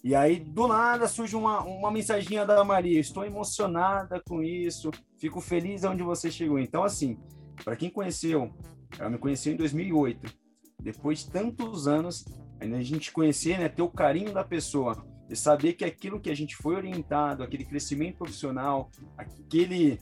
E 0.03 0.15
aí, 0.15 0.39
do 0.39 0.67
nada, 0.67 1.07
surge 1.07 1.35
uma, 1.35 1.61
uma 1.63 1.91
mensaginha 1.91 2.45
da 2.45 2.63
Maria. 2.63 2.99
Estou 2.99 3.23
emocionada 3.23 4.21
com 4.27 4.41
isso, 4.41 4.89
fico 5.17 5.39
feliz 5.39 5.83
onde 5.83 6.01
você 6.01 6.31
chegou. 6.31 6.59
Então, 6.59 6.83
assim, 6.83 7.17
para 7.63 7.75
quem 7.75 7.89
conheceu, 7.89 8.51
ela 8.97 9.09
me 9.11 9.17
conheceu 9.17 9.53
em 9.53 9.57
2008. 9.57 10.33
Depois 10.81 11.19
de 11.19 11.31
tantos 11.31 11.87
anos, 11.87 12.25
ainda 12.59 12.77
a 12.77 12.83
gente 12.83 13.11
conhecer, 13.11 13.59
né, 13.59 13.69
ter 13.69 13.81
o 13.81 13.89
carinho 13.89 14.33
da 14.33 14.43
pessoa 14.43 15.05
e 15.29 15.35
saber 15.35 15.73
que 15.73 15.83
aquilo 15.83 16.19
que 16.19 16.29
a 16.29 16.35
gente 16.35 16.55
foi 16.55 16.75
orientado, 16.75 17.43
aquele 17.43 17.65
crescimento 17.65 18.17
profissional, 18.17 18.89
aquele, 19.17 19.99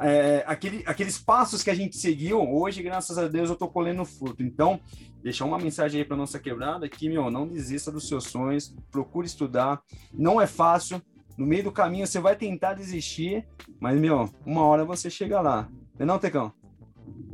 é, 0.00 0.44
aquele, 0.46 0.82
aqueles 0.86 1.18
passos 1.18 1.62
que 1.62 1.70
a 1.70 1.74
gente 1.74 1.96
seguiu, 1.96 2.40
hoje, 2.40 2.82
graças 2.82 3.16
a 3.18 3.28
Deus, 3.28 3.48
eu 3.48 3.54
estou 3.54 3.68
colhendo 3.68 4.04
fruto. 4.04 4.42
Então, 4.42 4.80
deixar 5.22 5.44
uma 5.44 5.58
mensagem 5.58 6.00
aí 6.00 6.06
para 6.06 6.16
nossa 6.16 6.38
quebrada 6.38 6.88
que, 6.88 7.08
meu, 7.08 7.30
não 7.30 7.46
desista 7.46 7.92
dos 7.92 8.08
seus 8.08 8.24
sonhos, 8.24 8.74
procure 8.90 9.26
estudar. 9.26 9.80
Não 10.12 10.40
é 10.40 10.46
fácil, 10.46 11.00
no 11.36 11.46
meio 11.46 11.64
do 11.64 11.72
caminho 11.72 12.06
você 12.06 12.18
vai 12.18 12.34
tentar 12.34 12.74
desistir, 12.74 13.46
mas, 13.78 13.98
meu, 13.98 14.28
uma 14.44 14.64
hora 14.64 14.84
você 14.84 15.08
chega 15.08 15.40
lá. 15.40 15.68
Não 15.96 16.02
é 16.02 16.04
não, 16.04 16.18
Tecão? 16.18 16.52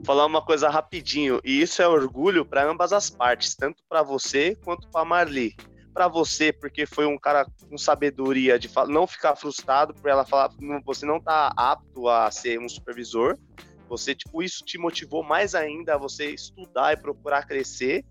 falar 0.05 0.27
uma 0.27 0.43
coisa 0.43 0.69
rapidinho, 0.69 1.41
e 1.43 1.63
isso 1.63 1.81
é 1.81 1.89
orgulho 1.89 2.45
para 2.45 2.71
ambas 2.71 2.93
as 2.93 3.09
partes, 3.09 3.55
tanto 3.55 3.83
para 3.89 4.03
você 4.03 4.55
quanto 4.63 4.87
para 4.91 5.03
Marli 5.03 5.57
para 5.95 6.09
você, 6.09 6.53
porque 6.53 6.85
foi 6.85 7.07
um 7.07 7.17
cara 7.17 7.47
com 7.71 7.79
sabedoria 7.79 8.59
de 8.59 8.69
não 8.89 9.07
ficar 9.07 9.37
frustrado 9.37 9.95
por 9.95 10.11
ela 10.11 10.25
falar, 10.27 10.51
você 10.85 11.07
não 11.07 11.21
tá 11.21 11.53
apto 11.57 12.09
a 12.09 12.29
ser 12.33 12.59
um 12.59 12.69
supervisor. 12.69 13.39
Você, 13.89 14.13
tipo, 14.13 14.43
isso 14.43 14.65
te 14.65 14.77
motivou 14.77 15.23
mais 15.23 15.55
ainda 15.55 15.95
a 15.95 15.99
você 15.99 16.31
estudar 16.31 16.93
e 16.93 16.97
procurar 16.97 17.47
crescer. 17.47 18.05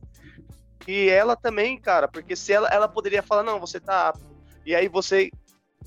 E 0.87 1.09
ela 1.09 1.35
também, 1.35 1.77
cara, 1.77 2.07
porque 2.07 2.35
se 2.35 2.53
ela, 2.53 2.69
ela 2.69 2.87
poderia 2.87 3.21
falar, 3.21 3.43
não, 3.43 3.59
você 3.59 3.81
tá 3.81 4.09
apto. 4.09 4.33
E 4.65 4.73
aí 4.73 4.87
você 4.87 5.29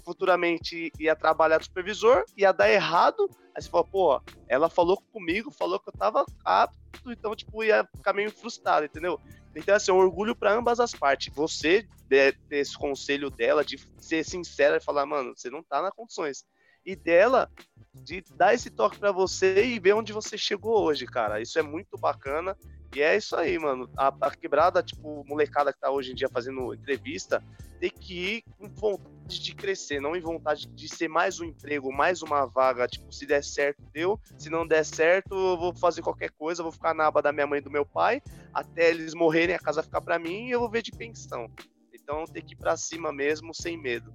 futuramente 0.05 0.93
ia 1.01 1.16
trabalhar 1.16 1.59
de 1.59 1.64
supervisor, 1.64 2.25
ia 2.37 2.53
dar 2.53 2.71
errado. 2.71 3.29
Aí 3.55 3.62
você 3.62 3.71
fala, 3.71 3.85
pô, 3.85 4.21
ela 4.49 4.68
falou 4.68 5.03
comigo, 5.12 5.51
falou 5.51 5.81
que 5.81 5.89
eu 5.89 5.93
tava 5.93 6.27
apto, 6.45 7.11
então, 7.11 7.35
tipo, 7.35 7.64
ia 7.64 7.89
ficar 7.97 8.12
meio 8.12 8.31
frustrado, 8.31 8.85
entendeu? 8.85 9.18
Então, 9.57 9.75
assim, 9.75 9.93
um 9.93 9.97
orgulho 9.97 10.37
para 10.37 10.53
ambas 10.53 10.81
as 10.81 10.95
partes. 10.95 11.33
Você 11.35 11.89
ter 12.09 12.39
esse 12.51 12.77
conselho 12.79 13.31
dela 13.31 13.65
de 13.65 13.77
ser 13.99 14.25
sincera 14.25 14.77
e 14.77 14.81
falar, 14.85 15.07
mano, 15.07 15.35
você 15.37 15.51
não 15.51 15.63
tá 15.65 15.83
nas 15.83 15.93
condições. 15.95 16.45
E 16.87 16.95
dela 16.95 17.51
de 17.93 18.22
dar 18.37 18.55
esse 18.55 18.70
toque 18.70 18.99
para 18.99 19.11
você 19.11 19.64
e 19.64 19.80
ver 19.80 19.95
onde 19.95 20.12
você 20.12 20.39
chegou 20.39 20.84
hoje, 20.84 21.05
cara. 21.07 21.41
Isso 21.41 21.59
é 21.59 21.62
muito 21.62 21.99
bacana. 21.99 22.57
E 22.95 23.03
é 23.03 23.16
isso 23.16 23.34
aí, 23.34 23.59
mano. 23.59 23.91
A, 23.97 24.14
a 24.20 24.30
quebrada, 24.30 24.82
tipo, 24.82 25.24
molecada 25.26 25.72
que 25.72 25.80
tá 25.80 25.91
hoje 25.91 26.12
em 26.12 26.14
dia 26.14 26.28
fazendo 26.28 26.72
entrevista, 26.72 27.43
tem 27.80 27.91
que 27.91 28.14
ir 28.14 28.45
com 28.57 28.68
vontade 28.68 29.43
de 29.43 29.55
crescer, 29.55 30.01
não 30.01 30.16
em 30.16 30.20
vontade 30.20 30.66
de 30.68 30.89
ser 30.89 31.09
mais 31.09 31.41
um 31.41 31.45
emprego, 31.45 31.93
mais 31.93 32.22
uma 32.22 32.47
vaga. 32.47 32.87
Tipo, 32.87 33.12
se 33.12 33.26
der 33.26 33.43
certo, 33.43 33.82
deu. 33.93 34.18
Se 34.39 34.49
não 34.49 34.66
der 34.66 34.84
certo, 34.84 35.34
eu 35.34 35.59
vou 35.59 35.74
fazer 35.74 36.01
qualquer 36.01 36.30
coisa, 36.30 36.62
vou 36.62 36.72
ficar 36.72 36.95
na 36.95 37.07
aba 37.07 37.20
da 37.20 37.32
minha 37.32 37.47
mãe 37.47 37.59
e 37.59 37.62
do 37.62 37.70
meu 37.70 37.84
pai, 37.84 38.22
até 38.55 38.91
eles 38.91 39.14
morrerem, 39.14 39.55
a 39.55 39.59
casa 39.59 39.82
ficar 39.82 40.01
para 40.01 40.18
mim 40.18 40.47
e 40.47 40.53
eu 40.53 40.61
vou 40.61 40.70
ver 40.70 40.82
de 40.82 40.93
pensão. 40.93 41.51
Então 41.93 42.24
tem 42.24 42.43
que 42.43 42.55
ir 42.55 42.57
pra 42.57 42.76
cima 42.76 43.12
mesmo, 43.12 43.53
sem 43.53 43.76
medo. 43.76 44.14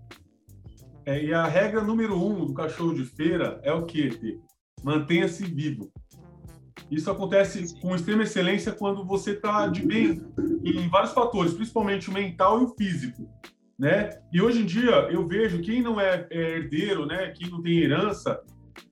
É, 1.05 1.23
e 1.23 1.33
a 1.33 1.45
regra 1.45 1.81
número 1.81 2.15
um 2.15 2.45
do 2.45 2.53
cachorro 2.53 2.93
de 2.93 3.05
feira 3.05 3.59
é 3.63 3.73
o 3.73 3.85
quê? 3.85 4.39
Mantenha-se 4.83 5.43
vivo. 5.45 5.91
Isso 6.89 7.09
acontece 7.09 7.79
com 7.79 7.95
extrema 7.95 8.23
excelência 8.23 8.71
quando 8.71 9.05
você 9.05 9.31
está 9.31 9.67
de 9.67 9.85
bem 9.85 10.21
em 10.63 10.89
vários 10.89 11.13
fatores, 11.13 11.53
principalmente 11.53 12.09
o 12.09 12.13
mental 12.13 12.61
e 12.61 12.65
o 12.65 12.75
físico, 12.75 13.29
né? 13.79 14.09
E 14.31 14.41
hoje 14.41 14.61
em 14.61 14.65
dia 14.65 15.07
eu 15.09 15.27
vejo 15.27 15.61
quem 15.61 15.81
não 15.81 15.99
é, 15.99 16.27
é 16.29 16.57
herdeiro, 16.57 17.05
né? 17.05 17.29
Quem 17.29 17.49
não 17.49 17.61
tem 17.61 17.79
herança, 17.79 18.39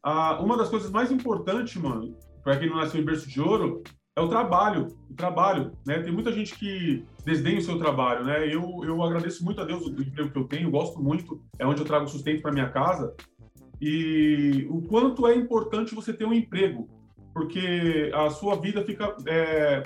a, 0.02 0.42
uma 0.42 0.58
das 0.58 0.70
coisas 0.70 0.90
mais 0.90 1.12
importantes, 1.12 1.76
mano, 1.76 2.18
para 2.44 2.58
quem 2.58 2.70
não 2.70 2.78
nasceu 2.78 3.02
em 3.02 3.06
berço 3.06 3.28
de 3.28 3.42
ouro, 3.42 3.84
é 4.20 4.22
o 4.22 4.28
trabalho, 4.28 4.88
o 5.10 5.14
trabalho, 5.14 5.72
né? 5.86 6.00
Tem 6.02 6.12
muita 6.12 6.32
gente 6.32 6.54
que 6.56 7.06
desdenha 7.24 7.58
o 7.58 7.62
seu 7.62 7.78
trabalho, 7.78 8.26
né? 8.26 8.54
Eu, 8.54 8.82
eu 8.84 9.02
agradeço 9.02 9.44
muito 9.44 9.62
a 9.62 9.66
Deus 9.66 9.86
o 9.86 9.90
emprego 9.90 10.30
que 10.30 10.38
eu 10.38 10.44
tenho, 10.44 10.70
gosto 10.70 11.02
muito, 11.02 11.42
é 11.58 11.66
onde 11.66 11.82
eu 11.82 11.86
trago 11.86 12.08
sustento 12.08 12.42
para 12.42 12.52
minha 12.52 12.70
casa. 12.70 13.16
E 13.82 14.68
o 14.70 14.82
quanto 14.82 15.26
é 15.26 15.36
importante 15.36 15.96
você 15.96 16.12
ter 16.12 16.26
um 16.26 16.34
emprego, 16.34 16.88
porque 17.34 18.12
a 18.14 18.30
sua 18.30 18.60
vida 18.60 18.84
fica. 18.84 19.16
É, 19.26 19.84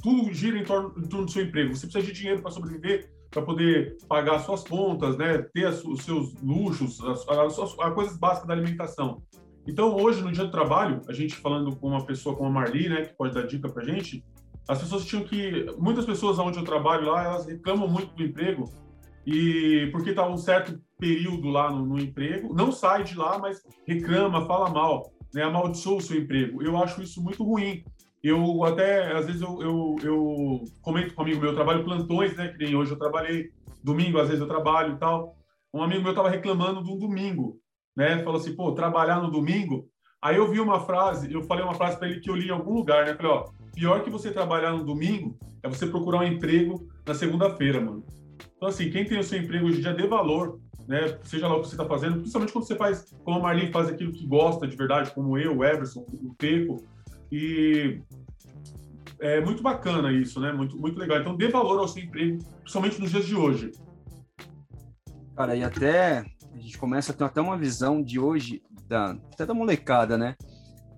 tudo 0.00 0.32
gira 0.32 0.56
em 0.56 0.64
torno, 0.64 0.94
em 0.96 1.08
torno 1.08 1.26
do 1.26 1.32
seu 1.32 1.42
emprego. 1.42 1.74
Você 1.74 1.86
precisa 1.88 2.06
de 2.06 2.16
dinheiro 2.16 2.40
para 2.40 2.52
sobreviver, 2.52 3.10
para 3.30 3.42
poder 3.42 3.96
pagar 4.08 4.38
suas 4.38 4.62
contas, 4.62 5.16
né? 5.16 5.38
ter 5.52 5.66
as, 5.66 5.84
os 5.84 6.02
seus 6.04 6.34
luxos, 6.40 7.02
as, 7.02 7.28
as, 7.28 7.58
as, 7.58 7.94
coisas 7.94 8.16
básicas 8.16 8.46
da 8.46 8.54
alimentação. 8.54 9.22
Então, 9.66 9.96
hoje, 9.96 10.22
no 10.22 10.30
dia 10.30 10.44
do 10.44 10.50
trabalho, 10.50 11.02
a 11.08 11.12
gente 11.12 11.34
falando 11.36 11.74
com 11.76 11.88
uma 11.88 12.04
pessoa 12.04 12.36
como 12.36 12.48
a 12.48 12.52
Marli, 12.52 12.88
né, 12.88 13.02
que 13.02 13.14
pode 13.14 13.34
dar 13.34 13.46
dica 13.46 13.68
para 13.68 13.84
gente, 13.84 14.24
as 14.68 14.80
pessoas 14.80 15.04
tinham 15.04 15.24
que. 15.24 15.66
Muitas 15.78 16.04
pessoas 16.04 16.38
onde 16.38 16.58
eu 16.58 16.64
trabalho 16.64 17.06
lá, 17.06 17.24
elas 17.24 17.46
reclamam 17.46 17.88
muito 17.88 18.14
do 18.14 18.22
emprego, 18.22 18.70
e 19.26 19.88
porque 19.90 20.10
está 20.10 20.26
um 20.26 20.36
certo 20.36 20.80
período 20.98 21.48
lá 21.48 21.70
no, 21.70 21.84
no, 21.84 21.98
emprego, 21.98 22.54
não 22.54 22.70
sai 22.70 23.02
de 23.02 23.16
lá, 23.16 23.38
mas 23.38 23.62
reclama, 23.86 24.46
fala 24.46 24.70
mal 24.70 25.10
né, 25.34 25.42
amaldiçoa 25.42 25.98
o 25.98 26.00
seu 26.00 26.18
emprego. 26.18 26.62
Eu 26.62 26.76
acho 26.82 27.02
isso 27.02 27.22
muito 27.22 27.44
ruim. 27.44 27.84
Eu 28.22 28.64
até, 28.64 29.12
às 29.12 29.26
vezes, 29.26 29.42
eu, 29.42 29.60
eu, 29.60 29.96
eu 30.02 30.64
comento 30.80 31.14
com 31.14 31.22
um 31.22 31.24
amigo 31.24 31.40
meu, 31.40 31.50
eu 31.50 31.54
trabalho 31.54 31.84
plantões, 31.84 32.34
né, 32.36 32.48
que 32.48 32.64
nem 32.64 32.74
hoje 32.74 32.92
eu 32.92 32.98
trabalhei, 32.98 33.50
domingo 33.84 34.18
às 34.18 34.28
vezes 34.28 34.40
eu 34.40 34.48
trabalho 34.48 34.94
e 34.94 34.98
tal. 34.98 35.36
Um 35.72 35.82
amigo 35.82 36.02
meu 36.02 36.10
estava 36.10 36.30
reclamando 36.30 36.82
de 36.82 36.90
um 36.90 36.98
domingo, 36.98 37.58
né, 37.96 38.22
falou 38.22 38.40
assim, 38.40 38.54
pô, 38.54 38.72
trabalhar 38.72 39.20
no 39.20 39.30
domingo. 39.30 39.88
Aí 40.22 40.36
eu 40.36 40.50
vi 40.50 40.60
uma 40.60 40.80
frase, 40.80 41.32
eu 41.32 41.42
falei 41.42 41.64
uma 41.64 41.74
frase 41.74 41.98
para 41.98 42.08
ele 42.08 42.20
que 42.20 42.28
eu 42.28 42.36
li 42.36 42.48
em 42.48 42.52
algum 42.52 42.74
lugar, 42.74 43.06
né, 43.06 43.14
falei, 43.14 43.32
ó, 43.32 43.44
pior 43.74 44.02
que 44.02 44.10
você 44.10 44.30
trabalhar 44.30 44.72
no 44.72 44.84
domingo 44.84 45.38
é 45.62 45.68
você 45.68 45.86
procurar 45.86 46.18
um 46.18 46.26
emprego 46.26 46.88
na 47.06 47.14
segunda-feira, 47.14 47.80
mano. 47.80 48.04
Então, 48.56 48.68
assim, 48.68 48.90
quem 48.90 49.04
tem 49.04 49.18
o 49.18 49.24
seu 49.24 49.38
emprego 49.38 49.66
hoje 49.66 49.78
em 49.78 49.82
dia, 49.82 49.94
dê 49.94 50.06
valor, 50.06 50.60
né? 50.88 51.18
Seja 51.24 51.48
lá 51.48 51.56
o 51.56 51.60
que 51.60 51.68
você 51.68 51.74
está 51.74 51.84
fazendo, 51.84 52.18
principalmente 52.18 52.52
quando 52.52 52.66
você 52.66 52.76
faz, 52.76 53.12
como 53.24 53.38
a 53.38 53.42
Marlene 53.42 53.72
faz 53.72 53.88
aquilo 53.88 54.12
que 54.12 54.26
gosta 54.26 54.66
de 54.66 54.76
verdade, 54.76 55.12
como 55.12 55.36
eu, 55.36 55.58
o 55.58 55.64
Everson, 55.64 56.00
o 56.00 56.34
Teco. 56.38 56.84
E 57.30 58.00
é 59.20 59.40
muito 59.40 59.62
bacana 59.62 60.12
isso, 60.12 60.40
né? 60.40 60.52
Muito, 60.52 60.78
muito 60.78 60.98
legal. 60.98 61.18
Então, 61.18 61.36
dê 61.36 61.48
valor 61.48 61.78
ao 61.78 61.88
seu 61.88 62.02
emprego, 62.02 62.42
principalmente 62.60 63.00
nos 63.00 63.10
dias 63.10 63.26
de 63.26 63.34
hoje. 63.34 63.72
Cara, 65.36 65.54
e 65.54 65.62
até 65.62 66.24
a 66.56 66.60
gente 66.60 66.78
começa 66.78 67.12
a 67.12 67.14
ter 67.14 67.24
até 67.24 67.40
uma 67.40 67.56
visão 67.56 68.02
de 68.02 68.18
hoje, 68.18 68.62
da, 68.88 69.10
até 69.32 69.44
da 69.44 69.52
molecada, 69.52 70.16
né? 70.16 70.34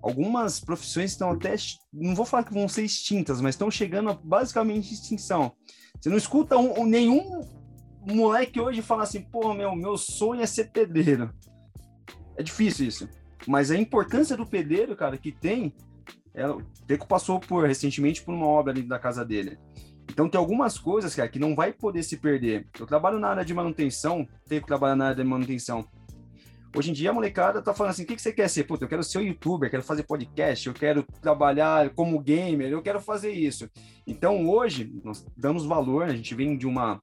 Algumas 0.00 0.60
profissões 0.60 1.10
estão 1.10 1.32
até, 1.32 1.54
não 1.92 2.14
vou 2.14 2.24
falar 2.24 2.44
que 2.44 2.54
vão 2.54 2.68
ser 2.68 2.84
extintas, 2.84 3.40
mas 3.40 3.54
estão 3.54 3.70
chegando 3.70 4.10
a 4.10 4.14
basicamente 4.14 4.94
extinção. 4.94 5.52
Você 6.00 6.08
não 6.08 6.16
escuta 6.16 6.56
um, 6.56 6.86
nenhum 6.86 7.40
moleque 8.06 8.60
hoje 8.60 8.80
fala 8.80 9.02
assim, 9.02 9.20
pô, 9.20 9.52
meu, 9.52 9.74
meu 9.74 9.96
sonho 9.96 10.40
é 10.40 10.46
ser 10.46 10.70
pedreiro. 10.70 11.34
É 12.36 12.42
difícil 12.42 12.86
isso. 12.86 13.08
Mas 13.46 13.70
a 13.70 13.76
importância 13.76 14.36
do 14.36 14.46
pedreiro, 14.46 14.94
cara, 14.96 15.18
que 15.18 15.32
tem, 15.32 15.74
é, 16.32 16.48
o 16.48 16.62
Teco 16.86 17.08
passou 17.08 17.40
por 17.40 17.66
recentemente 17.66 18.22
por 18.22 18.32
uma 18.32 18.46
obra 18.46 18.72
ali 18.72 18.82
da 18.82 18.98
casa 18.98 19.24
dele. 19.24 19.58
Então 20.08 20.28
tem 20.28 20.38
algumas 20.38 20.78
coisas, 20.78 21.14
cara, 21.14 21.28
que 21.28 21.38
não 21.38 21.54
vai 21.54 21.72
poder 21.72 22.02
se 22.02 22.16
perder. 22.16 22.66
Eu 22.78 22.86
trabalho 22.86 23.18
na 23.18 23.28
área 23.28 23.44
de 23.44 23.54
manutenção, 23.54 24.26
Teco 24.48 24.66
trabalha 24.66 24.96
na 24.96 25.06
área 25.06 25.22
de 25.22 25.28
manutenção. 25.28 25.86
Hoje 26.76 26.90
em 26.90 26.92
dia 26.92 27.10
a 27.10 27.12
molecada 27.12 27.62
tá 27.62 27.72
falando 27.72 27.92
assim: 27.92 28.02
o 28.02 28.06
que, 28.06 28.16
que 28.16 28.22
você 28.22 28.32
quer 28.32 28.48
ser? 28.48 28.64
Puta, 28.64 28.84
eu 28.84 28.88
quero 28.88 29.02
ser 29.02 29.22
youtuber, 29.22 29.70
quero 29.70 29.82
fazer 29.82 30.02
podcast, 30.02 30.66
eu 30.66 30.74
quero 30.74 31.02
trabalhar 31.20 31.90
como 31.90 32.20
gamer, 32.20 32.70
eu 32.70 32.82
quero 32.82 33.00
fazer 33.00 33.32
isso. 33.32 33.68
Então 34.06 34.48
hoje 34.48 34.92
nós 35.02 35.26
damos 35.36 35.64
valor, 35.64 36.04
a 36.04 36.14
gente 36.14 36.34
vem 36.34 36.56
de 36.56 36.66
uma 36.66 37.00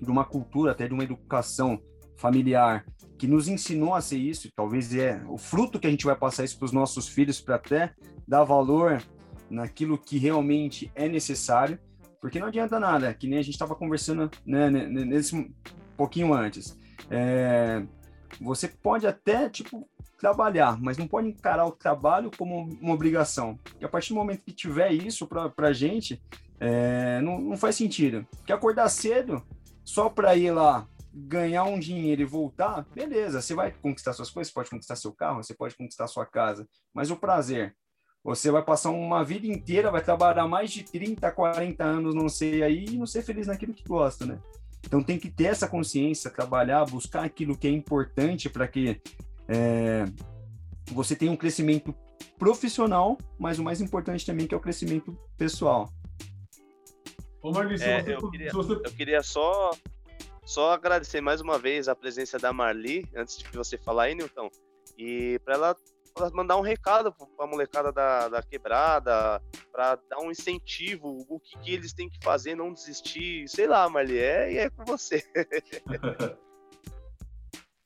de 0.00 0.10
uma 0.10 0.24
cultura, 0.24 0.72
até 0.72 0.88
de 0.88 0.94
uma 0.94 1.04
educação 1.04 1.80
familiar 2.16 2.84
que 3.16 3.28
nos 3.28 3.46
ensinou 3.46 3.94
a 3.94 4.00
ser 4.00 4.18
isso, 4.18 4.50
talvez 4.52 4.92
é 4.92 5.22
o 5.28 5.38
fruto 5.38 5.78
que 5.78 5.86
a 5.86 5.90
gente 5.90 6.04
vai 6.04 6.16
passar 6.16 6.42
isso 6.42 6.58
para 6.58 6.66
os 6.66 6.72
nossos 6.72 7.06
filhos 7.06 7.40
para 7.40 7.54
até 7.54 7.94
dar 8.26 8.42
valor 8.42 9.00
naquilo 9.48 9.96
que 9.96 10.18
realmente 10.18 10.90
é 10.92 11.08
necessário, 11.08 11.78
porque 12.22 12.38
não 12.38 12.46
adianta 12.46 12.78
nada, 12.78 13.12
que 13.12 13.26
nem 13.26 13.40
a 13.40 13.42
gente 13.42 13.54
estava 13.54 13.74
conversando 13.74 14.30
né, 14.46 14.70
nesse 14.70 15.52
pouquinho 15.96 16.32
antes. 16.32 16.78
É, 17.10 17.84
você 18.40 18.68
pode 18.68 19.08
até 19.08 19.50
tipo 19.50 19.88
trabalhar, 20.20 20.80
mas 20.80 20.96
não 20.96 21.08
pode 21.08 21.26
encarar 21.26 21.66
o 21.66 21.72
trabalho 21.72 22.30
como 22.38 22.62
uma 22.80 22.94
obrigação. 22.94 23.58
E 23.80 23.84
a 23.84 23.88
partir 23.88 24.10
do 24.10 24.14
momento 24.14 24.44
que 24.44 24.52
tiver 24.52 24.92
isso 24.92 25.26
para 25.26 25.52
a 25.66 25.72
gente, 25.72 26.22
é, 26.60 27.20
não, 27.20 27.40
não 27.40 27.56
faz 27.56 27.74
sentido. 27.74 28.24
Porque 28.36 28.52
acordar 28.52 28.88
cedo 28.88 29.44
só 29.84 30.08
para 30.08 30.36
ir 30.36 30.52
lá 30.52 30.86
ganhar 31.12 31.64
um 31.64 31.78
dinheiro 31.78 32.22
e 32.22 32.24
voltar, 32.24 32.86
beleza, 32.94 33.42
você 33.42 33.52
vai 33.52 33.72
conquistar 33.72 34.12
suas 34.12 34.30
coisas, 34.30 34.50
você 34.50 34.54
pode 34.54 34.70
conquistar 34.70 34.94
seu 34.94 35.12
carro, 35.12 35.42
você 35.42 35.54
pode 35.54 35.74
conquistar 35.74 36.06
sua 36.06 36.24
casa, 36.24 36.68
mas 36.94 37.10
o 37.10 37.16
prazer, 37.16 37.74
você 38.24 38.50
vai 38.50 38.62
passar 38.62 38.90
uma 38.90 39.24
vida 39.24 39.46
inteira, 39.46 39.90
vai 39.90 40.02
trabalhar 40.02 40.46
mais 40.46 40.70
de 40.70 40.84
30, 40.84 41.30
40 41.30 41.84
anos, 41.84 42.14
não 42.14 42.28
sei 42.28 42.62
aí, 42.62 42.84
e 42.84 42.96
não 42.96 43.06
ser 43.06 43.22
feliz 43.22 43.48
naquilo 43.48 43.74
que 43.74 43.84
gosta, 43.86 44.24
né? 44.24 44.38
Então 44.84 45.02
tem 45.02 45.18
que 45.18 45.30
ter 45.30 45.44
essa 45.44 45.68
consciência, 45.68 46.30
trabalhar, 46.30 46.84
buscar 46.84 47.24
aquilo 47.24 47.56
que 47.56 47.66
é 47.66 47.70
importante 47.70 48.48
para 48.48 48.68
que 48.68 49.00
é, 49.48 50.04
você 50.92 51.16
tenha 51.16 51.32
um 51.32 51.36
crescimento 51.36 51.94
profissional, 52.38 53.18
mas 53.38 53.58
o 53.58 53.64
mais 53.64 53.80
importante 53.80 54.26
também 54.26 54.46
que 54.46 54.54
é 54.54 54.56
o 54.56 54.60
crescimento 54.60 55.16
pessoal. 55.36 55.90
Ô, 57.40 57.50
Marli, 57.50 57.78
se, 57.78 57.84
é, 57.84 58.02
você, 58.02 58.14
eu, 58.14 58.30
queria, 58.30 58.50
se 58.50 58.56
você... 58.56 58.72
eu 58.72 58.92
queria 58.92 59.22
só, 59.22 59.70
só 60.44 60.72
agradecer 60.72 61.20
mais 61.20 61.40
uma 61.40 61.58
vez 61.58 61.88
a 61.88 61.94
presença 61.94 62.38
da 62.38 62.52
Marli, 62.52 63.04
antes 63.16 63.38
de 63.38 63.44
você 63.52 63.76
falar 63.76 64.04
aí, 64.04 64.14
Nilton, 64.14 64.48
e 64.96 65.40
para 65.44 65.54
ela, 65.54 65.66
ela, 65.68 65.76
mandar 66.32 66.56
um 66.56 66.60
recado 66.60 67.12
para 67.12 67.26
a 67.44 67.46
molecada 67.46 67.92
da, 67.92 68.28
da 68.28 68.42
quebrada, 68.42 69.42
para 69.70 69.96
dar 70.08 70.18
um 70.20 70.30
incentivo, 70.30 71.24
o 71.28 71.40
que, 71.40 71.58
que, 71.58 71.72
eles 71.72 71.92
têm 71.92 72.08
que 72.08 72.22
fazer, 72.22 72.54
não 72.54 72.72
desistir, 72.72 73.48
sei 73.48 73.66
lá, 73.66 73.88
Marli, 73.88 74.18
é, 74.18 74.56
é 74.56 74.70
com 74.70 74.84
você. 74.84 75.24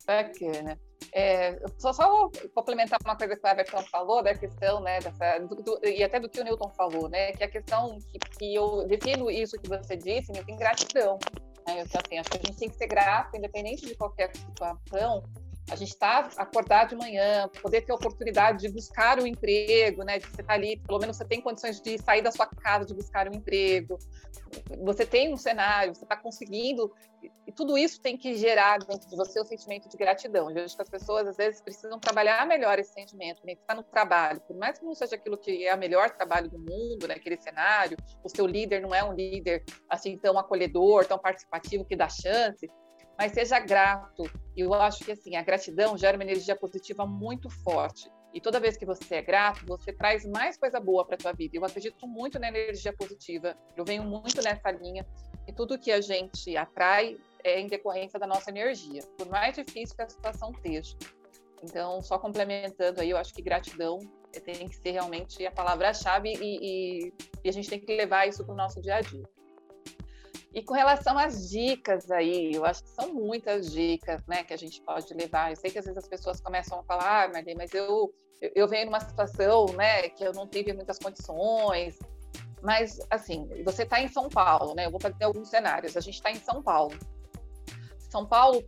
Bacana. 0.07 0.79
É, 1.12 1.59
só, 1.79 1.93
só 1.93 2.09
vou 2.09 2.33
complementar 2.55 2.99
uma 3.05 3.16
coisa 3.16 3.37
que 3.37 3.47
o 3.47 3.49
Everton 3.49 3.83
falou, 3.85 4.22
da 4.22 4.35
questão, 4.35 4.81
né, 4.81 4.99
dessa, 4.99 5.39
do, 5.39 5.57
do, 5.57 5.81
e 5.83 6.03
até 6.03 6.18
do 6.18 6.29
que 6.29 6.41
o 6.41 6.45
Newton 6.45 6.70
falou, 6.70 7.09
né, 7.09 7.33
que 7.33 7.45
a 7.45 7.51
questão 7.51 7.99
que, 8.11 8.18
que 8.18 8.55
eu 8.55 8.87
defino 8.87 9.31
isso 9.31 9.57
que 9.59 9.68
você 9.68 9.97
disse, 9.97 10.33
tem 10.33 10.57
gratidão. 10.57 11.18
Né, 11.66 11.81
então, 11.81 12.01
assim, 12.05 12.18
acho 12.18 12.31
que 12.31 12.37
a 12.37 12.41
gente 12.41 12.59
tem 12.59 12.68
que 12.68 12.77
ser 12.77 12.87
grato, 12.87 13.37
independente 13.37 13.87
de 13.87 13.95
qualquer 13.95 14.35
situação, 14.37 15.22
a 15.70 15.74
gente 15.74 15.88
está 15.88 16.28
acordar 16.36 16.86
de 16.86 16.94
manhã, 16.94 17.48
poder 17.60 17.80
ter 17.80 17.92
a 17.92 17.96
oportunidade 17.96 18.60
de 18.60 18.68
buscar 18.68 19.20
um 19.20 19.26
emprego, 19.26 20.04
né? 20.04 20.18
De 20.18 20.26
você 20.26 20.40
estar 20.40 20.44
tá 20.44 20.52
ali, 20.54 20.76
pelo 20.78 21.00
menos 21.00 21.16
você 21.16 21.24
tem 21.24 21.40
condições 21.40 21.80
de 21.80 21.98
sair 21.98 22.22
da 22.22 22.30
sua 22.30 22.46
casa, 22.46 22.84
de 22.84 22.94
buscar 22.94 23.28
um 23.28 23.34
emprego. 23.34 23.98
Você 24.84 25.04
tem 25.04 25.32
um 25.32 25.36
cenário, 25.36 25.94
você 25.94 26.04
está 26.04 26.16
conseguindo, 26.16 26.94
e 27.44 27.50
tudo 27.50 27.76
isso 27.76 28.00
tem 28.00 28.16
que 28.16 28.36
gerar 28.36 28.78
dentro 28.78 29.08
de 29.08 29.16
você 29.16 29.40
o 29.40 29.44
sentimento 29.44 29.88
de 29.88 29.96
gratidão. 29.96 30.50
Eu 30.50 30.64
acho 30.64 30.76
que 30.76 30.82
as 30.82 30.88
pessoas 30.88 31.26
às 31.26 31.36
vezes 31.36 31.60
precisam 31.60 31.98
trabalhar 31.98 32.46
melhor 32.46 32.78
esse 32.78 32.92
sentimento, 32.92 33.44
né? 33.44 33.52
Está 33.52 33.74
no 33.74 33.82
trabalho, 33.82 34.40
por 34.42 34.56
mais 34.56 34.78
que 34.78 34.84
não 34.84 34.94
seja 34.94 35.16
aquilo 35.16 35.36
que 35.36 35.66
é 35.66 35.74
o 35.74 35.78
melhor 35.78 36.10
trabalho 36.10 36.48
do 36.48 36.58
mundo, 36.58 37.08
né? 37.08 37.14
Aquele 37.14 37.40
cenário, 37.40 37.96
o 38.22 38.28
seu 38.28 38.46
líder 38.46 38.80
não 38.80 38.94
é 38.94 39.02
um 39.02 39.12
líder 39.12 39.64
assim 39.90 40.16
tão 40.16 40.38
acolhedor, 40.38 41.06
tão 41.06 41.18
participativo 41.18 41.84
que 41.84 41.96
dá 41.96 42.08
chance 42.08 42.70
mas 43.18 43.32
seja 43.32 43.58
grato. 43.58 44.24
E 44.56 44.60
eu 44.60 44.72
acho 44.74 45.04
que 45.04 45.12
assim, 45.12 45.36
a 45.36 45.42
gratidão 45.42 45.96
gera 45.96 46.16
uma 46.16 46.24
energia 46.24 46.56
positiva 46.56 47.06
muito 47.06 47.48
forte. 47.50 48.10
E 48.32 48.40
toda 48.40 48.60
vez 48.60 48.76
que 48.76 48.84
você 48.84 49.16
é 49.16 49.22
grato, 49.22 49.64
você 49.66 49.92
traz 49.92 50.26
mais 50.26 50.58
coisa 50.58 50.78
boa 50.78 51.06
para 51.06 51.14
a 51.14 51.18
tua 51.18 51.32
vida. 51.32 51.56
Eu 51.56 51.64
acredito 51.64 52.06
muito 52.06 52.38
na 52.38 52.48
energia 52.48 52.92
positiva. 52.92 53.56
Eu 53.74 53.84
venho 53.84 54.02
muito 54.04 54.42
nessa 54.42 54.70
linha. 54.70 55.06
E 55.48 55.52
tudo 55.52 55.78
que 55.78 55.90
a 55.90 56.00
gente 56.00 56.54
atrai 56.56 57.16
é 57.42 57.60
em 57.60 57.66
decorrência 57.66 58.18
da 58.18 58.26
nossa 58.26 58.50
energia, 58.50 59.02
por 59.16 59.28
mais 59.28 59.54
difícil 59.54 59.94
que 59.94 60.02
a 60.02 60.08
situação 60.08 60.50
esteja. 60.50 60.96
Então, 61.62 62.02
só 62.02 62.18
complementando 62.18 63.00
aí, 63.00 63.10
eu 63.10 63.16
acho 63.16 63.32
que 63.32 63.40
gratidão 63.40 64.00
tem 64.40 64.68
que 64.68 64.76
ser 64.76 64.90
realmente 64.90 65.46
a 65.46 65.50
palavra-chave 65.50 66.34
e, 66.34 66.58
e, 67.06 67.12
e, 67.42 67.48
a 67.48 67.52
gente 67.52 67.70
tem 67.70 67.80
que 67.80 67.96
levar 67.96 68.28
isso 68.28 68.44
para 68.44 68.52
o 68.52 68.56
nosso 68.56 68.82
dia 68.82 68.96
a 68.96 69.00
dia. 69.00 69.24
E 70.57 70.62
com 70.62 70.72
relação 70.72 71.18
às 71.18 71.50
dicas 71.50 72.11
aí, 72.11 72.54
eu 72.54 72.64
acho 72.64 72.82
que 72.82 72.88
são 72.88 73.12
muitas 73.12 73.70
dicas, 73.70 74.24
né, 74.26 74.42
que 74.42 74.54
a 74.54 74.57
gente 74.57 74.80
pode 74.80 75.12
levar. 75.12 75.50
Eu 75.50 75.57
sei 75.57 75.70
que 75.70 75.78
às 75.78 75.84
vezes 75.84 75.98
as 75.98 76.09
pessoas 76.09 76.40
começam 76.40 76.80
a 76.80 76.82
falar, 76.82 77.24
ah, 77.24 77.28
Marlene, 77.28 77.54
mas 77.54 77.74
eu, 77.74 78.11
eu 78.40 78.66
venho 78.66 78.86
numa 78.86 79.00
situação, 79.00 79.66
né, 79.74 80.09
que 80.09 80.24
eu 80.24 80.32
não 80.32 80.48
tive 80.48 80.72
muitas 80.72 80.98
condições. 80.98 81.98
Mas, 82.62 82.98
assim, 83.11 83.46
você 83.66 83.82
está 83.82 84.00
em 84.00 84.09
São 84.09 84.30
Paulo, 84.30 84.74
né? 84.74 84.86
Eu 84.86 84.90
vou 84.90 84.98
fazer 84.98 85.24
alguns 85.24 85.50
cenários. 85.50 85.94
A 85.94 86.00
gente 86.00 86.14
está 86.14 86.30
em 86.30 86.36
São 86.36 86.62
Paulo. 86.62 86.98
São 88.11 88.24
Paulo 88.24 88.64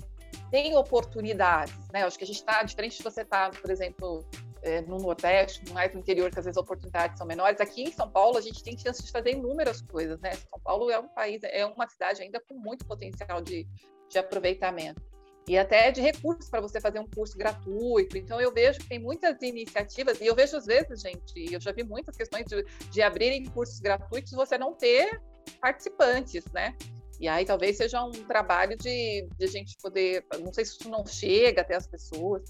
tem 0.50 0.76
oportunidades, 0.76 1.74
né? 1.90 2.02
Eu 2.02 2.06
acho 2.06 2.18
que 2.18 2.24
a 2.24 2.26
gente 2.26 2.36
está, 2.36 2.62
diferente 2.64 2.98
de 2.98 3.02
você 3.02 3.22
estar, 3.22 3.50
tá, 3.50 3.58
por 3.58 3.70
exemplo, 3.70 4.28
é, 4.62 4.80
no 4.82 4.98
Nordeste, 4.98 5.62
mais 5.72 5.92
no 5.92 6.00
interior, 6.00 6.30
que 6.30 6.38
às 6.38 6.44
vezes 6.44 6.56
as 6.56 6.62
oportunidades 6.62 7.18
são 7.18 7.26
menores. 7.26 7.60
Aqui 7.60 7.82
em 7.82 7.92
São 7.92 8.10
Paulo, 8.10 8.36
a 8.36 8.40
gente 8.40 8.62
tem 8.62 8.76
chance 8.76 9.02
de 9.02 9.10
fazer 9.10 9.32
inúmeras 9.32 9.80
coisas, 9.82 10.18
né? 10.20 10.32
São 10.32 10.60
Paulo 10.62 10.90
é 10.90 10.98
um 10.98 11.08
país, 11.08 11.40
é 11.44 11.64
uma 11.64 11.88
cidade 11.88 12.22
ainda 12.22 12.40
com 12.40 12.54
muito 12.54 12.86
potencial 12.86 13.40
de, 13.40 13.66
de 14.08 14.18
aproveitamento. 14.18 15.02
E 15.46 15.56
até 15.56 15.90
de 15.90 16.02
recursos 16.02 16.50
para 16.50 16.60
você 16.60 16.78
fazer 16.78 16.98
um 16.98 17.08
curso 17.08 17.36
gratuito. 17.38 18.18
Então, 18.18 18.38
eu 18.38 18.52
vejo 18.52 18.80
que 18.80 18.88
tem 18.88 18.98
muitas 18.98 19.40
iniciativas, 19.40 20.20
e 20.20 20.26
eu 20.26 20.34
vejo 20.34 20.56
às 20.56 20.66
vezes, 20.66 21.00
gente, 21.00 21.52
eu 21.52 21.58
já 21.60 21.72
vi 21.72 21.82
muitas 21.82 22.16
questões 22.16 22.44
de, 22.46 22.62
de 22.90 23.00
abrirem 23.00 23.44
cursos 23.46 23.80
gratuitos 23.80 24.32
você 24.32 24.58
não 24.58 24.74
ter 24.74 25.20
participantes, 25.60 26.44
né? 26.52 26.76
E 27.20 27.26
aí 27.26 27.44
talvez 27.44 27.76
seja 27.76 28.04
um 28.04 28.12
trabalho 28.12 28.76
de, 28.76 29.26
de 29.36 29.44
a 29.44 29.48
gente 29.48 29.76
poder, 29.82 30.24
não 30.40 30.52
sei 30.52 30.64
se 30.64 30.78
isso 30.78 30.88
não 30.88 31.04
chega 31.04 31.62
até 31.62 31.74
as 31.74 31.86
pessoas, 31.86 32.42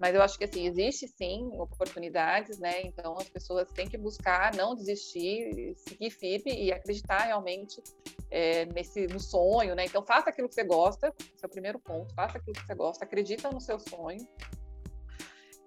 mas 0.00 0.14
eu 0.14 0.22
acho 0.22 0.36
que 0.36 0.44
assim, 0.44 0.66
existe 0.66 1.06
sim 1.08 1.48
oportunidades, 1.58 2.58
né? 2.58 2.82
Então 2.82 3.16
as 3.18 3.28
pessoas 3.28 3.70
têm 3.72 3.88
que 3.88 3.96
buscar 3.96 4.54
não 4.54 4.74
desistir, 4.74 5.74
seguir 5.76 6.10
firme 6.10 6.52
e 6.52 6.72
acreditar 6.72 7.24
realmente 7.24 7.82
é, 8.30 8.64
nesse 8.66 9.06
no 9.06 9.20
sonho, 9.20 9.74
né? 9.74 9.84
Então 9.84 10.04
faça 10.04 10.30
aquilo 10.30 10.48
que 10.48 10.54
você 10.54 10.64
gosta, 10.64 11.12
esse 11.20 11.44
é 11.44 11.46
o 11.46 11.50
primeiro 11.50 11.78
ponto, 11.78 12.14
faça 12.14 12.38
aquilo 12.38 12.54
que 12.54 12.66
você 12.66 12.74
gosta, 12.74 13.04
acredita 13.04 13.50
no 13.50 13.60
seu 13.60 13.78
sonho 13.78 14.26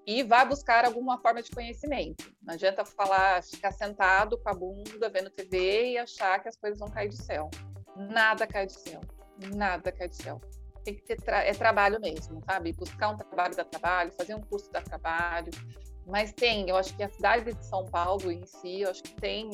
e 0.06 0.24
vá 0.24 0.46
buscar 0.46 0.86
alguma 0.86 1.20
forma 1.22 1.42
de 1.42 1.52
conhecimento. 1.52 2.34
Não 2.42 2.54
adianta 2.54 2.86
falar, 2.86 3.44
ficar 3.44 3.72
sentado 3.72 4.38
com 4.38 4.50
a 4.50 4.54
bunda 4.54 5.10
vendo 5.10 5.30
TV 5.30 5.92
e 5.92 5.98
achar 5.98 6.42
que 6.42 6.48
as 6.48 6.56
coisas 6.56 6.80
vão 6.80 6.90
cair 6.90 7.10
do 7.10 7.16
céu. 7.16 7.50
Nada 7.96 8.46
cai 8.46 8.66
do 8.66 8.74
céu, 8.74 9.02
nada 9.54 9.92
cai 9.92 10.08
do 10.08 10.16
céu 10.16 10.40
tem 10.88 10.96
que 10.96 11.02
ter 11.02 11.18
tra 11.18 11.44
é 11.44 11.52
trabalho 11.52 12.00
mesmo, 12.00 12.42
sabe? 12.46 12.72
Buscar 12.72 13.10
um 13.10 13.18
trabalho 13.18 13.54
dá 13.56 13.66
trabalho, 13.66 14.12
fazer 14.14 14.36
um 14.36 14.42
curso 14.42 14.72
dá 14.72 14.82
trabalho. 14.82 15.52
Mas 16.06 16.32
tem, 16.32 16.70
eu 16.70 16.78
acho 16.78 16.96
que 16.96 17.04
a 17.04 17.10
cidade 17.10 17.54
de 17.54 17.66
São 17.66 17.84
Paulo 17.86 18.32
em 18.32 18.46
si, 18.46 18.82
eu 18.82 18.90
acho 18.90 19.04
que 19.04 19.14
tem, 19.16 19.52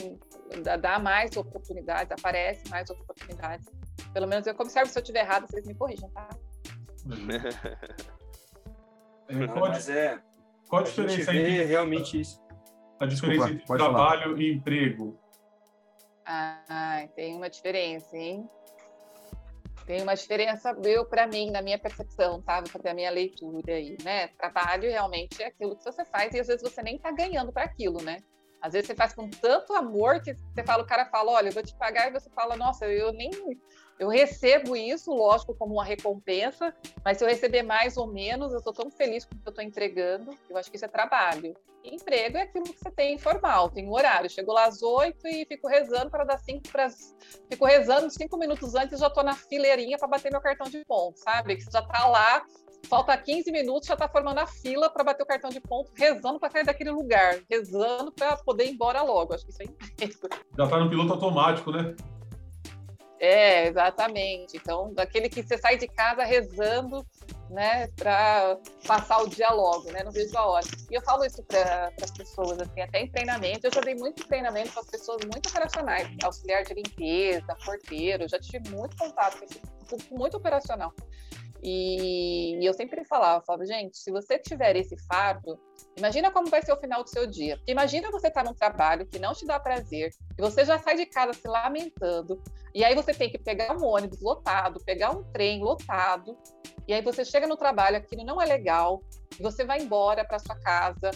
dá 0.79 0.99
mais 0.99 1.36
oportunidades, 1.36 2.11
aparece 2.11 2.69
mais 2.69 2.88
oportunidades. 2.91 3.67
Pelo 4.13 4.27
menos 4.27 4.45
eu 4.45 4.53
observo, 4.53 4.91
se 4.91 4.99
eu 4.99 5.01
estiver 5.01 5.21
errado, 5.21 5.47
vocês 5.47 5.65
me 5.65 5.73
corrijam, 5.73 6.07
tá? 6.11 6.29
é, 9.27 9.47
qual, 9.47 9.69
Mas 9.69 9.89
é, 9.89 10.21
qual 10.67 10.84
a 10.84 10.86
diferença 10.86 11.31
a 11.31 11.36
entre 11.36 11.63
realmente 11.63 12.21
isso? 12.21 12.39
A 12.99 13.07
diferença 13.07 13.47
Desculpa, 13.47 13.73
entre 13.73 13.84
trabalho 13.84 14.21
falar. 14.21 14.39
e 14.39 14.53
emprego? 14.53 15.19
Ah, 16.25 17.07
tem 17.15 17.36
uma 17.36 17.49
diferença, 17.49 18.15
hein? 18.15 18.47
Tem 19.86 20.01
uma 20.01 20.15
diferença, 20.15 20.75
eu, 20.84 21.05
para 21.05 21.27
mim, 21.27 21.51
na 21.51 21.61
minha 21.61 21.77
percepção, 21.77 22.41
tá? 22.41 22.63
Fazer 22.67 22.89
a 22.89 22.93
minha 22.93 23.11
leitura 23.11 23.73
aí, 23.73 23.97
né? 24.03 24.27
Trabalho 24.29 24.89
realmente 24.89 25.41
é 25.41 25.47
aquilo 25.47 25.75
que 25.75 25.84
você 25.84 26.05
faz 26.05 26.34
e 26.34 26.39
às 26.39 26.47
vezes 26.47 26.61
você 26.61 26.81
nem 26.81 26.97
tá 26.97 27.11
ganhando 27.11 27.51
para 27.51 27.63
aquilo, 27.63 28.01
né? 28.01 28.17
Às 28.61 28.71
vezes 28.71 28.88
você 28.88 28.95
faz 28.95 29.13
com 29.13 29.29
tanto 29.29 29.73
amor 29.73 30.21
que 30.21 30.34
você 30.34 30.63
fala, 30.63 30.84
o 30.84 30.88
cara 30.88 31.05
fala, 31.07 31.31
olha, 31.31 31.49
eu 31.49 31.53
vou 31.53 31.61
te 31.61 31.75
pagar, 31.75 32.07
e 32.07 32.13
você 32.13 32.29
fala, 32.29 32.55
nossa, 32.55 32.86
eu 32.86 33.11
nem 33.11 33.29
eu 34.00 34.10
recebo 34.10 34.76
isso, 34.76 35.14
lógico, 35.14 35.56
como 35.56 35.76
uma 35.76 35.86
recompensa, 35.86 36.76
mas 37.04 37.18
se 37.18 37.24
eu 37.24 37.28
receber 37.28 37.64
mais 37.64 37.96
ou 37.98 38.08
menos, 38.08 38.52
eu 38.52 38.60
estou 38.60 38.74
tão 38.74 38.89
feliz 38.89 39.26
com 39.26 39.36
o 39.36 39.38
que 39.39 39.48
eu 39.48 39.52
estou 39.52 39.64
entregando. 39.64 40.32
Eu 40.50 40.58
acho 40.58 40.70
que 40.70 40.76
isso 40.76 40.86
é 40.86 40.89
trabalho. 40.89 41.56
E 41.84 41.96
emprego 41.96 42.38
é 42.38 42.44
aquilo 42.44 42.64
que 42.64 42.80
você 42.80 42.89
tem 42.91 43.16
informal, 43.16 43.70
tem 43.70 43.88
um 43.88 43.94
horário. 43.94 44.30
Chego 44.30 44.54
lá 44.54 44.66
às 44.66 44.82
oito 44.82 45.28
e 45.28 45.46
fico 45.46 45.68
rezando 45.68 46.10
para 46.10 46.24
dar 46.24 46.38
cinco 46.39 46.70
para. 46.72 46.89
Fico 47.50 47.66
rezando 47.66 48.10
cinco 48.10 48.38
minutos 48.38 48.74
antes, 48.74 49.00
já 49.00 49.08
estou 49.08 49.24
na 49.24 49.36
fileirinha 49.36 49.98
para 49.98 50.08
bater 50.08 50.32
meu 50.32 50.41
cartão 50.41 50.70
de 50.70 50.84
ponto, 50.86 51.20
sabe? 51.20 51.58
Que 51.58 51.64
já 51.64 51.80
está 51.80 52.08
lá, 52.08 52.46
falta 52.88 53.18
15 53.18 53.52
minutos, 53.52 53.88
já 53.88 53.96
está 53.96 54.08
formando 54.08 54.39
a 54.39 54.48
fila 54.48 54.89
para 54.89 55.04
bater 55.04 55.24
o 55.24 55.26
cartão 55.26 55.50
de 55.50 55.60
ponto, 55.60 55.91
rezando 55.96 56.39
para 56.39 56.52
sair 56.52 56.66
daquele 56.66 56.91
lugar, 56.91 57.39
rezando 57.50 58.12
para 58.12 58.38
poder 58.38 58.66
ir 58.66 58.74
embora 58.74 59.02
logo. 59.02 59.34
Acho 59.34 59.46
que 59.46 59.52
isso 59.52 59.62
é 59.62 59.66
emprego. 59.66 60.30
Já 60.58 60.64
está 60.64 60.80
no 60.80 60.89
piloto 60.89 61.14
automático, 61.14 61.72
né? 61.72 61.96
É, 63.24 63.67
exatamente. 63.69 64.57
Então, 64.57 64.93
daquele 64.93 65.30
que 65.30 65.41
você 65.41 65.57
sai 65.57 65.78
de 65.78 65.88
casa 65.88 66.26
rezando, 66.26 67.07
né, 67.49 67.88
para 67.95 68.57
passar 68.86 69.24
o 69.24 69.30
dia 69.30 69.49
logo, 69.49 69.89
né? 69.93 70.03
Não 70.03 70.11
vejo 70.11 70.38
a 70.38 70.45
hora. 70.45 70.65
E 70.91 70.93
eu 70.93 71.01
falo 71.03 71.24
isso 71.24 71.41
para 71.43 71.89
as 72.01 72.11
pessoas, 72.11 72.59
assim, 72.59 72.82
até 72.82 72.99
em 72.99 73.09
treinamento. 73.09 73.65
Eu 73.65 73.74
já 73.74 73.80
dei 73.80 73.95
muito 73.95 74.28
treinamento 74.28 74.74
para 74.74 74.82
as 74.82 74.88
pessoas 74.88 75.21
muito 75.24 75.47
operacionais, 75.47 76.09
auxiliar 76.21 76.65
de 76.65 76.74
limpeza, 76.74 77.55
porteiro. 77.63 78.28
Já 78.28 78.38
tive 78.39 78.69
muito 78.71 78.97
contato 78.97 79.39
com 79.39 79.45
esse 79.45 79.61
muito 80.11 80.36
operacional. 80.36 80.93
E, 81.64 82.57
e 82.59 82.66
eu 82.66 82.74
sempre 82.74 83.05
falava, 83.05 83.43
falava, 83.45 83.66
gente, 83.66 83.97
se 83.97 84.11
você 84.11 84.38
tiver 84.38 84.76
esse 84.76 84.97
fardo, 85.07 85.57
imagina 85.97 86.30
como 86.30 86.49
vai 86.49 86.61
ser 86.61 86.74
o 86.74 86.78
final 86.78 87.03
do 87.03 87.09
seu 87.09 87.26
dia. 87.26 87.57
Imagina 87.66 88.11
você 88.11 88.28
estar 88.28 88.43
tá 88.43 88.49
num 88.49 88.55
trabalho 88.55 89.05
que 89.05 89.18
não 89.18 89.34
te 89.34 89.45
dá 89.45 89.57
prazer, 89.57 90.11
e 90.38 90.41
você 90.41 90.66
já 90.66 90.78
sai 90.78 90.97
de 90.97 91.05
casa 91.05 91.32
se 91.34 91.47
lamentando, 91.47 92.41
e 92.76 92.84
aí 92.84 92.93
você 92.93 93.14
tem 93.14 93.30
que 93.30 93.38
pegar 93.38 93.78
um 93.78 93.86
ônibus 93.86 94.22
lotado, 94.22 94.84
pegar 94.86 95.11
um 95.11 95.24
trem 95.32 95.64
lotado, 95.64 96.38
e 96.86 96.93
aí 96.93 97.01
você 97.01 97.24
chega 97.24 97.47
no 97.47 97.55
trabalho, 97.55 97.95
aquilo 97.95 98.26
não 98.26 98.41
é 98.41 98.45
legal, 98.45 99.01
e 99.39 99.41
você 99.41 99.64
vai 99.64 99.80
embora 99.80 100.26
para 100.26 100.39
sua 100.39 100.59
casa, 100.59 101.11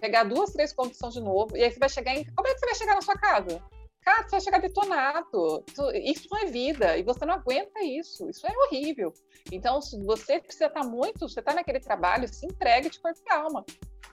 pegar 0.00 0.24
duas, 0.24 0.50
três 0.50 0.72
condições 0.72 1.12
de 1.12 1.20
novo, 1.20 1.54
e 1.54 1.62
aí 1.62 1.70
você 1.70 1.78
vai 1.78 1.90
chegar 1.90 2.14
em. 2.14 2.24
Como 2.24 2.48
é 2.48 2.54
que 2.54 2.58
você 2.58 2.66
vai 2.66 2.74
chegar 2.74 2.94
na 2.94 3.02
sua 3.02 3.16
casa? 3.16 3.62
Cara, 4.02 4.22
você 4.22 4.30
vai 4.30 4.40
chegar 4.40 4.58
detonado. 4.60 5.64
Isso 5.94 6.26
não 6.30 6.38
é 6.38 6.46
vida. 6.46 6.96
E 6.96 7.02
você 7.02 7.24
não 7.24 7.34
aguenta 7.34 7.82
isso. 7.82 8.28
Isso 8.30 8.46
é 8.46 8.50
horrível. 8.50 9.12
Então, 9.52 9.80
se 9.80 9.98
você 10.04 10.40
precisa 10.40 10.66
estar 10.66 10.84
muito, 10.84 11.28
você 11.28 11.40
está 11.40 11.54
naquele 11.54 11.80
trabalho, 11.80 12.28
se 12.28 12.46
entregue 12.46 12.90
de 12.90 13.00
corpo 13.00 13.20
e 13.26 13.32
alma. 13.32 13.64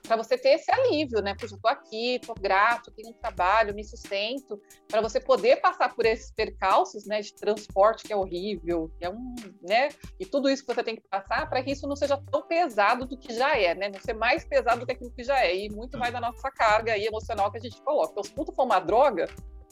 Para 0.06 0.16
você 0.16 0.38
ter 0.38 0.50
esse 0.50 0.70
alívio, 0.70 1.20
né? 1.20 1.34
Porque 1.34 1.52
eu 1.52 1.56
estou 1.56 1.70
aqui, 1.70 2.14
estou 2.14 2.34
grato, 2.34 2.90
tenho 2.90 3.10
um 3.10 3.12
trabalho, 3.12 3.74
me 3.74 3.84
sustento. 3.84 4.58
Para 4.86 5.02
você 5.02 5.20
poder 5.20 5.56
passar 5.60 5.94
por 5.94 6.06
esses 6.06 6.30
percalços, 6.30 7.04
né? 7.04 7.20
De 7.20 7.34
transporte 7.34 8.04
que 8.04 8.12
é 8.12 8.16
horrível, 8.16 8.90
que 8.98 9.04
é 9.04 9.10
um, 9.10 9.34
né? 9.60 9.90
E 10.18 10.24
tudo 10.24 10.48
isso 10.48 10.64
que 10.64 10.74
você 10.74 10.82
tem 10.82 10.96
que 10.96 11.02
passar 11.08 11.48
para 11.48 11.62
que 11.62 11.72
isso 11.72 11.86
não 11.86 11.96
seja 11.96 12.16
tão 12.30 12.42
pesado 12.42 13.04
do 13.06 13.18
que 13.18 13.34
já 13.34 13.58
é, 13.58 13.74
né? 13.74 13.90
Não 13.90 14.00
ser 14.00 14.14
mais 14.14 14.46
pesado 14.46 14.80
do 14.80 14.86
que 14.86 14.92
aquilo 14.92 15.10
que 15.10 15.22
já 15.22 15.44
é. 15.44 15.54
E 15.54 15.68
muito 15.68 15.98
mais 15.98 16.12
da 16.12 16.20
nossa 16.20 16.50
carga 16.50 16.96
emocional 16.96 17.50
que 17.50 17.58
a 17.58 17.60
gente 17.62 17.80
coloca. 17.82 18.12
Então, 18.12 18.24
se 18.24 18.32
tudo 18.32 18.52
for 18.52 18.64
uma 18.64 18.80
droga, 18.80 19.28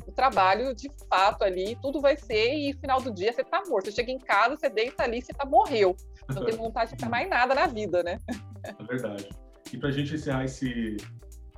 o 0.06 0.12
trabalho 0.12 0.74
de 0.74 0.90
fato 1.08 1.42
ali, 1.42 1.76
tudo 1.82 2.00
vai 2.00 2.16
ser, 2.16 2.54
e 2.54 2.72
no 2.72 2.80
final 2.80 3.00
do 3.00 3.12
dia 3.12 3.32
você 3.32 3.42
tá 3.42 3.62
morto. 3.66 3.86
Você 3.86 3.92
chega 3.92 4.12
em 4.12 4.18
casa, 4.18 4.56
você 4.56 4.68
deita 4.68 5.02
ali, 5.02 5.20
você 5.20 5.32
tá 5.32 5.44
morreu. 5.44 5.96
Não 6.28 6.44
tem 6.44 6.56
vontade 6.56 6.96
de 6.96 7.08
mais 7.08 7.28
nada 7.28 7.54
na 7.54 7.66
vida, 7.66 8.02
né? 8.02 8.18
É 8.62 8.84
verdade. 8.84 9.28
E 9.72 9.76
para 9.76 9.88
a 9.88 9.92
gente 9.92 10.14
encerrar 10.14 10.44
esse, 10.44 10.96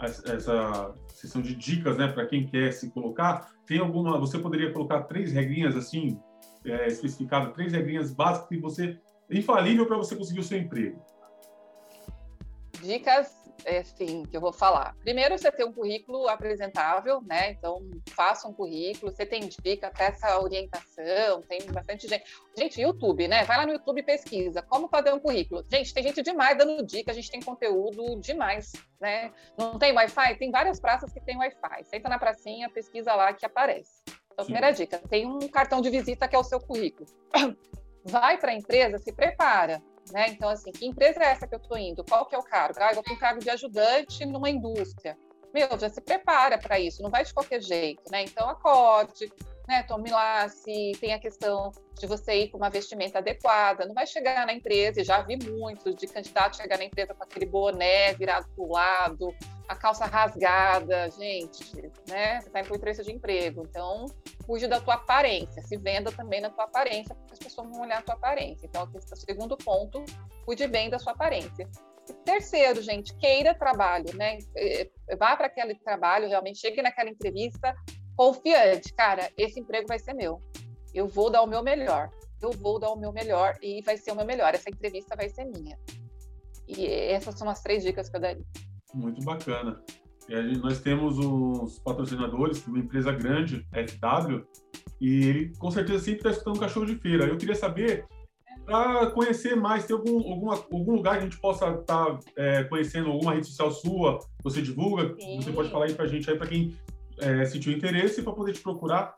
essa 0.00 0.94
sessão 1.08 1.42
de 1.42 1.54
dicas, 1.54 1.96
né, 1.96 2.08
para 2.08 2.26
quem 2.26 2.46
quer 2.46 2.72
se 2.72 2.90
colocar, 2.90 3.50
tem 3.66 3.78
alguma. 3.78 4.18
Você 4.18 4.38
poderia 4.38 4.72
colocar 4.72 5.02
três 5.02 5.32
regrinhas 5.32 5.76
assim, 5.76 6.18
é, 6.64 6.86
especificadas, 6.86 7.52
três 7.54 7.72
regrinhas 7.72 8.12
básicas 8.12 8.48
que 8.48 8.58
você. 8.58 8.98
infalível 9.30 9.86
para 9.86 9.96
você 9.96 10.16
conseguir 10.16 10.40
o 10.40 10.44
seu 10.44 10.58
emprego? 10.58 11.02
Dicas 12.82 13.37
é, 13.64 13.78
assim, 13.78 14.24
que 14.24 14.36
eu 14.36 14.40
vou 14.40 14.52
falar. 14.52 14.94
Primeiro, 15.00 15.38
você 15.38 15.50
tem 15.50 15.66
um 15.66 15.72
currículo 15.72 16.28
apresentável, 16.28 17.20
né? 17.22 17.50
Então, 17.50 17.88
faça 18.10 18.48
um 18.48 18.52
currículo, 18.52 19.12
você 19.12 19.26
tem 19.26 19.48
dica, 19.62 19.90
peça 19.90 20.38
orientação, 20.38 21.42
tem 21.42 21.60
bastante 21.72 22.08
gente. 22.08 22.24
Gente, 22.56 22.80
YouTube, 22.80 23.28
né? 23.28 23.44
Vai 23.44 23.58
lá 23.58 23.66
no 23.66 23.72
YouTube 23.72 24.00
e 24.00 24.02
pesquisa 24.02 24.62
como 24.62 24.88
fazer 24.88 25.12
um 25.12 25.20
currículo. 25.20 25.64
Gente, 25.70 25.92
tem 25.92 26.02
gente 26.02 26.22
demais 26.22 26.56
dando 26.56 26.84
dica, 26.84 27.10
a 27.10 27.14
gente 27.14 27.30
tem 27.30 27.40
conteúdo 27.40 28.20
demais, 28.20 28.72
né? 29.00 29.32
Não 29.56 29.78
tem 29.78 29.92
Wi-Fi? 29.92 30.36
Tem 30.36 30.50
várias 30.50 30.80
praças 30.80 31.12
que 31.12 31.20
tem 31.20 31.36
Wi-Fi. 31.36 31.84
Senta 31.84 32.08
na 32.08 32.18
pracinha, 32.18 32.70
pesquisa 32.70 33.14
lá 33.14 33.32
que 33.32 33.44
aparece. 33.46 34.02
Então, 34.32 34.44
primeira 34.44 34.70
dica, 34.70 34.98
tem 35.08 35.26
um 35.26 35.48
cartão 35.48 35.80
de 35.80 35.90
visita 35.90 36.28
que 36.28 36.36
é 36.36 36.38
o 36.38 36.44
seu 36.44 36.60
currículo. 36.60 37.08
Vai 38.04 38.38
para 38.38 38.52
a 38.52 38.54
empresa, 38.54 38.98
se 38.98 39.12
prepara. 39.12 39.82
Né? 40.12 40.28
Então, 40.28 40.48
assim, 40.48 40.72
que 40.72 40.86
empresa 40.86 41.20
é 41.22 41.26
essa 41.26 41.46
que 41.46 41.54
eu 41.54 41.58
estou 41.58 41.76
indo? 41.78 42.04
Qual 42.04 42.26
que 42.26 42.34
é 42.34 42.38
o 42.38 42.42
cargo? 42.42 42.78
Ah, 42.80 42.92
eu 42.92 43.02
tenho 43.02 43.16
um 43.16 43.20
cargo 43.20 43.40
de 43.40 43.50
ajudante 43.50 44.24
numa 44.24 44.48
indústria. 44.48 45.16
Meu, 45.52 45.78
já 45.78 45.88
se 45.88 46.00
prepara 46.00 46.58
para 46.58 46.78
isso, 46.78 47.02
não 47.02 47.10
vai 47.10 47.24
de 47.24 47.32
qualquer 47.32 47.62
jeito, 47.62 48.02
né? 48.10 48.22
Então, 48.22 48.48
acorde, 48.48 49.32
né? 49.68 49.82
Tome 49.82 50.10
lá 50.10 50.48
se 50.48 50.92
tem 50.98 51.12
a 51.12 51.18
questão 51.18 51.70
de 52.00 52.06
você 52.06 52.44
ir 52.44 52.48
com 52.48 52.56
uma 52.56 52.70
vestimenta 52.70 53.18
adequada. 53.18 53.84
Não 53.84 53.94
vai 53.94 54.06
chegar 54.06 54.46
na 54.46 54.54
empresa, 54.54 55.02
e 55.02 55.04
já 55.04 55.20
vi 55.20 55.36
muitos 55.36 55.94
de 55.94 56.06
candidato 56.06 56.56
chegar 56.56 56.78
na 56.78 56.84
empresa 56.84 57.14
com 57.14 57.22
aquele 57.22 57.44
boné 57.44 58.14
virado 58.14 58.48
para 58.48 58.64
o 58.64 58.72
lado, 58.72 59.34
a 59.68 59.76
calça 59.76 60.06
rasgada, 60.06 61.10
gente, 61.10 61.70
né? 62.08 62.40
Você 62.40 62.46
está 62.46 62.60
em 62.60 62.62
entrevista 62.64 63.04
de 63.04 63.12
emprego, 63.12 63.62
então 63.68 64.06
cuide 64.46 64.66
da 64.66 64.80
tua 64.80 64.94
aparência, 64.94 65.60
se 65.60 65.76
venda 65.76 66.10
também 66.10 66.40
na 66.40 66.48
tua 66.48 66.64
aparência, 66.64 67.14
porque 67.14 67.34
as 67.34 67.38
pessoas 67.38 67.68
vão 67.68 67.82
olhar 67.82 67.98
a 67.98 68.02
tua 68.02 68.14
aparência. 68.14 68.64
Então, 68.64 68.84
aqui 68.84 68.96
o 68.96 69.16
segundo 69.16 69.56
ponto, 69.58 70.02
cuide 70.46 70.66
bem 70.66 70.88
da 70.88 70.98
sua 70.98 71.12
aparência. 71.12 71.68
Terceiro, 72.24 72.80
gente, 72.80 73.14
queira 73.16 73.54
trabalho, 73.54 74.16
né? 74.16 74.38
É, 74.56 74.88
vá 75.18 75.36
para 75.36 75.48
aquele 75.48 75.74
trabalho, 75.74 76.26
realmente 76.26 76.58
chegue 76.58 76.80
naquela 76.80 77.10
entrevista 77.10 77.74
confiante, 78.18 78.92
cara, 78.94 79.30
esse 79.38 79.60
emprego 79.60 79.86
vai 79.86 80.00
ser 80.00 80.12
meu. 80.12 80.42
Eu 80.92 81.06
vou 81.06 81.30
dar 81.30 81.40
o 81.42 81.46
meu 81.46 81.62
melhor. 81.62 82.10
Eu 82.42 82.50
vou 82.50 82.80
dar 82.80 82.90
o 82.90 82.98
meu 82.98 83.12
melhor 83.12 83.56
e 83.62 83.80
vai 83.82 83.96
ser 83.96 84.10
o 84.10 84.16
meu 84.16 84.26
melhor. 84.26 84.52
Essa 84.52 84.68
entrevista 84.68 85.14
vai 85.14 85.28
ser 85.28 85.44
minha. 85.44 85.78
E 86.66 86.84
essas 86.84 87.38
são 87.38 87.48
as 87.48 87.62
três 87.62 87.84
dicas 87.84 88.08
que 88.08 88.16
eu 88.16 88.20
daria. 88.20 88.44
Muito 88.92 89.24
bacana. 89.24 89.80
Gente, 90.28 90.58
nós 90.58 90.80
temos 90.80 91.16
os 91.16 91.78
patrocinadores, 91.78 92.66
uma 92.66 92.80
empresa 92.80 93.12
grande, 93.12 93.64
FW, 93.72 94.44
e 95.00 95.24
ele 95.24 95.56
com 95.56 95.70
certeza 95.70 96.00
sempre 96.00 96.18
está 96.18 96.30
escutando 96.30 96.56
um 96.56 96.60
cachorro 96.60 96.86
de 96.86 96.96
feira. 96.96 97.24
Eu 97.24 97.38
queria 97.38 97.54
saber, 97.54 98.04
para 98.66 99.10
conhecer 99.12 99.54
mais, 99.54 99.86
tem 99.86 99.96
algum, 99.96 100.16
alguma, 100.28 100.54
algum 100.54 100.96
lugar 100.96 101.14
que 101.14 101.20
a 101.20 101.22
gente 101.22 101.40
possa 101.40 101.70
estar 101.70 102.04
tá, 102.04 102.18
é, 102.36 102.64
conhecendo, 102.64 103.10
alguma 103.10 103.34
rede 103.34 103.46
social 103.46 103.70
sua, 103.70 104.18
você 104.42 104.60
divulga? 104.60 105.14
Sim. 105.18 105.40
Você 105.40 105.52
pode 105.52 105.70
falar 105.70 105.86
aí 105.86 105.94
para 105.94 106.04
a 106.04 106.08
gente, 106.08 106.28
aí 106.28 106.36
para 106.36 106.48
quem 106.48 106.76
é, 107.20 107.44
sentiu 107.44 107.72
interesse 107.72 108.22
para 108.22 108.32
poder 108.32 108.52
te 108.52 108.60
procurar. 108.60 109.16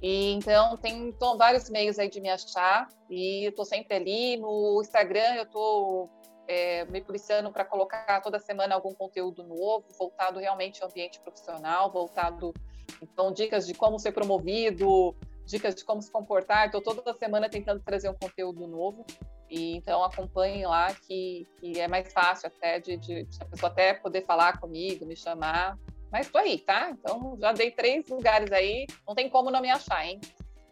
E, 0.02 0.32
então, 0.32 0.76
tem 0.76 1.12
tô, 1.12 1.36
vários 1.36 1.70
meios 1.70 1.98
aí 1.98 2.08
de 2.08 2.20
me 2.20 2.30
achar, 2.30 2.88
e 3.08 3.46
estou 3.46 3.64
sempre 3.64 3.94
ali. 3.94 4.36
No 4.38 4.80
Instagram, 4.80 5.34
eu 5.36 5.44
estou 5.44 6.10
é, 6.48 6.84
me 6.86 7.00
policiando 7.00 7.52
para 7.52 7.64
colocar 7.64 8.20
toda 8.22 8.40
semana 8.40 8.74
algum 8.74 8.92
conteúdo 8.94 9.44
novo, 9.44 9.86
voltado 9.96 10.40
realmente 10.40 10.82
ao 10.82 10.88
ambiente 10.88 11.20
profissional, 11.20 11.92
voltado, 11.92 12.52
então, 13.00 13.32
dicas 13.32 13.66
de 13.66 13.74
como 13.74 14.00
ser 14.00 14.10
promovido, 14.10 15.14
dicas 15.46 15.76
de 15.76 15.84
como 15.84 16.02
se 16.02 16.10
comportar. 16.10 16.66
Estou 16.66 16.82
toda 16.82 17.14
semana 17.14 17.48
tentando 17.48 17.80
trazer 17.80 18.08
um 18.08 18.14
conteúdo 18.14 18.66
novo. 18.66 19.04
E 19.52 19.76
então 19.76 20.02
acompanhem 20.02 20.66
lá 20.66 20.94
que, 20.94 21.46
que 21.60 21.78
é 21.78 21.86
mais 21.86 22.10
fácil 22.10 22.48
até 22.48 22.80
de, 22.80 22.96
de, 22.96 23.28
a 23.38 23.44
pessoa 23.44 23.70
até 23.70 23.92
poder 23.92 24.24
falar 24.24 24.58
comigo, 24.58 25.04
me 25.04 25.14
chamar. 25.14 25.78
Mas 26.10 26.24
estou 26.24 26.40
aí, 26.40 26.56
tá? 26.56 26.90
Então 26.90 27.36
já 27.38 27.52
dei 27.52 27.70
três 27.70 28.08
lugares 28.08 28.50
aí, 28.50 28.86
não 29.06 29.14
tem 29.14 29.28
como 29.28 29.50
não 29.50 29.60
me 29.60 29.70
achar, 29.70 30.06
hein? 30.06 30.18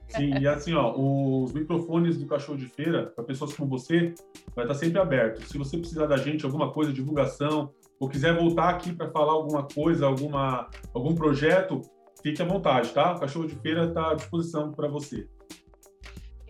Sim, 0.09 0.31
e 0.41 0.49
assim, 0.49 0.74
ó, 0.74 0.95
os 0.97 1.53
microfones 1.53 2.16
do 2.16 2.26
Cachorro 2.26 2.57
de 2.57 2.66
Feira, 2.66 3.12
para 3.14 3.22
pessoas 3.22 3.53
como 3.53 3.68
você, 3.68 4.14
vai 4.57 4.64
estar 4.64 4.74
sempre 4.74 4.99
aberto. 4.99 5.47
Se 5.47 5.59
você 5.59 5.76
precisar 5.76 6.07
da 6.07 6.16
gente, 6.16 6.45
alguma 6.45 6.72
coisa, 6.72 6.93
divulgação, 6.93 7.72
ou 8.01 8.09
quiser 8.09 8.35
voltar 8.35 8.70
aqui 8.70 8.93
para 8.93 9.11
falar 9.11 9.33
alguma 9.33 9.62
coisa, 9.62 10.07
alguma, 10.07 10.68
algum 10.95 11.14
projeto, 11.14 11.83
fique 12.22 12.41
à 12.41 12.45
vontade, 12.47 12.89
tá? 12.91 13.14
O 13.14 13.20
Cachorro 13.20 13.47
de 13.47 13.55
Feira 13.57 13.85
está 13.85 14.11
à 14.11 14.14
disposição 14.14 14.72
para 14.72 14.89
você. 14.89 15.28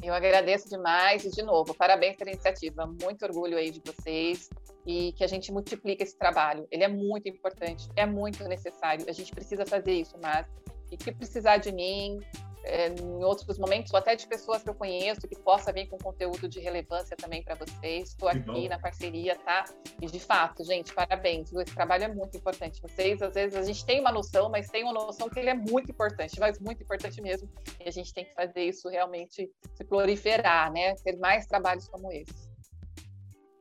Eu 0.02 0.14
agradeço 0.14 0.68
demais 0.68 1.24
e, 1.24 1.30
de 1.30 1.42
novo, 1.42 1.74
parabéns 1.74 2.16
pela 2.16 2.30
iniciativa. 2.30 2.86
Muito 2.86 3.24
orgulho 3.24 3.58
aí 3.58 3.70
de 3.70 3.80
vocês 3.84 4.48
e 4.86 5.12
que 5.12 5.22
a 5.22 5.26
gente 5.26 5.52
multiplique 5.52 6.02
esse 6.02 6.16
trabalho. 6.16 6.66
Ele 6.70 6.84
é 6.84 6.88
muito 6.88 7.28
importante, 7.28 7.88
é 7.96 8.06
muito 8.06 8.42
necessário. 8.44 9.04
A 9.08 9.12
gente 9.12 9.30
precisa 9.32 9.66
fazer 9.66 9.92
isso, 9.92 10.16
mas 10.22 10.46
e 10.90 10.96
que 10.96 11.12
precisar 11.12 11.58
de 11.58 11.70
mim, 11.70 12.18
é, 12.64 12.88
em 12.88 13.24
outros 13.24 13.58
momentos, 13.58 13.92
ou 13.92 13.98
até 13.98 14.14
de 14.14 14.26
pessoas 14.26 14.62
que 14.62 14.68
eu 14.68 14.74
conheço 14.74 15.26
que 15.26 15.36
possa 15.36 15.72
vir 15.72 15.88
com 15.88 15.96
conteúdo 15.98 16.48
de 16.48 16.60
relevância 16.60 17.16
também 17.16 17.42
para 17.42 17.54
vocês. 17.54 18.10
Estou 18.10 18.28
aqui 18.28 18.68
na 18.68 18.78
parceria, 18.78 19.36
tá? 19.36 19.64
E 20.00 20.06
de 20.06 20.20
fato, 20.20 20.64
gente, 20.64 20.92
parabéns. 20.92 21.52
Esse 21.52 21.74
trabalho 21.74 22.04
é 22.04 22.08
muito 22.08 22.36
importante. 22.36 22.80
Vocês, 22.80 23.22
às 23.22 23.34
vezes, 23.34 23.56
a 23.56 23.62
gente 23.62 23.84
tem 23.84 24.00
uma 24.00 24.12
noção, 24.12 24.50
mas 24.50 24.68
tem 24.68 24.84
uma 24.84 24.92
noção 24.92 25.28
que 25.28 25.38
ele 25.38 25.50
é 25.50 25.54
muito 25.54 25.90
importante, 25.90 26.38
mas 26.38 26.58
muito 26.58 26.82
importante 26.82 27.20
mesmo. 27.20 27.48
E 27.84 27.88
a 27.88 27.92
gente 27.92 28.12
tem 28.12 28.24
que 28.24 28.34
fazer 28.34 28.64
isso 28.64 28.88
realmente 28.88 29.50
se 29.74 29.84
proliferar, 29.84 30.72
né? 30.72 30.94
Ter 30.96 31.16
mais 31.16 31.46
trabalhos 31.46 31.88
como 31.88 32.12
esse. 32.12 32.50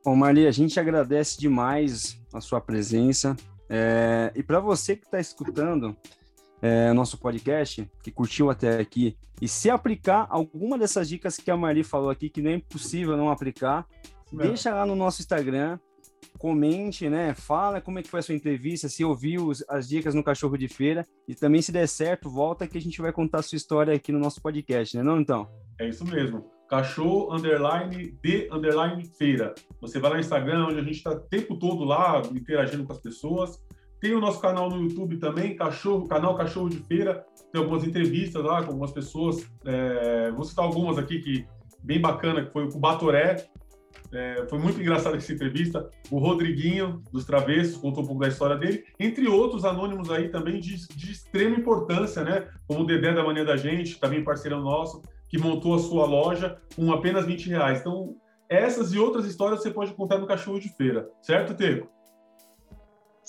Bom, 0.04 0.16
Marli, 0.16 0.46
a 0.46 0.50
gente 0.50 0.80
agradece 0.80 1.38
demais 1.38 2.18
a 2.32 2.40
sua 2.40 2.60
presença. 2.60 3.36
É, 3.68 4.32
e 4.34 4.42
para 4.42 4.58
você 4.58 4.96
que 4.96 5.04
está 5.04 5.20
escutando, 5.20 5.96
é, 6.62 6.92
nosso 6.92 7.18
podcast, 7.18 7.88
que 8.02 8.10
curtiu 8.10 8.50
até 8.50 8.78
aqui, 8.80 9.16
e 9.40 9.48
se 9.48 9.70
aplicar 9.70 10.26
alguma 10.28 10.78
dessas 10.78 11.08
dicas 11.08 11.36
que 11.36 11.50
a 11.50 11.56
Mari 11.56 11.82
falou 11.82 12.10
aqui, 12.10 12.28
que 12.28 12.42
não 12.42 12.50
é 12.50 12.54
impossível 12.54 13.16
não 13.16 13.30
aplicar, 13.30 13.86
deixa 14.32 14.74
lá 14.74 14.84
no 14.84 14.94
nosso 14.94 15.20
Instagram, 15.22 15.78
comente, 16.38 17.08
né? 17.08 17.34
Fala 17.34 17.80
como 17.80 17.98
é 17.98 18.02
que 18.02 18.08
foi 18.08 18.20
a 18.20 18.22
sua 18.22 18.34
entrevista, 18.34 18.88
se 18.88 19.04
ouviu 19.04 19.52
as 19.68 19.88
dicas 19.88 20.14
no 20.14 20.22
Cachorro 20.22 20.56
de 20.56 20.68
Feira, 20.68 21.06
e 21.26 21.34
também 21.34 21.62
se 21.62 21.72
der 21.72 21.86
certo, 21.86 22.30
volta 22.30 22.66
que 22.66 22.78
a 22.78 22.80
gente 22.80 23.00
vai 23.00 23.12
contar 23.12 23.38
a 23.38 23.42
sua 23.42 23.56
história 23.56 23.94
aqui 23.94 24.12
no 24.12 24.18
nosso 24.18 24.40
podcast, 24.40 24.96
né 24.96 25.02
não, 25.02 25.20
então? 25.20 25.48
É 25.78 25.88
isso 25.88 26.04
mesmo. 26.04 26.44
Cachorro 26.68 27.34
underline 27.34 28.16
de 28.22 28.48
underline 28.52 29.04
feira. 29.18 29.54
Você 29.80 29.98
vai 29.98 30.10
lá 30.10 30.16
no 30.16 30.20
Instagram, 30.20 30.66
onde 30.66 30.78
a 30.78 30.84
gente 30.84 30.98
está 30.98 31.10
o 31.10 31.18
tempo 31.18 31.58
todo 31.58 31.84
lá 31.84 32.22
interagindo 32.32 32.84
com 32.84 32.92
as 32.92 33.00
pessoas. 33.00 33.60
Tem 34.00 34.14
o 34.14 34.20
nosso 34.20 34.40
canal 34.40 34.70
no 34.70 34.82
YouTube 34.82 35.18
também, 35.18 35.54
Cachorro, 35.54 36.08
canal 36.08 36.34
Cachorro 36.34 36.70
de 36.70 36.78
Feira. 36.78 37.24
Tem 37.52 37.60
algumas 37.60 37.84
entrevistas 37.84 38.42
lá 38.42 38.62
com 38.62 38.70
algumas 38.70 38.92
pessoas. 38.92 39.46
É, 39.64 40.30
vou 40.30 40.44
citar 40.44 40.64
algumas 40.64 40.96
aqui 40.96 41.18
que 41.20 41.46
bem 41.82 42.00
bacana, 42.00 42.44
que 42.44 42.52
foi 42.52 42.64
o 42.64 42.78
Batoré. 42.78 43.46
É, 44.12 44.46
foi 44.48 44.58
muito 44.58 44.80
engraçada 44.80 45.18
essa 45.18 45.32
entrevista. 45.32 45.88
O 46.10 46.18
Rodriguinho, 46.18 47.02
dos 47.12 47.26
Travessos, 47.26 47.76
contou 47.76 48.02
um 48.02 48.06
pouco 48.06 48.22
da 48.22 48.28
história 48.28 48.56
dele. 48.56 48.84
Entre 48.98 49.28
outros 49.28 49.66
anônimos 49.66 50.10
aí 50.10 50.30
também 50.30 50.60
de, 50.60 50.76
de 50.88 51.12
extrema 51.12 51.56
importância, 51.56 52.24
né? 52.24 52.48
Como 52.66 52.80
o 52.80 52.86
Dedé 52.86 53.12
da 53.12 53.22
Mania 53.22 53.44
da 53.44 53.56
Gente, 53.56 54.00
também 54.00 54.24
parceiro 54.24 54.60
nosso, 54.60 55.02
que 55.28 55.38
montou 55.38 55.74
a 55.74 55.78
sua 55.78 56.06
loja 56.06 56.58
com 56.74 56.90
apenas 56.90 57.26
20 57.26 57.50
reais. 57.50 57.80
Então, 57.80 58.16
essas 58.48 58.92
e 58.94 58.98
outras 58.98 59.26
histórias 59.26 59.62
você 59.62 59.70
pode 59.70 59.92
contar 59.92 60.18
no 60.18 60.26
Cachorro 60.26 60.58
de 60.58 60.74
Feira. 60.74 61.08
Certo, 61.22 61.54
Teco? 61.54 61.99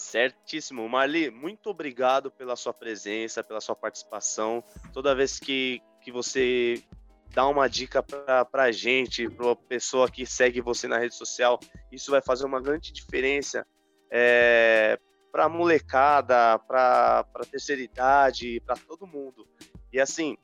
Certíssimo. 0.02 0.90
Marli, 0.90 1.30
muito 1.30 1.70
obrigado 1.70 2.32
pela 2.32 2.56
sua 2.56 2.74
presença, 2.74 3.44
pela 3.44 3.62
sua 3.62 3.76
participação. 3.76 4.64
Toda 4.92 5.16
vez 5.16 5.40
que, 5.40 5.80
que 6.02 6.12
você 6.12 6.84
dá 7.30 7.48
uma 7.48 7.70
dica 7.70 8.02
para 8.02 8.64
a 8.64 8.72
gente, 8.72 9.30
para 9.30 9.46
uma 9.46 9.56
pessoa 9.56 10.10
que 10.10 10.26
segue 10.26 10.60
você 10.60 10.88
na 10.88 10.98
rede 10.98 11.16
social, 11.16 11.60
isso 11.92 12.10
vai 12.10 12.22
fazer 12.22 12.46
uma 12.46 12.60
grande 12.60 12.92
diferença 12.92 13.66
é, 14.10 15.00
para 15.32 15.46
a 15.46 15.50
molecada, 15.50 16.58
para 16.60 17.20
a 17.36 17.46
terceira 17.46 17.82
idade, 17.82 18.60
para 18.66 18.76
todo 18.76 19.08
mundo. 19.08 19.48
E 19.94 20.00
assim, 20.00 20.36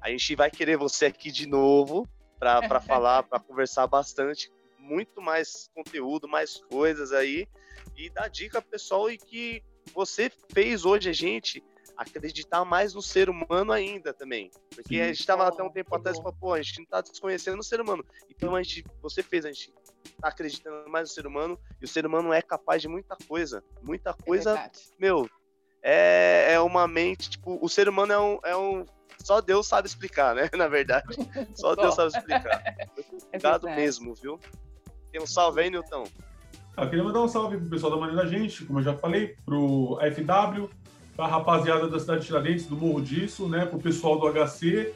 a 0.00 0.08
gente 0.08 0.34
vai 0.34 0.50
querer 0.50 0.78
você 0.78 1.06
aqui 1.06 1.30
de 1.30 1.46
novo 1.46 2.08
para 2.38 2.60
falar, 2.80 3.22
para 3.24 3.38
conversar 3.38 3.86
bastante, 3.86 4.50
muito 4.78 5.20
mais 5.20 5.70
conteúdo, 5.74 6.26
mais 6.26 6.56
coisas 6.64 7.12
aí 7.12 7.46
e 7.96 8.10
dar 8.10 8.28
dica 8.28 8.60
pessoal 8.60 9.10
e 9.10 9.18
que 9.18 9.62
você 9.94 10.30
fez 10.52 10.84
hoje 10.84 11.10
a 11.10 11.12
gente 11.12 11.62
acreditar 11.96 12.64
mais 12.64 12.94
no 12.94 13.02
ser 13.02 13.28
humano 13.28 13.72
ainda 13.72 14.12
também. 14.12 14.50
Porque 14.74 14.96
Sim. 14.96 15.00
a 15.00 15.06
gente 15.08 15.20
estava 15.20 15.46
até 15.46 15.62
um 15.62 15.70
tempo 15.70 15.94
atrás 15.94 16.16
e 16.16 16.22
falou, 16.22 16.36
pô, 16.38 16.54
a 16.54 16.62
gente 16.62 16.78
não 16.78 16.84
está 16.84 17.00
desconhecendo 17.00 17.58
o 17.58 17.64
ser 17.64 17.80
humano. 17.80 18.04
Então 18.30 18.56
a 18.56 18.62
gente, 18.62 18.84
você 19.00 19.22
fez, 19.22 19.44
a 19.44 19.52
gente 19.52 19.72
tá 20.20 20.28
acreditando 20.28 20.88
mais 20.88 21.08
no 21.08 21.14
ser 21.14 21.26
humano 21.26 21.58
e 21.80 21.84
o 21.84 21.88
ser 21.88 22.06
humano 22.06 22.32
é 22.32 22.40
capaz 22.40 22.80
de 22.80 22.88
muita 22.88 23.16
coisa. 23.28 23.62
Muita 23.82 24.10
é 24.10 24.24
coisa, 24.24 24.58
é 24.58 24.70
meu, 24.98 25.28
é, 25.82 26.54
é 26.54 26.60
uma 26.60 26.86
mente, 26.86 27.30
tipo, 27.30 27.58
o 27.60 27.68
ser 27.68 27.88
humano 27.88 28.12
é 28.12 28.20
um, 28.20 28.38
é 28.44 28.56
um 28.56 28.86
só 29.22 29.40
Deus 29.40 29.66
sabe 29.66 29.86
explicar, 29.86 30.34
né? 30.34 30.48
Na 30.56 30.68
verdade. 30.68 31.16
Só 31.54 31.74
Deus 31.76 31.94
sabe 31.94 32.08
explicar. 32.08 32.62
Obrigado 33.28 33.68
é 33.68 33.76
mesmo, 33.76 34.14
viu? 34.14 34.38
Tem 35.10 35.20
um 35.20 35.26
salve 35.26 35.60
aí, 35.62 35.70
Nilton. 35.70 36.04
Ah, 36.76 36.84
eu 36.84 36.88
queria 36.88 37.04
mandar 37.04 37.22
um 37.22 37.28
salve 37.28 37.56
pro 37.58 37.66
pessoal 37.66 37.92
da 37.92 37.98
Maneira 37.98 38.22
da 38.22 38.28
Gente, 38.28 38.64
como 38.64 38.78
eu 38.78 38.82
já 38.82 38.94
falei, 38.94 39.36
pro 39.44 39.98
FW, 40.00 40.70
pra 41.14 41.26
rapaziada 41.26 41.86
da 41.88 41.98
cidade 42.00 42.20
de 42.20 42.26
Tiradentes, 42.26 42.66
do 42.66 42.76
Morro 42.76 43.02
Disso, 43.02 43.48
né? 43.48 43.66
Pro 43.66 43.78
pessoal 43.78 44.18
do 44.18 44.26
HC. 44.26 44.92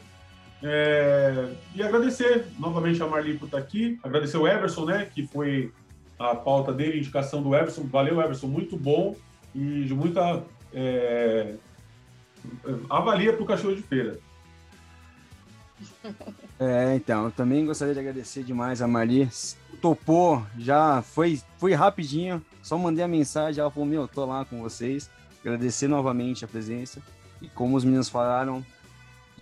É... 0.62 1.52
E 1.74 1.82
agradecer 1.82 2.46
novamente 2.58 3.02
a 3.02 3.06
Marli 3.06 3.36
por 3.36 3.44
estar 3.44 3.58
aqui, 3.58 3.98
agradecer 4.02 4.38
o 4.38 4.48
Everson, 4.48 4.86
né? 4.86 5.08
Que 5.14 5.26
foi 5.26 5.70
a 6.18 6.34
pauta 6.34 6.72
dele, 6.72 6.98
indicação 6.98 7.42
do 7.42 7.54
Everson. 7.54 7.82
Valeu, 7.84 8.20
Everson, 8.20 8.46
muito 8.46 8.76
bom 8.76 9.14
e 9.54 9.84
de 9.84 9.94
muita 9.94 10.42
é, 10.72 11.54
avalia 12.88 13.32
para 13.32 13.42
o 13.42 13.46
cachorro 13.46 13.74
de 13.74 13.82
feira. 13.82 14.18
É, 16.58 16.94
então, 16.96 17.26
eu 17.26 17.30
também 17.30 17.66
gostaria 17.66 17.92
de 17.92 18.00
agradecer 18.00 18.42
demais 18.42 18.80
a 18.80 18.88
Marli. 18.88 19.28
Topou, 19.80 20.44
já 20.56 21.02
foi, 21.02 21.40
foi 21.58 21.74
rapidinho, 21.74 22.42
só 22.62 22.78
mandei 22.78 23.04
a 23.04 23.08
mensagem, 23.08 23.60
ela 23.60 23.70
falou, 23.70 23.86
meu, 23.86 24.08
tô 24.08 24.24
lá 24.24 24.44
com 24.44 24.62
vocês. 24.62 25.10
Agradecer 25.40 25.86
novamente 25.86 26.44
a 26.44 26.48
presença. 26.48 27.00
E 27.40 27.48
como 27.48 27.76
os 27.76 27.84
meninos 27.84 28.08
falaram, 28.08 28.64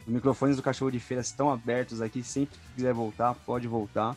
os 0.07 0.13
microfones 0.13 0.57
do 0.57 0.63
Cachorro 0.63 0.91
de 0.91 1.01
Feira 1.01 1.23
estão 1.23 1.51
abertos 1.51 2.03
aqui, 2.03 2.23
sempre 2.23 2.59
que 2.59 2.75
quiser 2.77 2.93
voltar, 2.93 3.35
pode 3.35 3.67
voltar. 3.67 4.17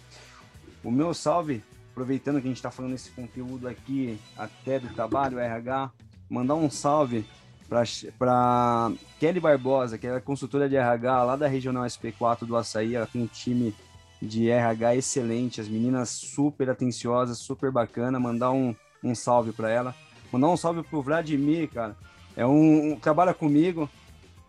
O 0.84 0.92
meu 0.92 1.14
salve, 1.14 1.64
aproveitando 1.92 2.42
que 2.42 2.48
a 2.48 2.50
gente 2.50 2.58
está 2.58 2.72
falando 2.72 2.94
esse 2.94 3.12
conteúdo 3.12 3.68
aqui 3.68 4.20
até 4.36 4.80
do 4.80 4.90
trabalho, 4.90 5.40
RH, 5.40 5.92
mandar 6.30 6.56
um 6.56 6.70
salve 6.70 7.26
para 7.68 8.92
Kelly 9.20 9.40
Barbosa, 9.40 9.98
que 9.98 10.08
é 10.08 10.20
consultora 10.20 10.70
de 10.70 10.76
RH 10.76 11.24
lá 11.24 11.36
da 11.36 11.48
Regional 11.48 11.86
SP4 11.86 12.46
do 12.46 12.56
Açaí. 12.56 12.96
Ela 12.96 13.06
tem 13.06 13.22
um 13.22 13.28
time 13.28 13.76
de 14.22 14.50
RH 14.50 14.96
excelente, 14.96 15.62
as 15.62 15.68
meninas 15.68 16.10
super 16.10 16.70
atenciosas, 16.70 17.38
super 17.38 17.72
bacana. 17.72 18.20
Mandar 18.20 18.52
um, 18.52 18.76
um 19.04 19.14
salve 19.14 19.52
para 19.52 19.70
ela. 19.70 19.96
Mandar 20.32 20.48
um 20.48 20.58
salve 20.58 20.84
pro 20.84 21.02
Vladimir, 21.02 21.70
cara. 21.70 21.96
É 22.36 22.46
um, 22.46 22.94
um 22.94 23.00
trabalha 23.00 23.34
comigo. 23.34 23.90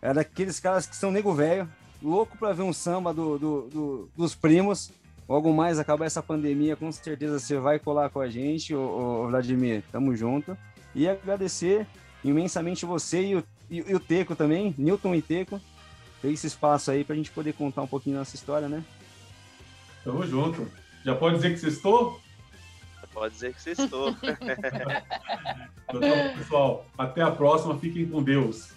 É 0.01 0.13
daqueles 0.13 0.59
caras 0.59 0.85
que 0.85 0.95
são 0.95 1.11
nego 1.11 1.33
velho, 1.33 1.67
louco 2.01 2.37
para 2.37 2.53
ver 2.53 2.61
um 2.61 2.71
samba 2.71 3.13
do, 3.13 3.37
do, 3.37 3.61
do, 3.63 4.09
dos 4.15 4.33
primos. 4.33 4.91
Logo 5.27 5.53
mais 5.53 5.77
acabar 5.77 6.05
essa 6.05 6.23
pandemia, 6.23 6.75
com 6.75 6.91
certeza 6.91 7.37
você 7.37 7.59
vai 7.59 7.77
colar 7.77 8.09
com 8.09 8.19
a 8.19 8.29
gente, 8.29 8.73
ô, 8.73 9.23
ô 9.23 9.27
Vladimir. 9.27 9.83
Tamo 9.91 10.15
junto. 10.15 10.57
E 10.95 11.07
agradecer 11.07 11.85
imensamente 12.23 12.85
você 12.85 13.21
e 13.21 13.35
o, 13.35 13.43
e, 13.69 13.77
e 13.77 13.95
o 13.95 13.99
Teco 13.99 14.35
também, 14.35 14.73
Newton 14.77 15.15
e 15.15 15.21
Teco, 15.21 15.61
fez 16.21 16.35
esse 16.35 16.47
espaço 16.47 16.91
aí 16.91 17.03
para 17.03 17.13
a 17.13 17.17
gente 17.17 17.31
poder 17.31 17.53
contar 17.53 17.81
um 17.81 17.87
pouquinho 17.87 18.17
nossa 18.17 18.35
história, 18.35 18.67
né? 18.67 18.83
Tamo 20.03 20.25
junto. 20.25 20.67
Já 21.03 21.15
pode 21.15 21.35
dizer 21.35 21.57
que 21.57 21.67
estou? 21.67 22.19
Pode 23.13 23.33
dizer 23.33 23.53
que 23.53 23.69
estou. 23.69 24.15
então, 25.89 26.37
pessoal, 26.37 26.85
até 26.97 27.21
a 27.21 27.31
próxima. 27.31 27.77
Fiquem 27.77 28.07
com 28.07 28.23
Deus. 28.23 28.69